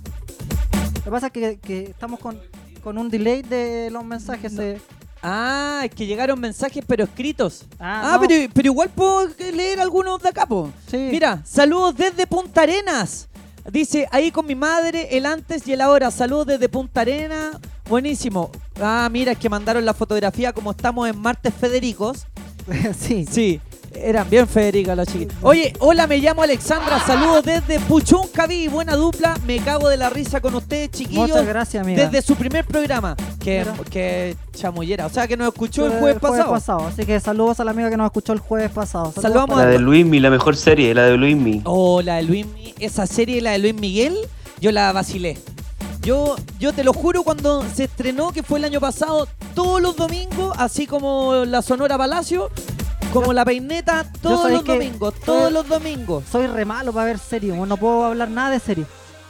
[0.98, 2.38] Lo que pasa es que, que estamos con,
[2.84, 4.58] con un delay de los mensajes.
[4.60, 4.82] eh.
[5.24, 7.66] Ah, es que llegaron mensajes pero escritos.
[7.80, 8.28] Ah, Ah, no.
[8.28, 10.72] pero, pero igual puedo leer algunos de acá, po.
[10.92, 13.28] Mira, saludos desde Punta Arenas.
[13.72, 16.10] Dice, ahí con mi madre, el antes y el ahora.
[16.10, 17.58] Saludos desde Punta Arenas.
[17.88, 18.50] Buenísimo.
[18.82, 22.26] Ah, mira, es que mandaron la fotografía como estamos en Martes Federicos.
[22.98, 23.28] sí.
[23.30, 23.62] Sí.
[23.94, 25.36] Eran bien Federica los chiquitos.
[25.42, 27.00] Oye, hola, me llamo Alexandra.
[27.06, 28.68] Saludos desde Puchuncaví.
[28.68, 29.38] Buena dupla.
[29.46, 31.28] Me cago de la risa con ustedes, chiquillos.
[31.30, 32.04] Muchas gracias, amiga.
[32.06, 33.16] Desde su primer programa.
[33.40, 33.74] Que, Mira.
[33.90, 35.06] que chamullera.
[35.06, 36.88] O sea, que nos escuchó el El jueves, pasado.
[36.88, 39.06] Así que saludos a la amiga que nos escuchó el jueves pasado.
[39.12, 41.62] Saludos Saludamos La de Luismi, la mejor serie, la de Luismi.
[41.66, 44.16] Oh, la de Luis Mi- Esa serie, la de Luis Miguel,
[44.60, 45.38] yo la vacilé.
[46.02, 49.96] Yo, yo te lo juro, cuando se estrenó, que fue el año pasado, todos los
[49.96, 52.50] domingos, así como la Sonora Palacio,
[53.12, 56.24] como la peineta, todos los domingos, todos los domingos.
[56.32, 58.88] Soy re malo para ver series, no puedo hablar nada de series.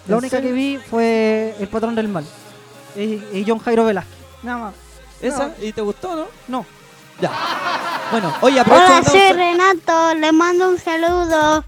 [0.08, 0.50] La ¿En única serio?
[0.50, 2.26] que vi fue El Patrón del Mal
[2.96, 4.18] y, y John Jairo Velázquez.
[4.44, 4.74] Nada más.
[5.22, 5.48] ¿Esa?
[5.48, 5.54] No.
[5.62, 6.26] ¿Y te gustó, no?
[6.48, 6.66] No.
[7.20, 7.32] Ya.
[8.10, 11.64] Bueno, oye, aprovecho Hola, soy un Renato, le mando un saludo.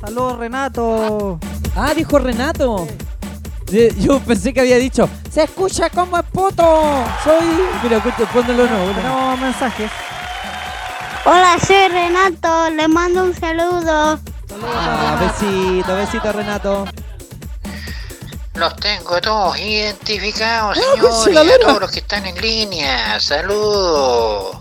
[0.00, 1.40] Saludos, Renato.
[1.74, 2.86] Ah, dijo Renato.
[3.72, 7.04] Eh, Yo pensé que había dicho, se escucha como es puto.
[7.24, 7.44] Soy.
[7.82, 8.42] Mira, no.
[8.42, 8.94] no.
[8.94, 9.90] Tenemos mensajes.
[11.30, 14.18] Hola, soy Renato, le mando un saludo.
[14.64, 16.86] Ah, besito, besito, Renato.
[18.54, 21.34] Los tengo todos identificados, Ah, señores.
[21.34, 23.20] la A todos los que están en línea.
[23.20, 24.56] Saludos.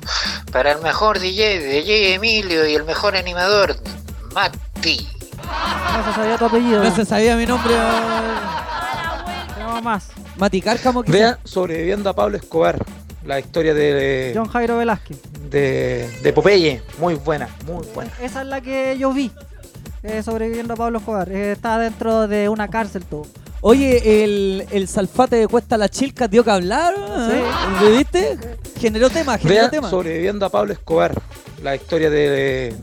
[0.52, 3.77] Para el mejor DJ, DJ Emilio y el mejor animador,
[4.34, 5.07] Mati.
[5.94, 6.84] No se sabía tu apellido.
[6.84, 7.73] No se sabía mi nombre.
[9.53, 10.10] Tenemos más.
[10.35, 11.02] Mati Cárcamo.
[11.02, 11.18] quizá.
[11.18, 12.77] Vea sobreviviendo a Pablo Escobar.
[13.23, 15.18] La historia de, John Jairo Velázquez.
[15.49, 16.82] De, de Popeye.
[16.99, 18.11] Muy buena, muy buena.
[18.22, 19.32] Esa es la que yo vi.
[20.03, 21.30] eh, sobreviviendo a Pablo Escobar.
[21.32, 23.26] Eh, está dentro de una cárcel todo.
[23.61, 26.94] Oye, el, el salfate de Cuesta la Chilca dio que hablar.
[26.95, 27.44] ¿eh?
[27.82, 28.38] ¿Lo viste?
[28.80, 29.90] Generó tema, generó Vea tema.
[29.90, 31.19] sobreviviendo a Pablo Escobar.
[31.64, 32.76] La historia de, de,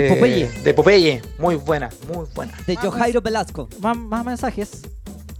[0.00, 0.48] Del Popeye.
[0.64, 1.22] de Popeye.
[1.38, 2.52] Muy buena, muy buena.
[2.66, 3.68] De Jojairo Velasco.
[3.80, 4.82] Más, más mensajes.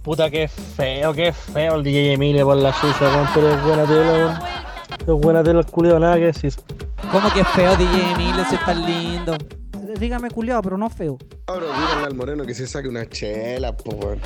[0.03, 4.72] Puta, qué feo, qué feo el DJ Emilio por la suya, pero es buena tela,
[4.99, 6.53] Es buena tela el culiao, nada que decir.
[7.11, 9.37] ¿Cómo que es feo DJ Emilio si es tan lindo?
[9.99, 11.17] Dígame culiado, pero no feo.
[11.45, 14.19] Cabro, díganle al moreno que se saque una chela, po, weón.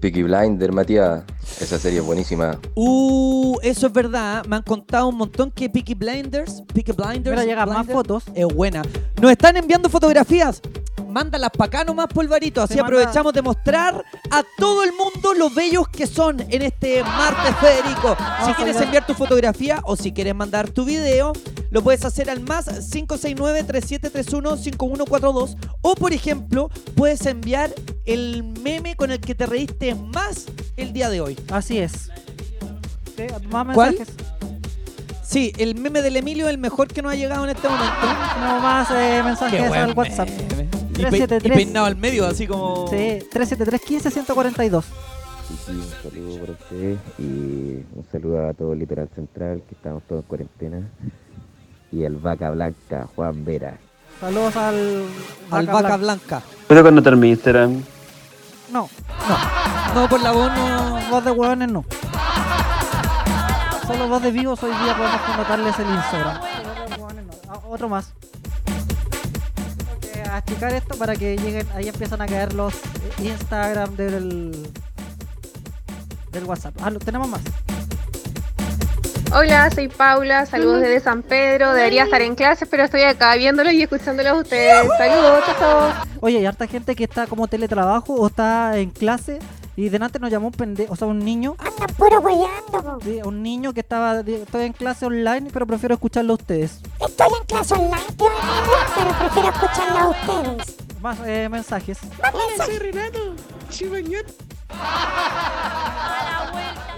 [0.00, 1.24] Peaky Blinder, Matías.
[1.60, 2.58] Esa serie es buenísima.
[2.74, 4.44] Uh, eso es verdad.
[4.46, 8.24] Me han contado un montón que Peaky Blinders, Peaky Blinders, más Blinders, fotos.
[8.34, 8.82] Es buena.
[9.20, 10.60] Nos están enviando fotografías.
[11.14, 12.60] Mándalas para acá nomás, polvarito.
[12.60, 17.04] Así manda- aprovechamos de mostrar a todo el mundo lo bellos que son en este
[17.04, 18.16] martes, Federico.
[18.44, 21.32] Si quieres enviar tu fotografía o si quieres mandar tu video,
[21.70, 25.56] lo puedes hacer al más 569-3731-5142.
[25.82, 27.70] O, por ejemplo, puedes enviar
[28.06, 30.46] el meme con el que te reíste más
[30.76, 31.38] el día de hoy.
[31.52, 32.10] Así es.
[33.50, 33.96] Más ¿Cuál?
[35.22, 37.94] Sí, el meme del Emilio es el mejor que nos ha llegado en este momento.
[38.34, 40.28] Tenemos más eh, mensajes al WhatsApp.
[40.28, 40.73] meme.
[40.96, 41.56] Y, pe- y 373.
[41.56, 42.86] peinado al medio, así como.
[42.88, 44.84] Sí, 373 15 142.
[45.46, 47.22] Sí, sí, un saludo para usted y
[47.94, 50.88] un saludo a todo el Litoral Central, que estamos todos en cuarentena.
[51.92, 53.76] Y el Vaca Blanca, Juan Vera.
[54.20, 55.04] Saludos al
[55.50, 56.42] Al vaca blanca.
[56.66, 57.82] ¿Puedo conocer mi Instagram?
[58.72, 58.88] No,
[59.94, 60.98] No, por la voz no.
[61.10, 61.84] voz de hueones no.
[63.86, 66.40] Solo voz de vivos hoy día podemos connotarles el Instagram.
[66.98, 67.62] No.
[67.70, 68.12] Otro más.
[70.42, 72.74] Que achicar esto para que lleguen, ahí empiezan a caer los
[73.22, 74.68] Instagram del
[76.32, 76.74] del WhatsApp.
[76.82, 77.40] Ah, lo- tenemos más.
[79.32, 81.72] Hola, soy Paula, saludos desde San Pedro.
[81.72, 84.86] Debería estar en clases, pero estoy acá viéndolos y escuchándolos a ustedes.
[84.98, 85.92] Saludos, chao.
[86.20, 89.38] Oye, hay harta gente que está como teletrabajo o está en clase
[89.76, 91.56] y delante nos llamó un pendejo, o sea, un niño.
[91.58, 92.98] Anda puro weyando.
[93.02, 96.80] Sí, un niño que estaba, estoy en clase online, pero prefiero escucharlo a ustedes.
[97.00, 98.34] Estoy en clase online, pero
[99.18, 100.76] prefiero escucharlo a ustedes.
[101.00, 101.98] Más eh, mensajes.
[102.18, 103.34] Hola, soy Renato.
[103.70, 104.26] Chibañat.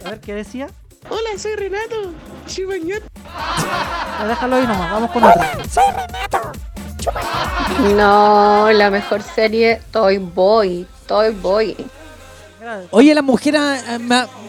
[0.05, 0.69] A ver, ¿qué decía?
[1.09, 2.13] Hola, soy Renato.
[2.47, 3.03] Chibañat.
[4.27, 5.65] Déjalo ahí nomás, vamos con otra.
[5.65, 6.53] soy Renato.
[7.97, 10.87] No, la mejor serie, Toy Boy.
[11.07, 11.77] Toy Boy.
[12.91, 13.61] Oye, las mujeres,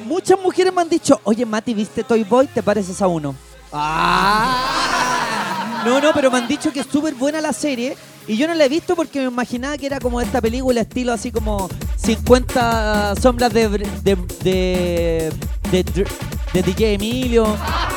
[0.06, 2.48] muchas mujeres me han dicho, oye Mati, ¿viste Toy Boy?
[2.48, 3.36] ¿Te pareces a uno?
[3.72, 5.84] Ah.
[5.86, 7.96] No, no, pero me han dicho que es súper buena la serie.
[8.28, 11.14] Y yo no la he visto porque me imaginaba que era como esta película, estilo
[11.14, 15.32] así como 50 sombras de, de, de,
[15.72, 16.06] de,
[16.54, 17.46] de DJ Emilio.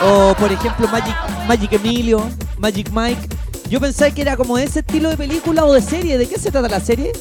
[0.02, 1.16] O por ejemplo Magic,
[1.48, 2.22] Magic Emilio,
[2.58, 3.28] Magic Mike.
[3.70, 6.18] Yo pensaba que era como ese estilo de película o de serie.
[6.18, 7.12] ¿De qué se trata la serie?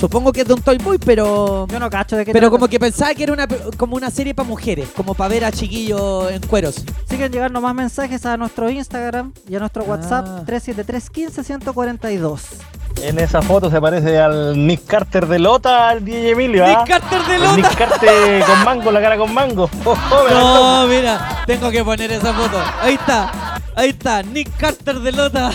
[0.00, 1.66] Supongo que es de un Toy Boy, pero...
[1.68, 2.58] Yo no cacho de qué Pero trata.
[2.58, 3.46] como que pensaba que era una,
[3.76, 6.82] como una serie para mujeres, como para ver a chiquillos en cueros.
[7.08, 10.42] Siguen llegando más mensajes a nuestro Instagram y a nuestro WhatsApp Ah.
[10.46, 12.42] 373 15 142.
[13.02, 16.68] En esa foto se parece al Nick Carter de Lota, al DJ Emilio, ¿ah?
[16.68, 17.56] Nick Carter de El Lota.
[17.56, 19.70] Nick Carter con mango, la cara con mango.
[19.84, 22.58] Oh, oh, No, mira, tengo que poner esa foto.
[22.80, 25.50] Ahí está, ahí está, Nick Carter de Lota.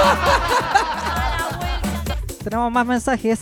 [2.44, 3.40] Tenemos más mensajes.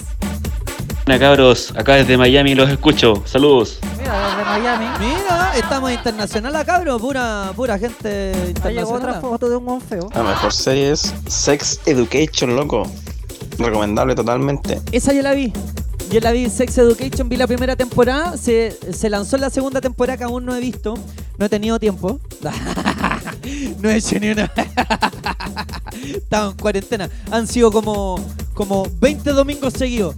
[1.06, 3.22] Hola cabros, acá desde Miami los escucho.
[3.24, 3.78] Saludos.
[3.98, 4.86] Mira, desde Miami.
[4.98, 6.98] Mira, estamos internacional acá, bro.
[6.98, 8.32] Pura, pura gente
[8.62, 9.20] Ahí llegó otra internacional.
[9.22, 10.10] foto de un buen feo.
[10.14, 12.82] La mejor serie es Sex Education, loco.
[13.58, 14.80] Recomendable totalmente.
[14.92, 15.50] Esa ya la vi.
[16.10, 20.16] Yo la vi Sex Education, vi la primera temporada, se, se lanzó la segunda temporada
[20.16, 20.94] que aún no he visto,
[21.38, 22.18] no he tenido tiempo.
[23.80, 24.50] no he hecho ni una.
[26.14, 27.10] Estaba en cuarentena.
[27.30, 30.14] Han sido como, como 20 domingos seguidos.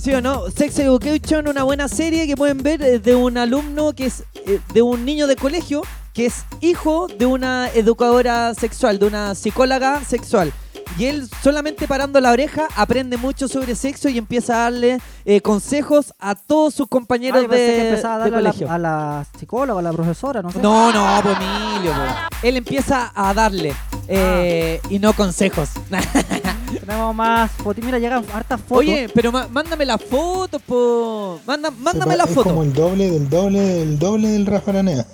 [0.00, 0.50] ¿Sí o no?
[0.50, 4.58] Sex Education, una buena serie que pueden ver eh, de un alumno que es eh,
[4.72, 5.82] de un niño de colegio
[6.14, 10.52] que es hijo de una educadora sexual, de una psicóloga sexual.
[10.98, 15.40] Y él solamente parando la oreja aprende mucho sobre sexo y empieza a darle eh,
[15.40, 18.52] consejos a todos sus Ah, compañeros yo pensé de, que empezaba a de darle a
[18.52, 18.66] colegio.
[18.68, 20.58] la, a la psicóloga, a la profesora, no sé.
[20.60, 22.36] No, no, pues Emilio, po.
[22.46, 23.72] Él empieza a darle
[24.08, 25.70] eh, y no consejos.
[26.80, 27.84] Tenemos más fotos.
[27.84, 28.78] Mira, llegan hartas fotos.
[28.78, 31.40] Oye, pero ma- mándame la foto, po.
[31.46, 32.50] Manda- mándame la es foto.
[32.50, 35.06] como el doble del doble del doble del Rafa Aranea.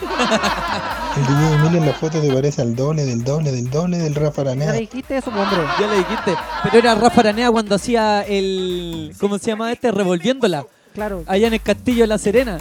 [1.16, 4.14] El DJ Emilio en la foto te parece al doble del doble del doble del
[4.14, 4.72] Rafa Ya Aranea.
[4.72, 5.60] le dijiste eso, pues, hombre.
[5.80, 6.34] Ya le dijiste.
[6.64, 9.14] Pero era Rafa Aranea cuando hacía el.
[9.20, 9.92] ¿Cómo se llama este?
[9.92, 10.66] Revolviéndola.
[10.92, 11.22] Claro.
[11.26, 12.58] Allá en el Castillo de la Serena.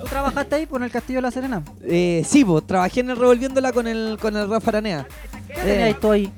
[0.00, 1.62] ¿Tú trabajaste ahí por el Castillo de la Serena?
[1.84, 5.06] Eh, sí, pues, trabajé en el Revolviéndola con el, con el Rafa Aranea.
[5.48, 6.32] ¿Qué tenías tú ahí?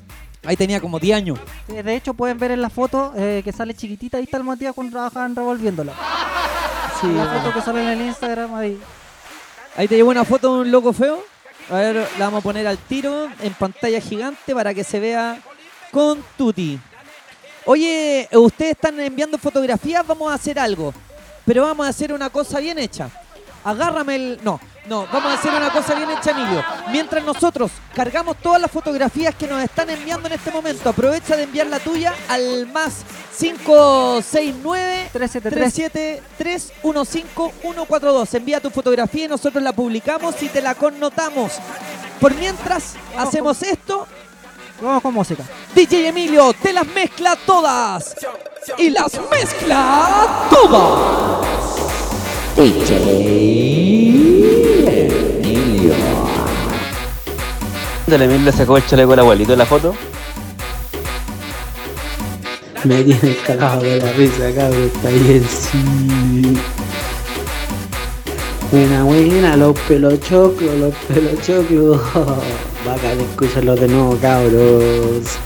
[0.44, 1.38] Ahí tenía como 10 años.
[1.68, 4.18] Eh, De hecho, pueden ver en la foto eh, que sale chiquitita.
[4.18, 5.92] Ahí está el Matías cuando trabajaban revolviéndola.
[7.00, 8.78] Sí, la foto que sale en el Instagram ahí.
[9.78, 11.22] Ahí te llevo una foto de un loco feo.
[11.70, 15.40] A ver, la vamos a poner al tiro en pantalla gigante para que se vea
[15.92, 16.80] con Tuti.
[17.64, 20.92] Oye, ustedes están enviando fotografías, vamos a hacer algo.
[21.46, 23.08] Pero vamos a hacer una cosa bien hecha.
[23.62, 24.40] Agárrame el.
[24.42, 26.64] No, no, vamos a hacer una cosa bien hecha, Emilio.
[26.90, 31.42] Mientras nosotros cargamos todas las fotografías que nos están enviando en este momento, aprovecha de
[31.42, 33.04] enviar la tuya al más
[33.38, 38.34] 569 373 15142.
[38.34, 41.52] Envía tu fotografía y nosotros la publicamos y te la connotamos.
[42.20, 44.06] Por mientras, hacemos esto.
[44.80, 45.44] Vamos con música.
[45.74, 48.14] DJ Emilio te las mezcla todas.
[48.78, 51.48] Y las mezcla todas.
[58.10, 59.94] ¿El Emilio sacó el chaleco del abuelito en la foto?
[62.84, 64.90] Me tiene cagado de la risa, cabrón.
[64.94, 66.58] Está bien, sí.
[68.72, 72.00] Buena, buena, los pelochoclos, los pelochoclos.
[72.86, 75.36] Bacán escucharlo de nuevo, cabros.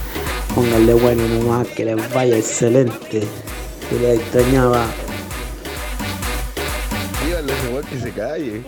[0.55, 3.27] Pónganle bueno nomás, que les vaya excelente.
[3.89, 4.85] Que les extrañaba.
[7.25, 8.63] Díganle a ese weón que se calle.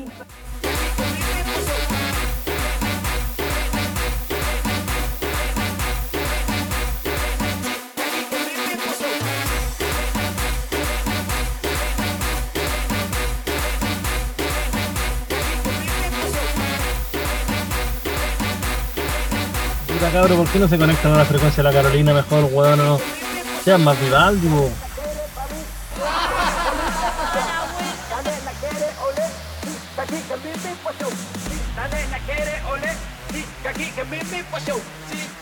[19.95, 22.77] Puta cabro, ¿por qué no se conectan a la frecuencia de la Carolina mejor, weón?
[22.77, 22.99] No
[23.63, 24.49] sean más Vivaldi.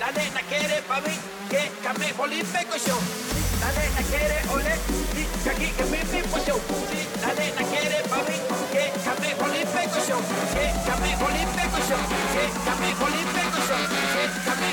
[0.04, 2.18] La nena quiere oler, sí, que aquí que mi
[2.52, 3.00] mi pasión.
[3.00, 3.64] Sí, la nena quiere pa' mí, que came bolín pecochón.
[3.64, 4.80] Sí, la nena quiere oler,
[5.16, 6.60] sí, que aquí que mi mi pasión.
[6.92, 8.36] Sí, la nena quiere pa' mí,
[8.74, 10.24] que came bolín pecochón.
[10.52, 12.04] Que came bolín pecochón.
[12.34, 13.82] Que came bolín pecochón.
[14.14, 14.73] Que came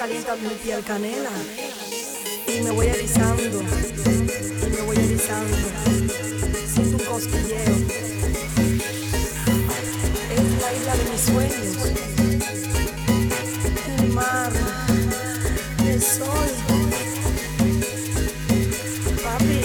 [0.00, 1.30] El sol calienta mi piel canela.
[2.46, 3.42] Y me voy erizando.
[3.42, 5.56] Y me voy erizando.
[6.72, 7.76] Siento un cosquilleo.
[10.30, 11.76] Es la isla de mis sueños.
[13.98, 14.52] El mar.
[15.86, 16.48] El sol.
[19.22, 19.60] Papi.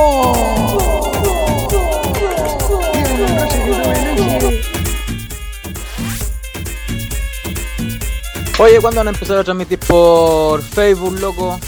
[8.61, 11.59] Oye, ¿cuándo van a empezar a transmitir por Facebook, loco?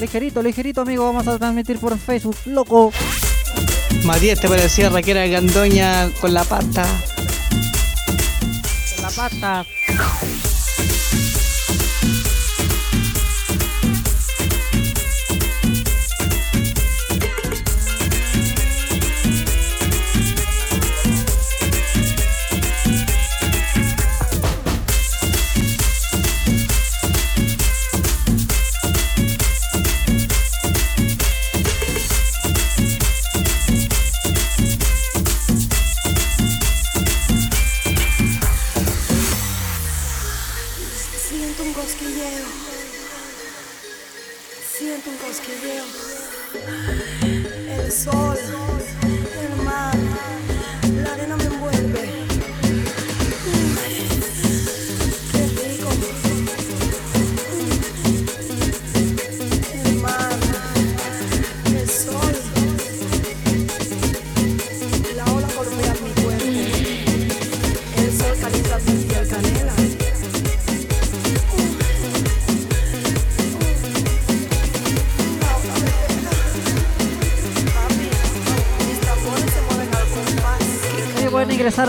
[0.00, 1.04] Ligerito, ligerito, amigo.
[1.04, 2.34] Vamos a transmitir por Facebook.
[2.46, 2.90] Loco.
[4.06, 6.86] Matías te parecía Raquera Gandoña con la pata.
[8.94, 9.66] Con la pata.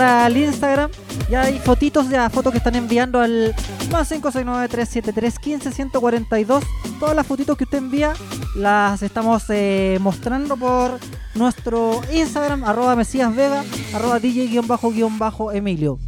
[0.00, 0.90] Al Instagram.
[1.30, 3.52] Ya hay fotitos, ya fotos que están enviando al
[3.90, 6.62] más 569-373-15-142.
[6.98, 8.14] Todas las fotitos que usted envía
[8.56, 10.98] las estamos eh, mostrando por
[11.34, 13.62] nuestro Instagram, arroba Mesías Vega,
[13.94, 15.98] arroba DJ-Emilio.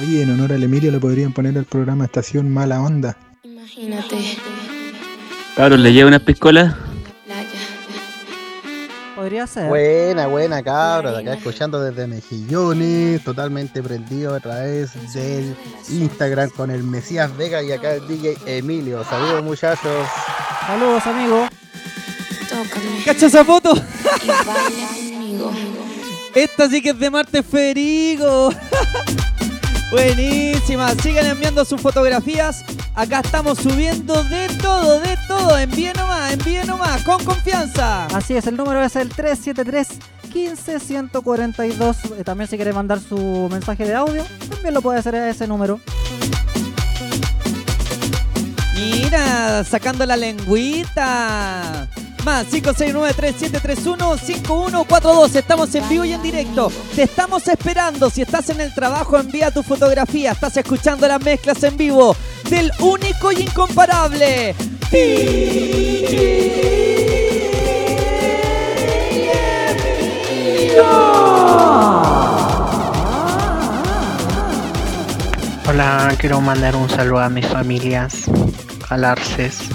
[0.00, 3.16] Oye, en honor al Emilio le podrían poner el programa Estación Mala Onda.
[3.44, 4.16] Imagínate.
[5.54, 6.74] Cabros, ¿le lleva unas piscolas?
[9.28, 9.68] Podría ser.
[9.68, 15.54] Buena, buena cabros, acá escuchando desde Mejillones, totalmente prendido a través del
[15.90, 19.04] Instagram con el Mesías Vega y acá el DJ Emilio.
[19.04, 20.08] Saludos muchachos.
[20.66, 21.46] Saludos, amigo.
[22.48, 23.04] Tócame.
[23.04, 23.74] ¿Cacha esa foto?
[26.34, 28.50] Esta sí que es de Marte Federico.
[29.90, 30.94] Buenísima.
[30.96, 32.64] Sigan enviando sus fotografías.
[32.94, 35.56] Acá estamos subiendo de todo, de todo.
[35.58, 38.06] Envíe nomás, envíe nomás, con confianza.
[38.06, 39.88] Así es, el número es el 373
[40.32, 41.96] 15 142.
[42.18, 45.46] Eh, También si quiere mandar su mensaje de audio, también lo puede hacer a ese
[45.46, 45.80] número.
[48.74, 51.88] Mira, sacando la lengüita.
[52.24, 55.36] Más 569-3731-5142.
[55.36, 56.70] Estamos en vivo y en directo.
[56.94, 58.10] Te estamos esperando.
[58.10, 60.32] Si estás en el trabajo, envía tu fotografía.
[60.32, 62.16] Estás escuchando las mezclas en vivo
[62.50, 64.54] del único y incomparable.
[75.68, 78.24] Hola, quiero mandar un saludo a mis familias,
[78.88, 79.68] al Arces.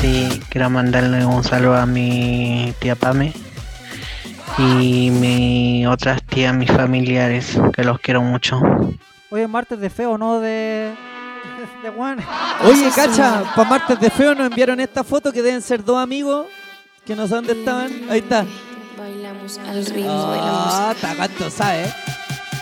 [0.00, 3.32] Sí, quiero mandarle un saludo a mi tía Pame
[4.56, 8.60] y mi otras tías, mis familiares, que los quiero mucho.
[9.30, 10.94] Hoy es martes de feo, no de.
[11.82, 12.18] de Juan.
[12.64, 16.46] Oye, cacha, para martes de feo nos enviaron esta foto que deben ser dos amigos
[17.04, 17.90] que no sé dónde estaban.
[18.10, 18.44] Ahí está.
[18.98, 21.92] Bailamos al ritmo de la Ah, está, cuánto sabe.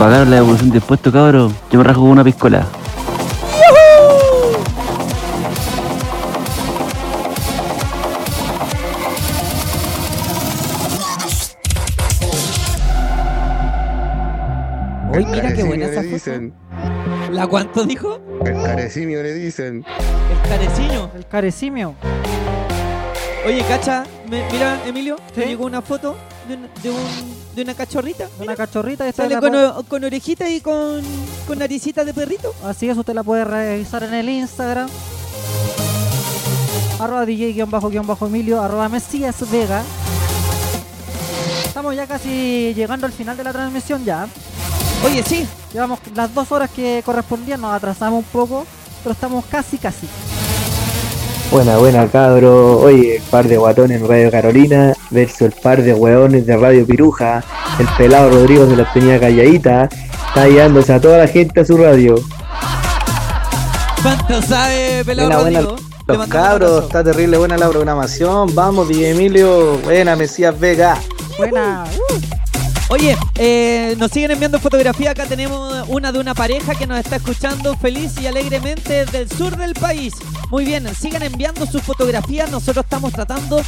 [0.00, 1.54] Pagaron la devolución de impuestos, cabrón.
[1.70, 2.66] Yo me rajo con una piscola.
[15.12, 16.14] Uy, mira qué buena Carecimio esa le foto.
[16.14, 16.54] dicen.
[17.32, 18.20] ¿La cuánto dijo?
[18.44, 19.84] El carecimio le dicen.
[20.30, 21.10] El careciño.
[21.14, 21.94] El carecimio.
[23.46, 26.16] Oye, cacha, me- mira, Emilio, te llegó una foto
[26.50, 28.28] de, un- de, un- de una cachorrita.
[28.38, 29.08] Una cachorrita.
[29.08, 31.00] esta Sale con, puede- o- con orejita y con,
[31.46, 32.54] con naricita de perrito.
[32.64, 34.88] Así es, usted la puede revisar en el Instagram.
[36.98, 39.82] Arroba DJ-Emilio, arroba Mesías Vega.
[41.64, 44.26] Estamos ya casi llegando al final de la transmisión ya.
[45.04, 45.46] Oye, sí.
[45.72, 48.66] Llevamos las dos horas que correspondían, nos atrasamos un poco,
[49.02, 50.06] pero estamos casi, casi.
[51.50, 52.78] Buena, buena cabro.
[52.78, 56.86] Oye, el par de guatones en Radio Carolina versus el par de hueones de Radio
[56.86, 57.42] Piruja.
[57.80, 59.88] El pelado Rodrigo se los tenía calladita.
[60.28, 62.14] Está llevándose a toda la gente a su radio.
[64.00, 65.60] ¿Cuánto sabe, pelado Buena, buena.
[65.60, 65.90] Rodrigo?
[66.06, 68.54] Le Los cabros, está terrible buena la programación.
[68.54, 69.78] Vamos, DJ Emilio.
[69.78, 70.98] Buena, Mesías Vega.
[71.36, 71.84] Buena.
[72.90, 75.12] Oye, eh, nos siguen enviando fotografías.
[75.12, 79.30] Acá tenemos una de una pareja que nos está escuchando feliz y alegremente desde el
[79.30, 80.14] sur del país.
[80.50, 82.50] Muy bien, sigan enviando sus fotografías.
[82.50, 83.62] Nosotros estamos tratando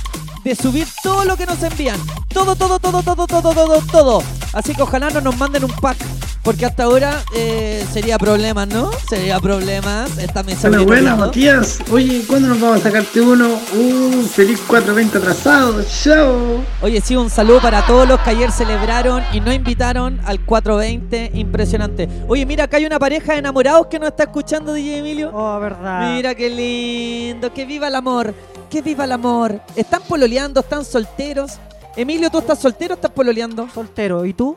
[0.44, 1.98] de subir todo lo que nos envían.
[2.28, 4.22] Todo, todo, todo, todo, todo, todo, todo.
[4.52, 5.98] Así que ojalá no nos manden un pack.
[6.42, 8.90] Porque hasta ahora eh, sería problemas, ¿no?
[9.08, 10.18] Sería problemas.
[10.18, 11.26] Esta mesa Buena, buena, viendo.
[11.26, 11.78] Matías.
[11.92, 13.48] Oye, ¿cuándo nos vamos a sacarte uno?
[13.48, 15.84] Uh, feliz 420 atrasado.
[15.84, 16.64] Chao.
[16.80, 21.30] Oye, sí, un saludo para todos los que ayer celebraron y no invitaron al 420.
[21.34, 22.08] Impresionante.
[22.26, 25.30] Oye, mira, acá hay una pareja de enamorados que nos está escuchando, DJ Emilio.
[25.32, 26.12] Oh, verdad.
[26.12, 27.52] Mira qué lindo.
[27.54, 28.34] Que viva el amor.
[28.72, 29.60] Que viva el amor.
[29.76, 30.60] ¿Están pololeando?
[30.60, 31.52] ¿Están solteros?
[31.94, 33.68] Emilio, ¿tú estás soltero o estás pololeando?
[33.68, 34.24] Soltero.
[34.24, 34.56] ¿Y tú?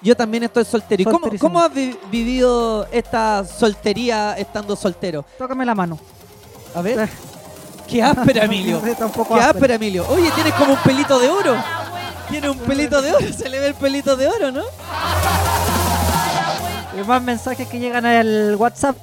[0.00, 1.02] Yo también estoy soltero.
[1.02, 5.26] ¿Y cómo, has vi- vivido esta soltería estando soltero?
[5.36, 5.98] Tócame la mano.
[6.74, 7.10] A ver.
[7.86, 8.80] Qué áspera, Emilio.
[8.84, 9.50] Qué áspera.
[9.50, 10.06] áspera, Emilio.
[10.08, 11.54] Oye, tienes como un pelito de oro.
[12.30, 13.32] Tiene un pelito de oro.
[13.36, 14.62] Se le ve el pelito de oro, ¿no?
[16.98, 18.96] Y más mensajes que llegan al WhatsApp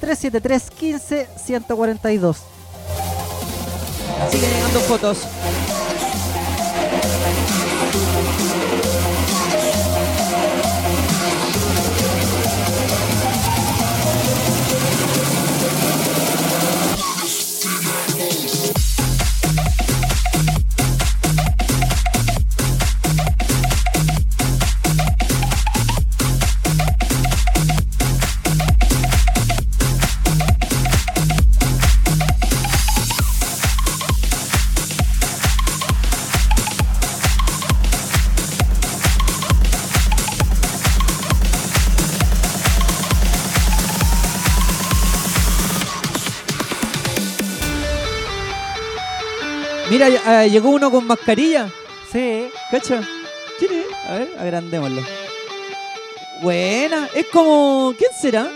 [0.00, 2.36] 373 15 142.
[4.30, 5.18] Siguen llegando fotos.
[49.94, 50.08] Mira,
[50.42, 51.68] eh, llegó uno con mascarilla.
[52.10, 52.48] Sí.
[52.68, 53.00] ¿Cacha?
[53.60, 54.10] ¿Quién es?
[54.10, 55.02] A ver, agrandémoslo.
[56.42, 57.08] Buena.
[57.14, 57.94] Es como...
[57.96, 58.48] ¿Quién será?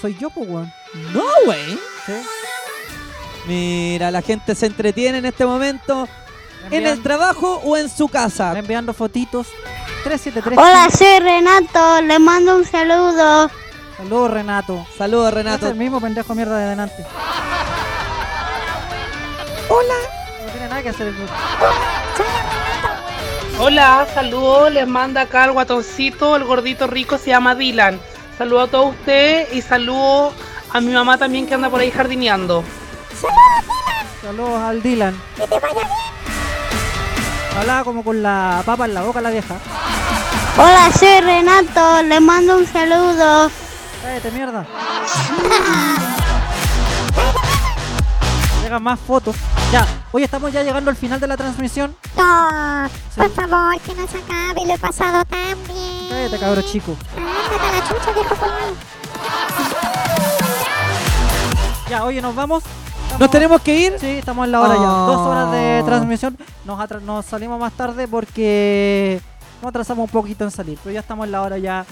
[0.00, 0.72] Soy yo, pues, weón.
[1.12, 1.76] No, güey.
[2.06, 2.12] Sí.
[3.48, 6.08] Mira, la gente se entretiene en este momento.
[6.70, 8.56] ¿En el trabajo o en su casa?
[8.56, 9.48] Enviando fotitos.
[10.04, 10.56] 373.
[10.58, 12.02] Hola, soy Renato.
[12.02, 13.50] Le mando un saludo.
[13.96, 14.86] Saludos, Renato.
[14.96, 15.66] Saludos, Es Renato.
[15.66, 17.04] el mismo pendejo mierda de delante.
[19.68, 20.17] Hola.
[20.78, 21.12] Nada que hacer
[23.58, 27.98] Hola, saludos, les manda acá el guatoncito, el gordito rico, se llama Dylan.
[28.36, 30.32] Saludo a todos ustedes y saludo
[30.72, 32.62] a mi mamá también que anda por ahí jardineando.
[34.22, 35.20] Saludos al Dylan.
[37.58, 39.56] Hablaba como con la papa en la boca la vieja.
[40.58, 42.02] Hola, soy Renato.
[42.04, 43.50] Le mando un saludo.
[44.00, 44.64] Cállate, mierda.
[48.68, 49.34] Llegan más fotos.
[49.72, 51.96] Ya, hoy estamos ya llegando al final de la transmisión.
[52.14, 52.86] No,
[53.16, 56.06] por favor, que no se acabe, lo he pasado tan bien.
[56.10, 56.94] Cállate, cabro chico.
[57.16, 58.36] A la chucha, viejo.
[61.88, 62.62] Ya, oye, nos vamos.
[63.18, 63.94] ¿Nos tenemos que ir?
[63.98, 64.82] Sí, estamos en la hora ya.
[64.82, 65.86] Dos horas de Oh.
[65.86, 66.36] transmisión.
[66.66, 69.18] Nos, atra- nos salimos más tarde porque
[69.62, 70.78] nos atrasamos un poquito en salir.
[70.84, 71.86] Pero ya estamos en la hora ya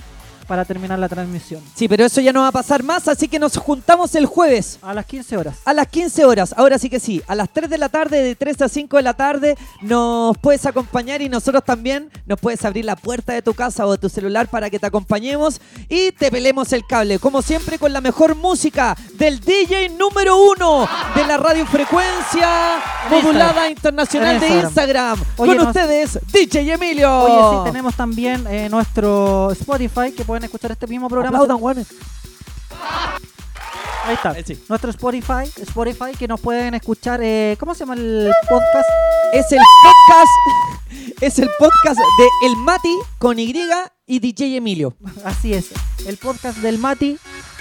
[0.47, 1.63] para terminar la transmisión.
[1.75, 4.79] Sí, pero eso ya no va a pasar más, así que nos juntamos el jueves.
[4.83, 5.57] A las 15 horas.
[5.65, 7.23] A las 15 horas, ahora sí que sí.
[7.27, 10.65] A las 3 de la tarde, de 3 a 5 de la tarde, nos puedes
[10.67, 14.09] acompañar y nosotros también nos puedes abrir la puerta de tu casa o de tu
[14.09, 17.19] celular para que te acompañemos y te pelemos el cable.
[17.19, 22.77] Como siempre, con la mejor música del DJ número uno de la radiofrecuencia
[23.11, 25.19] En modulada internacional de Instagram.
[25.37, 27.11] Oye, con nos- ustedes, DJ Emilio.
[27.21, 31.39] Oye, sí, tenemos también eh, nuestro Spotify que pueden escuchar este mismo programa.
[31.39, 31.79] Aplaudan.
[34.05, 34.35] Ahí está.
[34.45, 34.63] Sí.
[34.69, 37.21] Nuestro Spotify, Spotify que nos pueden escuchar.
[37.23, 38.89] eh, ¿Cómo se llama el podcast?
[39.33, 40.31] Es el podcast.
[41.21, 43.53] Es el podcast de El Mati con Y
[44.07, 44.95] y DJ Emilio.
[45.25, 45.71] Así es.
[46.07, 47.19] El podcast del Mati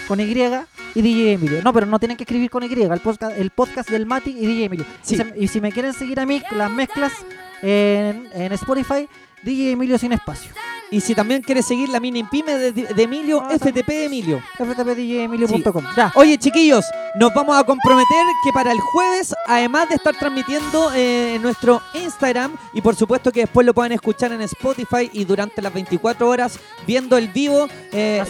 [0.08, 1.62] con Y y DJ Emilio.
[1.64, 2.68] No, pero no tienen que escribir con Y.
[2.68, 4.86] El podcast, el podcast del Mati y DJ Emilio.
[5.02, 5.16] Sí.
[5.16, 7.14] Y, se- y si me quieren seguir a mí, las mezclas
[7.62, 9.08] en, en Spotify,
[9.44, 10.52] DJ Emilio sin espacio.
[10.92, 14.42] Y si también quieres seguir la mini pyme de, de Emilio, FTP Emilio.
[14.58, 15.84] ftpdjemilio.com.
[15.96, 16.12] Ya.
[16.16, 16.86] Oye, chiquillos,
[17.16, 21.82] nos vamos a comprometer que para el jueves, además de estar transmitiendo eh, en nuestro
[21.94, 26.28] Instagram, y por supuesto que después lo pueden escuchar en Spotify y durante las 24
[26.28, 28.24] horas viendo el vivo eh,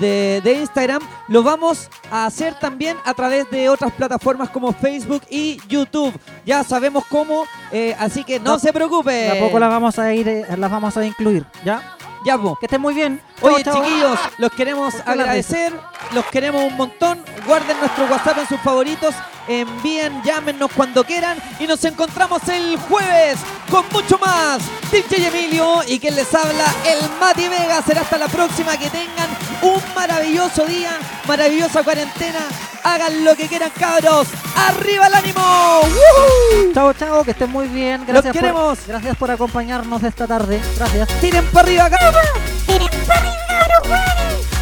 [0.00, 5.22] de, de Instagram, lo vamos a hacer también a través de otras plataformas como Facebook
[5.30, 6.12] y YouTube.
[6.44, 9.12] Ya sabemos cómo, eh, así que no, No, se preocupe.
[9.12, 11.96] De a poco las vamos a ir, las vamos a incluir, ¿ya?
[12.24, 12.56] Ya, po.
[12.56, 13.20] Que estén muy bien.
[13.40, 15.72] Oye, chiquillos, los queremos ¿Por qué la agradecer,
[16.12, 17.24] los queremos un montón.
[17.46, 19.14] Guarden nuestro WhatsApp en sus favoritos,
[19.48, 23.38] envíen, llámenos cuando quieran y nos encontramos el jueves
[23.70, 24.60] con mucho más.
[24.90, 27.80] DJ Emilio y quien les habla, el Mati Vega.
[27.82, 28.76] Será hasta la próxima.
[28.76, 29.28] Que tengan
[29.62, 32.40] un maravilloso día, maravillosa cuarentena.
[32.82, 34.28] Hagan lo que quieran, cabros.
[34.56, 35.40] ¡Arriba el ánimo!
[35.40, 36.72] ¡Woohoo!
[36.74, 38.00] Chao, chao, que estén muy bien.
[38.00, 38.78] Los Gracias queremos.
[38.78, 40.60] Por, gracias por acompañarnos esta tarde.
[40.76, 41.08] Gracias.
[41.20, 42.24] Tiren para arriba, cabros.
[42.66, 44.46] Tiren para arriba, cabros, jueves.
[44.52, 44.59] Uy,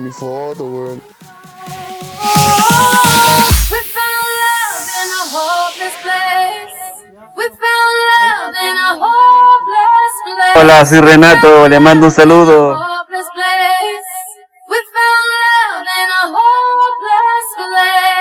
[0.00, 1.02] mi foto, weón.
[10.54, 12.70] Hola, soy Renato, le mando un saludo.
[14.68, 18.19] We found love in a hopeless place.